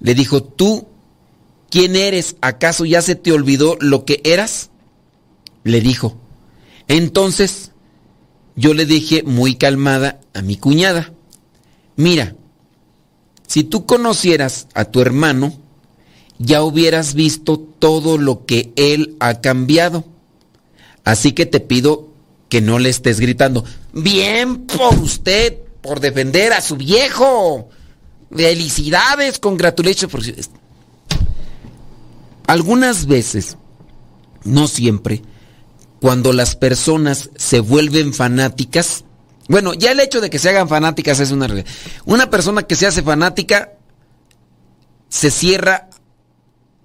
Le 0.00 0.16
dijo, 0.16 0.42
tú, 0.42 0.88
¿quién 1.70 1.94
eres? 1.94 2.34
¿Acaso 2.40 2.84
ya 2.84 3.00
se 3.00 3.14
te 3.14 3.30
olvidó 3.30 3.76
lo 3.78 4.04
que 4.04 4.20
eras? 4.24 4.70
Le 5.62 5.80
dijo. 5.80 6.16
Entonces, 6.88 7.70
yo 8.56 8.74
le 8.74 8.86
dije 8.86 9.22
muy 9.22 9.54
calmada 9.54 10.20
a 10.34 10.42
mi 10.42 10.56
cuñada, 10.56 11.12
mira, 11.94 12.34
si 13.46 13.62
tú 13.62 13.86
conocieras 13.86 14.66
a 14.74 14.86
tu 14.86 15.00
hermano, 15.00 15.56
ya 16.38 16.62
hubieras 16.62 17.14
visto 17.14 17.58
todo 17.58 18.18
lo 18.18 18.46
que 18.46 18.72
él 18.76 19.16
ha 19.20 19.40
cambiado. 19.40 20.04
Así 21.04 21.32
que 21.32 21.46
te 21.46 21.60
pido 21.60 22.08
que 22.48 22.60
no 22.60 22.78
le 22.78 22.88
estés 22.88 23.20
gritando, 23.20 23.64
bien 23.92 24.66
por 24.66 24.94
usted, 24.98 25.58
por 25.82 26.00
defender 26.00 26.52
a 26.52 26.60
su 26.60 26.76
viejo. 26.76 27.68
Felicidades, 28.34 29.38
congratulations. 29.38 30.50
Algunas 32.46 33.06
veces, 33.06 33.56
no 34.44 34.66
siempre, 34.66 35.22
cuando 36.00 36.32
las 36.32 36.56
personas 36.56 37.30
se 37.36 37.60
vuelven 37.60 38.12
fanáticas, 38.12 39.04
bueno, 39.48 39.74
ya 39.74 39.92
el 39.92 40.00
hecho 40.00 40.20
de 40.20 40.30
que 40.30 40.38
se 40.38 40.48
hagan 40.48 40.68
fanáticas 40.68 41.20
es 41.20 41.30
una 41.30 41.46
realidad. 41.46 41.70
Una 42.04 42.30
persona 42.30 42.62
que 42.62 42.76
se 42.76 42.86
hace 42.86 43.02
fanática 43.02 43.72
se 45.08 45.30
cierra 45.30 45.88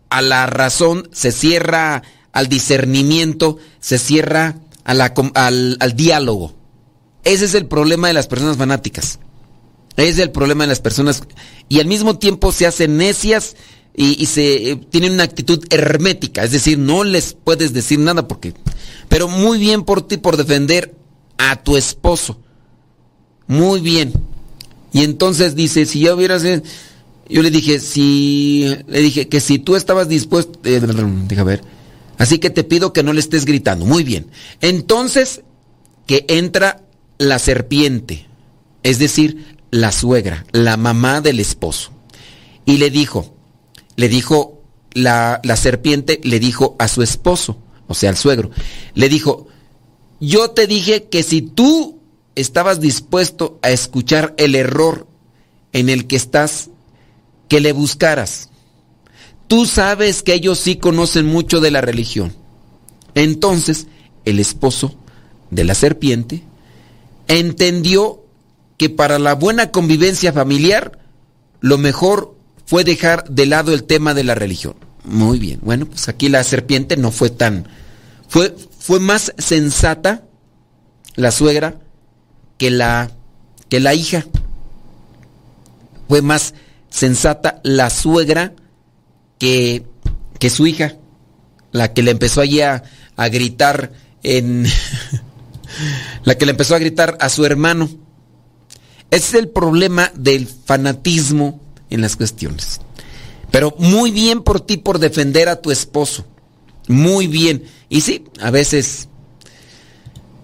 a 0.10 0.22
la 0.22 0.46
razón, 0.46 1.10
se 1.12 1.32
cierra 1.32 2.04
al 2.32 2.48
discernimiento, 2.48 3.58
se 3.80 3.98
cierra 3.98 4.58
al, 4.84 5.78
al 5.80 5.96
diálogo. 5.96 6.56
Ese 7.24 7.46
es 7.46 7.54
el 7.54 7.68
problema 7.68 8.08
de 8.08 8.14
las 8.14 8.28
personas 8.28 8.58
fanáticas. 8.58 9.20
Ese 9.98 10.10
es 10.10 10.20
el 10.20 10.32
problema 10.32 10.64
de 10.64 10.70
las 10.70 10.80
personas. 10.80 11.24
Y 11.68 11.80
al 11.80 11.86
mismo 11.86 12.18
tiempo 12.18 12.52
se 12.52 12.66
hacen 12.66 12.98
necias 12.98 13.56
y, 13.96 14.26
se 14.28 14.72
eh, 14.72 14.76
tienen 14.78 15.14
una 15.14 15.24
actitud 15.24 15.66
hermética. 15.70 16.44
Es 16.44 16.52
decir, 16.52 16.78
no 16.78 17.04
les 17.04 17.34
puedes 17.34 17.74
decir 17.74 18.00
nada 18.00 18.28
porque... 18.28 18.54
Pero 19.10 19.28
muy 19.28 19.58
bien 19.58 19.84
por 19.84 20.08
ti 20.08 20.18
por 20.18 20.38
defender 20.38 20.96
a 21.38 21.62
tu 21.62 21.76
esposo. 21.76 22.40
Muy 23.48 23.82
bien. 23.82 24.14
Y 24.94 25.04
entonces 25.04 25.56
dice, 25.56 25.86
si 25.86 26.02
ya 26.02 26.16
hubieras... 26.16 26.44
Eh, 26.46 26.64
yo 27.30 27.42
le 27.44 27.52
dije, 27.52 27.80
si... 27.80 28.76
Le 28.88 29.02
dije 29.02 29.30
que 29.30 29.40
si 29.40 29.60
tú 29.60 29.76
estabas 29.76 30.10
dispuesto... 30.10 30.60
Eh, 30.64 30.82
deja 31.28 31.44
ver. 31.44 31.62
Así 32.18 32.40
que 32.40 32.50
te 32.50 32.64
pido 32.64 32.92
que 32.92 33.04
no 33.04 33.14
le 33.14 33.20
estés 33.20 33.46
gritando. 33.46 33.86
Muy 33.86 34.04
bien. 34.04 34.28
Entonces, 34.62 35.42
que 36.06 36.26
entra 36.28 36.82
la 37.20 37.38
serpiente. 37.38 38.28
Es 38.84 38.98
decir, 38.98 39.58
la 39.72 39.92
suegra, 39.92 40.46
la 40.52 40.76
mamá 40.76 41.22
del 41.22 41.40
esposo. 41.40 41.92
Y 42.66 42.78
le 42.78 42.90
dijo, 42.90 43.36
le 43.96 44.10
dijo, 44.10 44.62
la, 44.94 45.40
la 45.44 45.56
serpiente 45.56 46.20
le 46.24 46.40
dijo 46.40 46.76
a 46.80 46.88
su 46.88 47.04
esposo, 47.04 47.58
o 47.88 47.94
sea, 47.94 48.10
al 48.10 48.18
suegro, 48.18 48.50
le 48.96 49.10
dijo, 49.10 49.48
yo 50.20 50.52
te 50.52 50.68
dije 50.68 51.04
que 51.06 51.24
si 51.24 51.42
tú 51.42 52.00
estabas 52.36 52.80
dispuesto 52.80 53.60
a 53.62 53.72
escuchar 53.72 54.34
el 54.38 54.56
error 54.56 55.08
en 55.74 55.90
el 55.90 56.08
que 56.08 56.16
estás, 56.16 56.70
que 57.50 57.60
le 57.60 57.74
buscaras. 57.74 58.50
Tú 59.48 59.66
sabes 59.66 60.24
que 60.24 60.36
ellos 60.36 60.60
sí 60.60 60.78
conocen 60.78 61.26
mucho 61.26 61.60
de 61.60 61.72
la 61.72 61.82
religión. 61.82 62.34
Entonces, 63.16 63.88
el 64.24 64.40
esposo 64.40 64.96
de 65.50 65.64
la 65.64 65.74
serpiente 65.74 66.44
entendió 67.28 68.24
que 68.78 68.90
para 68.90 69.20
la 69.20 69.34
buena 69.34 69.72
convivencia 69.72 70.32
familiar, 70.32 71.00
lo 71.60 71.78
mejor 71.78 72.36
fue 72.66 72.84
dejar 72.84 73.28
de 73.30 73.48
lado 73.48 73.74
el 73.74 73.84
tema 73.84 74.14
de 74.14 74.24
la 74.24 74.36
religión. 74.36 74.76
Muy 75.04 75.40
bien. 75.40 75.60
Bueno, 75.64 75.88
pues 75.88 76.08
aquí 76.08 76.30
la 76.30 76.44
serpiente 76.44 76.96
no 76.96 77.12
fue 77.12 77.32
tan. 77.32 77.68
Fue, 78.28 78.56
fue 78.78 79.00
más 79.00 79.34
sensata 79.40 80.24
la 81.16 81.32
suegra 81.32 81.80
que 82.60 82.70
la, 82.70 83.12
que 83.70 83.80
la 83.80 83.96
hija. 83.96 84.26
Fue 86.08 86.22
más 86.22 86.54
sensata 86.90 87.60
la 87.64 87.90
suegra 87.90 88.54
que, 89.38 89.86
que 90.40 90.50
su 90.50 90.68
hija. 90.68 90.96
La 91.72 91.94
que 91.94 92.02
le 92.02 92.12
empezó 92.12 92.42
allí 92.42 92.62
a, 92.62 92.84
gritar 93.32 93.92
en. 94.24 94.66
la 96.24 96.36
que 96.36 96.46
le 96.46 96.52
empezó 96.52 96.76
a 96.76 96.80
gritar 96.80 97.18
a 97.20 97.30
su 97.30 97.46
hermano. 97.46 97.90
Ese 99.12 99.28
es 99.28 99.34
el 99.36 99.50
problema 99.50 100.12
del 100.16 100.48
fanatismo 100.48 101.60
en 101.90 102.02
las 102.02 102.16
cuestiones. 102.16 102.82
Pero 103.52 103.76
muy 103.80 104.12
bien 104.12 104.42
por 104.42 104.62
ti 104.62 104.78
por 104.78 105.00
defender 105.00 105.50
a 105.50 105.62
tu 105.62 105.72
esposo. 105.72 106.26
Muy 106.88 107.28
bien. 107.28 107.64
Y 107.88 108.02
sí, 108.02 108.26
a 108.40 108.52
veces, 108.52 109.10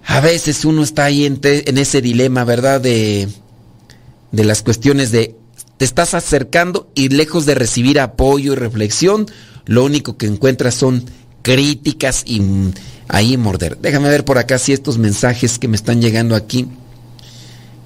a 0.05 0.19
veces 0.19 0.65
uno 0.65 0.83
está 0.83 1.05
ahí 1.05 1.25
en, 1.25 1.39
en 1.43 1.77
ese 1.77 2.01
dilema, 2.01 2.43
¿verdad? 2.43 2.81
De, 2.81 3.27
de 4.31 4.43
las 4.43 4.61
cuestiones 4.63 5.11
de, 5.11 5.35
te 5.77 5.85
estás 5.85 6.13
acercando 6.13 6.89
y 6.95 7.09
lejos 7.09 7.45
de 7.45 7.55
recibir 7.55 7.99
apoyo 7.99 8.53
y 8.53 8.55
reflexión, 8.55 9.27
lo 9.65 9.83
único 9.83 10.17
que 10.17 10.25
encuentras 10.27 10.75
son 10.75 11.03
críticas 11.41 12.23
y 12.25 12.41
ahí 13.07 13.37
morder. 13.37 13.77
Déjame 13.81 14.09
ver 14.09 14.25
por 14.25 14.37
acá 14.37 14.57
si 14.57 14.73
estos 14.73 14.97
mensajes 14.97 15.59
que 15.59 15.67
me 15.67 15.75
están 15.75 16.01
llegando 16.01 16.35
aquí 16.35 16.67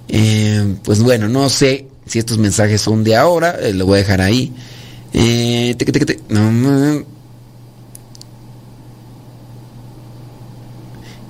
eh, 0.10 0.76
pues 0.84 1.04
bueno, 1.04 1.30
no 1.30 1.50
sé 1.50 1.88
si 2.06 2.20
estos 2.20 2.40
mensajes 2.40 2.82
son 2.82 3.04
de 3.04 3.16
ahora, 3.16 3.56
eh, 3.62 3.74
lo 3.74 3.86
voy 3.86 4.00
a 4.00 4.02
dejar 4.02 4.22
ahí. 4.22 4.52
Eh, 5.14 5.76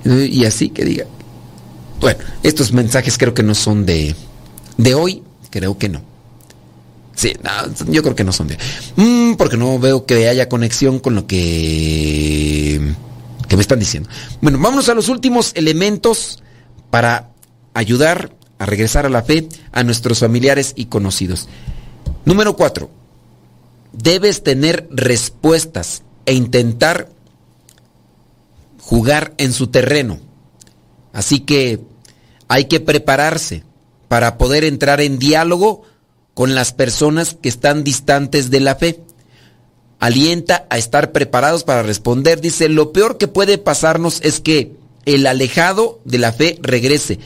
y 0.04 0.44
así 0.46 0.70
que 0.70 0.84
diga. 0.84 1.04
Bueno, 2.00 2.20
estos 2.42 2.72
mensajes 2.72 3.18
creo 3.18 3.34
que 3.34 3.42
no 3.42 3.54
son 3.54 3.84
de, 3.84 4.14
de 4.78 4.94
hoy, 4.94 5.22
creo 5.50 5.76
que 5.76 5.90
no. 5.90 6.00
Sí, 7.20 7.34
yo 7.88 8.02
creo 8.02 8.14
que 8.14 8.24
no 8.24 8.32
son 8.32 8.48
de... 8.48 8.56
Mm, 8.96 9.34
porque 9.34 9.58
no 9.58 9.78
veo 9.78 10.06
que 10.06 10.26
haya 10.26 10.48
conexión 10.48 11.00
con 11.00 11.14
lo 11.14 11.26
que, 11.26 12.94
que 13.46 13.56
me 13.56 13.60
están 13.60 13.78
diciendo. 13.78 14.08
Bueno, 14.40 14.58
vámonos 14.58 14.88
a 14.88 14.94
los 14.94 15.10
últimos 15.10 15.52
elementos 15.54 16.42
para 16.88 17.28
ayudar 17.74 18.32
a 18.58 18.64
regresar 18.64 19.04
a 19.04 19.10
la 19.10 19.22
fe 19.22 19.50
a 19.70 19.84
nuestros 19.84 20.20
familiares 20.20 20.72
y 20.76 20.86
conocidos. 20.86 21.46
Número 22.24 22.56
cuatro, 22.56 22.88
debes 23.92 24.42
tener 24.42 24.88
respuestas 24.90 26.04
e 26.24 26.32
intentar 26.32 27.10
jugar 28.80 29.34
en 29.36 29.52
su 29.52 29.66
terreno. 29.66 30.20
Así 31.12 31.40
que 31.40 31.80
hay 32.48 32.64
que 32.64 32.80
prepararse 32.80 33.62
para 34.08 34.38
poder 34.38 34.64
entrar 34.64 35.02
en 35.02 35.18
diálogo 35.18 35.82
con 36.40 36.54
las 36.54 36.72
personas 36.72 37.36
que 37.38 37.50
están 37.50 37.84
distantes 37.84 38.48
de 38.48 38.60
la 38.60 38.74
fe. 38.74 39.00
Alienta 39.98 40.66
a 40.70 40.78
estar 40.78 41.12
preparados 41.12 41.64
para 41.64 41.82
responder. 41.82 42.40
Dice, 42.40 42.70
lo 42.70 42.94
peor 42.94 43.18
que 43.18 43.28
puede 43.28 43.58
pasarnos 43.58 44.22
es 44.22 44.40
que 44.40 44.72
el 45.04 45.26
alejado 45.26 46.00
de 46.06 46.16
la 46.16 46.32
fe 46.32 46.58
regrese 46.62 47.18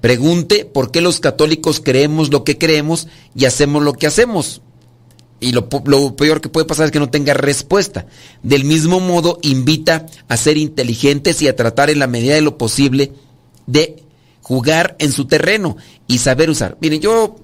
Pregunte 0.00 0.64
por 0.64 0.92
qué 0.92 1.00
los 1.00 1.18
católicos 1.18 1.80
creemos 1.84 2.30
lo 2.30 2.44
que 2.44 2.56
creemos 2.56 3.08
y 3.34 3.46
hacemos 3.46 3.82
lo 3.82 3.94
que 3.94 4.06
hacemos. 4.06 4.62
Y 5.40 5.50
lo, 5.50 5.68
peor 5.68 6.40
que 6.40 6.48
puede 6.48 6.66
pasar 6.66 6.86
es 6.86 6.92
que 6.92 7.00
no 7.00 7.10
tenga 7.10 7.34
respuesta. 7.34 8.06
Del 8.44 8.64
mismo 8.64 9.00
modo, 9.00 9.40
invita 9.42 10.06
a 10.28 10.36
ser 10.36 10.56
inteligentes 10.56 11.42
y 11.42 11.48
a 11.48 11.56
tratar 11.56 11.90
en 11.90 11.98
la 11.98 12.06
medida 12.06 12.36
de 12.36 12.42
lo 12.42 12.58
posible 12.58 13.10
de 13.66 14.04
jugar 14.40 14.94
en 15.00 15.10
su 15.10 15.24
terreno 15.24 15.76
y 16.06 16.18
saber 16.18 16.48
usar. 16.48 16.78
Miren, 16.80 17.00
yo 17.00 17.40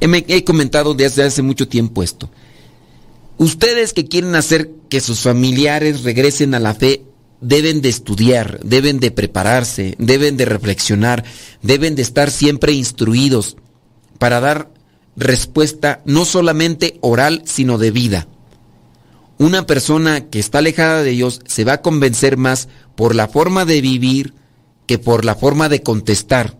he 0.00 0.44
comentado 0.44 0.94
desde 0.94 1.24
hace 1.24 1.42
mucho 1.42 1.68
tiempo 1.68 2.02
esto. 2.02 2.30
Ustedes 3.38 3.92
que 3.92 4.06
quieren 4.06 4.34
hacer 4.34 4.70
que 4.88 5.00
sus 5.00 5.20
familiares 5.20 6.02
regresen 6.02 6.54
a 6.54 6.58
la 6.58 6.74
fe, 6.74 7.04
deben 7.40 7.82
de 7.82 7.88
estudiar, 7.88 8.60
deben 8.64 8.98
de 8.98 9.10
prepararse, 9.10 9.94
deben 9.98 10.36
de 10.36 10.44
reflexionar, 10.44 11.24
deben 11.62 11.94
de 11.94 12.02
estar 12.02 12.30
siempre 12.30 12.72
instruidos 12.72 13.56
para 14.18 14.40
dar 14.40 14.70
respuesta 15.16 16.02
no 16.04 16.24
solamente 16.24 16.98
oral, 17.00 17.42
sino 17.44 17.78
de 17.78 17.90
vida. 17.90 18.26
Una 19.38 19.66
persona 19.66 20.28
que 20.28 20.40
está 20.40 20.58
alejada 20.58 21.04
de 21.04 21.10
Dios 21.10 21.40
se 21.46 21.64
va 21.64 21.74
a 21.74 21.82
convencer 21.82 22.36
más 22.36 22.68
por 22.96 23.14
la 23.14 23.28
forma 23.28 23.64
de 23.64 23.80
vivir 23.80 24.34
que 24.86 24.98
por 24.98 25.24
la 25.24 25.36
forma 25.36 25.68
de 25.68 25.82
contestar. 25.82 26.57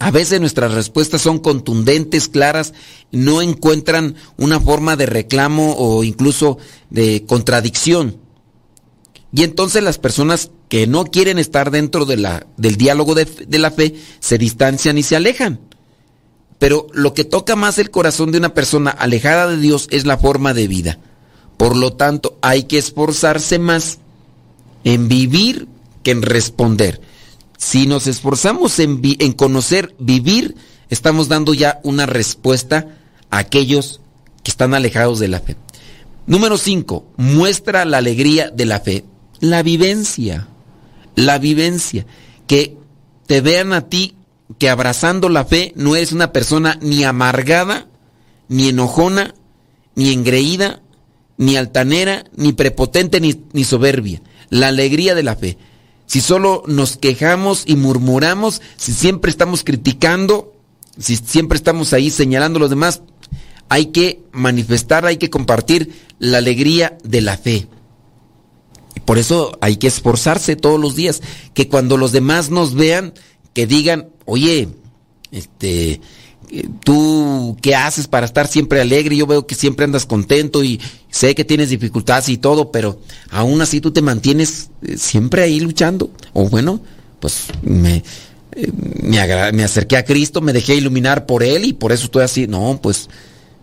A 0.00 0.10
veces 0.12 0.40
nuestras 0.40 0.74
respuestas 0.74 1.22
son 1.22 1.40
contundentes, 1.40 2.28
claras, 2.28 2.72
no 3.10 3.42
encuentran 3.42 4.14
una 4.36 4.60
forma 4.60 4.96
de 4.96 5.06
reclamo 5.06 5.74
o 5.76 6.04
incluso 6.04 6.58
de 6.90 7.24
contradicción. 7.26 8.16
Y 9.32 9.42
entonces 9.42 9.82
las 9.82 9.98
personas 9.98 10.50
que 10.68 10.86
no 10.86 11.04
quieren 11.06 11.38
estar 11.38 11.70
dentro 11.70 12.04
de 12.04 12.16
la, 12.16 12.46
del 12.56 12.76
diálogo 12.76 13.14
de, 13.14 13.24
de 13.24 13.58
la 13.58 13.70
fe 13.70 13.96
se 14.20 14.38
distancian 14.38 14.98
y 14.98 15.02
se 15.02 15.16
alejan. 15.16 15.60
Pero 16.58 16.86
lo 16.92 17.12
que 17.12 17.24
toca 17.24 17.56
más 17.56 17.78
el 17.78 17.90
corazón 17.90 18.30
de 18.30 18.38
una 18.38 18.54
persona 18.54 18.90
alejada 18.90 19.48
de 19.48 19.56
Dios 19.56 19.88
es 19.90 20.06
la 20.06 20.18
forma 20.18 20.54
de 20.54 20.68
vida. 20.68 20.98
Por 21.56 21.76
lo 21.76 21.92
tanto, 21.92 22.38
hay 22.40 22.64
que 22.64 22.78
esforzarse 22.78 23.58
más 23.58 23.98
en 24.84 25.08
vivir 25.08 25.66
que 26.02 26.12
en 26.12 26.22
responder. 26.22 27.00
Si 27.58 27.88
nos 27.88 28.06
esforzamos 28.06 28.78
en, 28.78 29.32
conocer, 29.32 29.94
vivir, 29.98 30.54
estamos 30.90 31.28
dando 31.28 31.54
ya 31.54 31.80
una 31.82 32.06
respuesta 32.06 32.86
a 33.30 33.38
aquellos 33.38 34.00
que 34.44 34.52
están 34.52 34.74
alejados 34.74 35.18
de 35.18 35.26
la 35.26 35.40
fe. 35.40 35.56
Número 36.26 36.56
5. 36.56 37.14
Muestra 37.16 37.84
la 37.84 37.98
alegría 37.98 38.50
de 38.50 38.64
la 38.64 38.78
fe. 38.78 39.04
La 39.40 39.64
vivencia. 39.64 40.46
La 41.16 41.38
vivencia. 41.38 42.06
Que 42.46 42.76
te 43.26 43.40
vean 43.40 43.72
a 43.72 43.88
ti 43.88 44.14
que 44.58 44.70
abrazando 44.70 45.28
la 45.28 45.44
fe 45.44 45.72
no 45.74 45.96
eres 45.96 46.12
una 46.12 46.32
persona 46.32 46.78
ni 46.80 47.02
amargada, 47.02 47.88
ni 48.48 48.68
enojona, 48.68 49.34
ni 49.96 50.12
engreída, 50.12 50.80
ni 51.36 51.56
altanera, 51.56 52.24
ni 52.36 52.52
prepotente, 52.52 53.20
ni 53.20 53.64
soberbia. 53.64 54.22
La 54.48 54.68
alegría 54.68 55.16
de 55.16 55.24
la 55.24 55.34
fe 55.34 55.58
si 56.08 56.22
solo 56.22 56.62
nos 56.66 56.96
quejamos 56.96 57.64
y 57.66 57.76
murmuramos, 57.76 58.62
si 58.78 58.94
siempre 58.94 59.30
estamos 59.30 59.62
criticando, 59.62 60.54
si 60.98 61.16
siempre 61.16 61.56
estamos 61.56 61.92
ahí 61.92 62.10
señalando 62.10 62.56
a 62.56 62.60
los 62.60 62.70
demás, 62.70 63.02
hay 63.68 63.86
que 63.86 64.22
manifestar, 64.32 65.04
hay 65.04 65.18
que 65.18 65.28
compartir 65.28 65.92
la 66.18 66.38
alegría 66.38 66.96
de 67.04 67.20
la 67.20 67.36
fe. 67.36 67.68
Por 69.04 69.18
eso 69.18 69.58
hay 69.60 69.76
que 69.76 69.86
esforzarse 69.86 70.56
todos 70.56 70.80
los 70.80 70.96
días, 70.96 71.20
que 71.52 71.68
cuando 71.68 71.98
los 71.98 72.10
demás 72.10 72.48
nos 72.50 72.74
vean, 72.74 73.12
que 73.52 73.66
digan, 73.66 74.08
oye, 74.24 74.70
este, 75.30 76.00
tú 76.84 77.56
qué 77.60 77.74
haces 77.74 78.06
para 78.06 78.26
estar 78.26 78.46
siempre 78.46 78.80
alegre, 78.80 79.16
yo 79.16 79.26
veo 79.26 79.46
que 79.46 79.54
siempre 79.54 79.84
andas 79.84 80.06
contento 80.06 80.64
y 80.64 80.80
sé 81.10 81.34
que 81.34 81.44
tienes 81.44 81.70
dificultades 81.70 82.28
y 82.28 82.38
todo, 82.38 82.70
pero 82.72 83.00
aún 83.30 83.60
así 83.60 83.80
tú 83.80 83.90
te 83.90 84.02
mantienes 84.02 84.70
eh, 84.82 84.96
siempre 84.96 85.42
ahí 85.42 85.60
luchando. 85.60 86.10
O 86.32 86.48
bueno, 86.48 86.80
pues 87.20 87.46
me, 87.62 88.02
eh, 88.52 88.72
me, 89.52 89.64
acerqué 89.64 89.96
a 89.96 90.04
Cristo, 90.04 90.40
me 90.40 90.52
dejé 90.52 90.74
iluminar 90.76 91.26
por 91.26 91.42
Él 91.42 91.64
y 91.64 91.72
por 91.72 91.92
eso 91.92 92.04
estoy 92.04 92.22
así. 92.22 92.46
No, 92.46 92.80
pues 92.82 93.08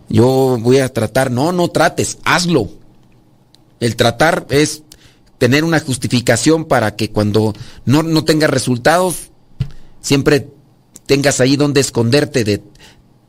yo 0.08 0.58
voy 0.60 0.78
a 0.78 0.92
tratar, 0.92 1.30
no, 1.30 1.52
no 1.52 1.68
trates, 1.68 2.18
hazlo. 2.24 2.70
El 3.80 3.96
tratar 3.96 4.46
es 4.50 4.82
tener 5.38 5.64
una 5.64 5.80
justificación 5.80 6.64
para 6.64 6.96
que 6.96 7.10
cuando 7.10 7.52
no, 7.84 8.02
no 8.02 8.24
tengas 8.24 8.48
resultados, 8.48 9.30
siempre 10.00 10.48
tengas 11.06 11.40
ahí 11.40 11.56
donde 11.56 11.80
esconderte 11.80 12.44
de 12.44 12.62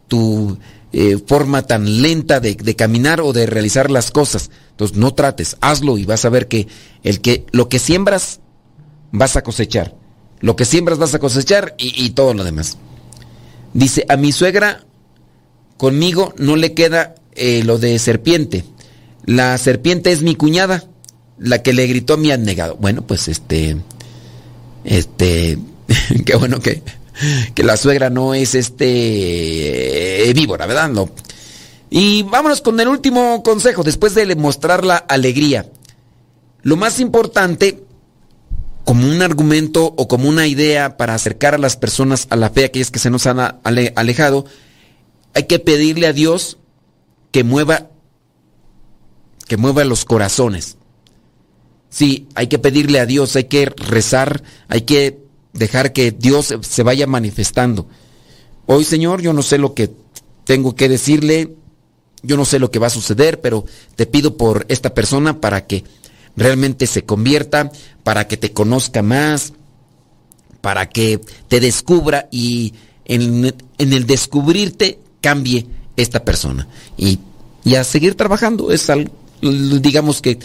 tu 0.08 0.58
eh, 0.94 1.18
forma 1.26 1.64
tan 1.64 2.02
lenta 2.02 2.40
de, 2.40 2.56
caminar 2.76 3.22
o 3.22 3.34
de 3.34 3.46
realizar 3.46 3.92
las 3.92 4.12
cosas. 4.12 4.50
Entonces 4.72 4.98
no 4.98 5.14
trates, 5.14 5.58
hazlo 5.62 5.98
y 5.98 6.06
vas 6.06 6.26
a 6.26 6.30
ver 6.30 6.48
que, 6.48 6.68
el 7.04 7.22
que 7.22 7.46
lo 7.52 7.70
que 7.70 7.80
siembras 7.80 8.40
vas 9.12 9.36
a 9.36 9.44
cosechar. 9.44 9.96
Lo 10.40 10.56
que 10.56 10.66
siembras 10.66 10.98
vas 10.98 11.14
a 11.14 11.20
cosechar 11.20 11.76
y, 11.78 12.12
todo 12.12 12.34
lo 12.34 12.44
demás. 12.44 12.78
Dice, 13.74 14.06
a 14.08 14.18
mi 14.18 14.32
suegra 14.32 14.86
conmigo 15.78 16.34
no 16.38 16.56
le 16.56 16.74
queda 16.74 17.16
eh, 17.34 17.64
lo 17.64 17.80
de 17.80 17.98
serpiente. 18.00 18.64
La 19.26 19.58
serpiente 19.58 20.12
es 20.12 20.22
mi 20.22 20.36
cuñada, 20.36 20.86
la 21.38 21.64
que 21.64 21.74
le 21.74 21.88
gritó 21.88 22.14
a 22.14 22.18
mi 22.18 22.32
abnegado. 22.32 22.78
Bueno, 22.80 23.02
pues 23.02 23.28
este, 23.28 23.78
este, 24.84 25.58
qué 26.26 26.36
bueno 26.36 26.60
que, 26.60 26.82
que 27.54 27.64
la 27.64 27.78
suegra 27.78 28.10
no 28.10 28.34
es 28.34 28.56
este 28.56 30.30
eh, 30.30 30.34
víbora, 30.34 30.66
¿verdad? 30.66 30.90
No. 30.90 31.10
Y 31.90 32.24
vámonos 32.24 32.62
con 32.62 32.80
el 32.80 32.88
último 32.88 33.44
consejo, 33.44 33.84
después 33.84 34.14
de 34.14 34.36
mostrar 34.36 34.86
la 34.86 34.98
alegría. 34.98 35.70
Lo 36.64 36.76
más 36.76 37.00
importante, 37.00 37.84
como 38.84 39.08
un 39.08 39.22
argumento 39.22 39.94
o 39.98 40.08
como 40.08 40.28
una 40.28 40.48
idea 40.48 40.98
para 40.98 41.14
acercar 41.14 41.56
a 41.56 41.58
las 41.60 41.78
personas 41.78 42.28
a 42.30 42.36
la 42.36 42.50
fe, 42.50 42.66
aquellas 42.66 42.92
que 42.92 43.00
se 43.00 43.10
nos 43.10 43.26
han 43.26 43.40
alejado, 43.64 44.46
hay 45.34 45.44
que 45.44 45.60
pedirle 45.60 46.08
a 46.08 46.14
Dios 46.14 46.58
que 47.32 47.44
mueva, 47.44 47.90
que 49.48 49.58
mueva 49.58 49.84
los 49.86 50.04
corazones. 50.04 50.78
Sí, 51.90 52.28
hay 52.36 52.48
que 52.48 52.60
pedirle 52.60 53.00
a 53.00 53.06
Dios, 53.06 53.36
hay 53.36 53.46
que 53.46 53.66
rezar, 53.68 54.44
hay 54.68 54.82
que 54.82 55.27
dejar 55.58 55.94
que 55.94 56.12
Dios 56.12 56.56
se 56.62 56.84
vaya 56.84 57.08
manifestando. 57.08 57.88
Hoy, 58.66 58.84
Señor, 58.84 59.22
yo 59.22 59.34
no 59.34 59.42
sé 59.42 59.58
lo 59.58 59.74
que 59.74 59.92
tengo 60.46 60.76
que 60.76 60.90
decirle, 60.90 61.56
yo 62.22 62.38
no 62.38 62.46
sé 62.46 62.60
lo 62.60 62.72
que 62.72 62.80
va 62.80 62.88
a 62.88 62.92
suceder, 62.92 63.42
pero 63.42 63.66
te 63.96 64.06
pido 64.06 64.38
por 64.38 64.66
esta 64.70 64.94
persona 64.94 65.42
para 65.42 65.66
que 65.66 65.84
realmente 66.36 66.88
se 66.88 67.04
convierta, 67.04 67.72
para 68.04 68.28
que 68.28 68.38
te 68.38 68.54
conozca 68.54 69.02
más, 69.02 69.54
para 70.62 70.90
que 70.90 71.20
te 71.48 71.60
descubra 71.60 72.28
y 72.32 72.74
en, 73.06 73.54
el 73.78 74.06
descubrirte 74.06 75.00
cambie 75.22 75.68
esta 75.96 76.24
persona. 76.24 76.68
Y, 76.98 77.20
y 77.64 77.76
a 77.76 77.84
seguir 77.84 78.16
trabajando 78.16 78.72
es 78.72 78.90
algo 78.90 79.12
digamos 79.42 80.22
que 80.22 80.40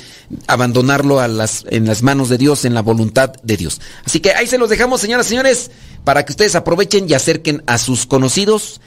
abandonarlo 0.47 1.21
a 1.21 1.29
las, 1.29 1.65
en 1.69 1.87
las 1.87 2.03
manos 2.03 2.29
de 2.29 2.39
Dios, 2.39 2.65
en 2.65 2.75
la 2.75 2.83
voluntad 2.83 3.33
de 3.43 3.57
Dios. 3.57 3.81
Así 4.05 4.21
que 4.21 4.33
ahí 4.33 4.47
se 4.47 4.59
los 4.59 4.69
dejamos, 4.69 5.01
señoras 5.01 5.27
y 5.27 5.31
señores, 5.31 5.71
para 6.05 6.25
que 6.25 6.33
ustedes 6.33 6.55
aprovechen 6.55 7.09
y 7.09 7.15
acerquen 7.15 7.63
a 7.67 7.79
sus 7.79 8.07
conocidos 8.07 8.81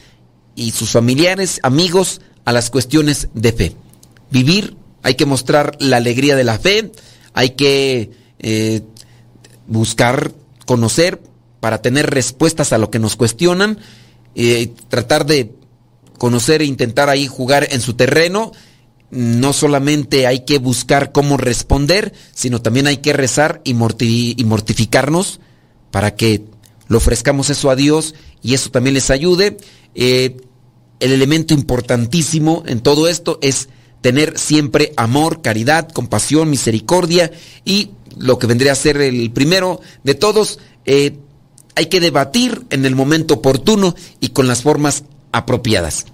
y 0.55 0.71
sus 0.71 0.91
familiares, 0.91 1.59
amigos, 1.63 2.21
a 2.45 2.51
las 2.51 2.69
cuestiones 2.69 3.29
de 3.33 3.51
fe. 3.51 3.75
Vivir, 4.31 4.77
hay 5.03 5.15
que 5.15 5.25
mostrar 5.25 5.75
la 5.79 5.97
alegría 5.97 6.35
de 6.35 6.43
la 6.43 6.59
fe, 6.59 6.91
hay 7.33 7.51
que 7.51 8.11
eh, 8.39 8.81
buscar, 9.67 10.31
conocer, 10.65 11.21
para 11.59 11.81
tener 11.81 12.11
respuestas 12.11 12.73
a 12.73 12.77
lo 12.77 12.91
que 12.91 12.99
nos 12.99 13.15
cuestionan, 13.15 13.79
eh, 14.35 14.71
tratar 14.87 15.25
de 15.25 15.51
conocer 16.17 16.61
e 16.61 16.65
intentar 16.65 17.09
ahí 17.09 17.27
jugar 17.27 17.67
en 17.71 17.81
su 17.81 17.95
terreno 17.95 18.51
no 19.11 19.53
solamente 19.53 20.27
hay 20.27 20.45
que 20.45 20.57
buscar 20.57 21.11
cómo 21.11 21.37
responder, 21.37 22.13
sino 22.33 22.61
también 22.61 22.87
hay 22.87 22.97
que 22.97 23.13
rezar 23.13 23.61
y, 23.63 23.73
mortificarnos 23.73 25.39
para 25.91 26.15
que 26.15 26.43
le 26.87 26.97
ofrezcamos 26.97 27.49
eso 27.49 27.69
a 27.69 27.75
Dios 27.75 28.15
y 28.41 28.53
eso 28.53 28.71
también 28.71 28.93
les 28.93 29.09
ayude. 29.09 29.57
Eh, 29.93 30.37
el 30.99 31.11
elemento 31.11 31.53
importantísimo 31.53 32.63
en 32.65 32.81
todo 32.81 33.07
esto 33.07 33.39
es 33.41 33.69
tener 34.01 34.37
siempre 34.37 34.93
amor, 34.97 35.41
caridad, 35.41 35.89
compasión, 35.89 36.49
misericordia 36.49 37.31
y 37.63 37.91
lo 38.17 38.39
que 38.39 38.47
vendría 38.47 38.71
a 38.71 38.75
ser 38.75 38.97
el 38.97 39.31
primero 39.31 39.81
de 40.03 40.15
todos, 40.15 40.59
eh, 40.85 41.17
hay 41.75 41.87
que 41.87 41.99
debatir 41.99 42.65
en 42.69 42.85
el 42.85 42.95
momento 42.95 43.35
oportuno 43.35 43.95
y 44.19 44.29
con 44.29 44.47
las 44.47 44.61
formas 44.61 45.03
apropiadas. 45.31 46.05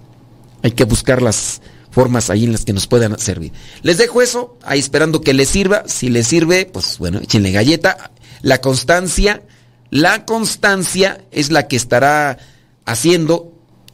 Hay 0.62 0.72
que 0.72 0.84
buscar 0.84 1.22
las 1.22 1.60
formas 1.92 2.30
ahí 2.30 2.44
en 2.44 2.52
las 2.52 2.64
que 2.64 2.72
nos 2.72 2.88
puedan 2.88 3.16
servir. 3.18 3.52
Les 3.82 3.98
dejo 3.98 4.22
eso, 4.22 4.58
ahí 4.64 4.80
esperando 4.80 5.20
que 5.20 5.34
les 5.34 5.50
sirva. 5.50 5.84
Si 5.86 6.08
les 6.08 6.26
sirve, 6.26 6.66
pues 6.66 6.98
bueno, 6.98 7.20
échenle 7.20 7.52
galleta. 7.52 8.10
La 8.40 8.60
constancia, 8.60 9.42
la 9.90 10.24
constancia 10.24 11.22
es 11.30 11.52
la 11.52 11.68
que 11.68 11.76
estará 11.76 12.38
haciendo 12.86 13.52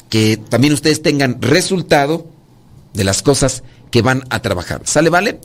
que 0.08 0.38
también 0.38 0.72
ustedes 0.72 1.02
tengan 1.02 1.42
resultado 1.42 2.26
de 2.94 3.04
las 3.04 3.20
cosas 3.22 3.62
que 3.90 4.00
van 4.00 4.22
a 4.30 4.40
trabajar. 4.40 4.80
¿Sale, 4.84 5.10
vale? 5.10 5.40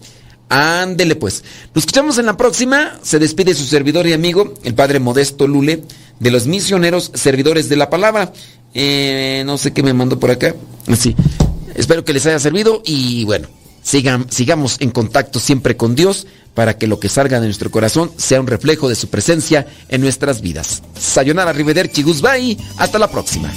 Ándele 0.50 1.16
pues. 1.16 1.44
Nos 1.74 1.84
escuchamos 1.84 2.18
en 2.20 2.28
la 2.28 2.38
próxima. 2.38 3.00
Se 3.02 3.20
despide 3.20 3.56
su 3.56 3.66
servidor 3.66 4.06
y 4.08 4.14
amigo, 4.14 4.54
el 4.64 4.76
padre 4.76 5.00
Modesto 5.00 5.48
Lule, 5.48 5.84
de 6.20 6.32
los 6.32 6.46
misioneros 6.46 7.12
servidores 7.16 7.68
de 7.68 7.76
la 7.76 7.90
palabra. 7.90 8.32
Eh, 8.74 9.44
no 9.46 9.58
sé 9.58 9.74
qué 9.74 9.84
me 9.84 9.94
mandó 9.94 10.20
por 10.20 10.32
acá. 10.32 10.56
Así. 10.88 11.16
Espero 11.76 12.06
que 12.06 12.14
les 12.14 12.26
haya 12.26 12.40
servido 12.40 12.82
y 12.86 13.26
bueno, 13.26 13.48
sigamos 13.84 14.78
en 14.80 14.92
contacto 14.92 15.40
siempre 15.40 15.78
con 15.78 15.96
Dios 15.96 16.28
para 16.54 16.78
que 16.78 16.88
lo 16.88 17.00
que 17.00 17.10
salga 17.10 17.40
de 17.40 17.48
nuestro 17.48 17.72
corazón 17.72 18.12
sea 18.18 18.40
un 18.40 18.48
reflejo 18.48 18.90
de 18.90 18.96
su 18.96 19.10
presencia 19.10 19.68
en 19.90 20.02
nuestras 20.02 20.42
vidas. 20.42 20.84
Sayonara 21.00 21.54
Rivederci 21.54 22.04
Guzbay, 22.04 22.58
hasta 22.78 23.00
la 23.00 23.10
próxima. 23.10 23.52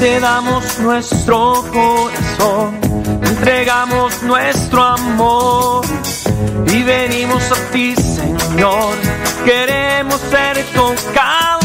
Te 0.00 0.18
damos 0.18 0.78
nuestro 0.78 1.62
corazón, 1.70 2.80
entregamos 3.22 4.22
nuestro 4.22 4.82
amor 4.82 5.84
y 6.66 6.82
venimos 6.82 7.42
a 7.52 7.70
ti, 7.70 7.94
Señor. 7.96 8.94
Queremos 9.44 10.18
ser 10.30 10.64
tocados 10.74 11.59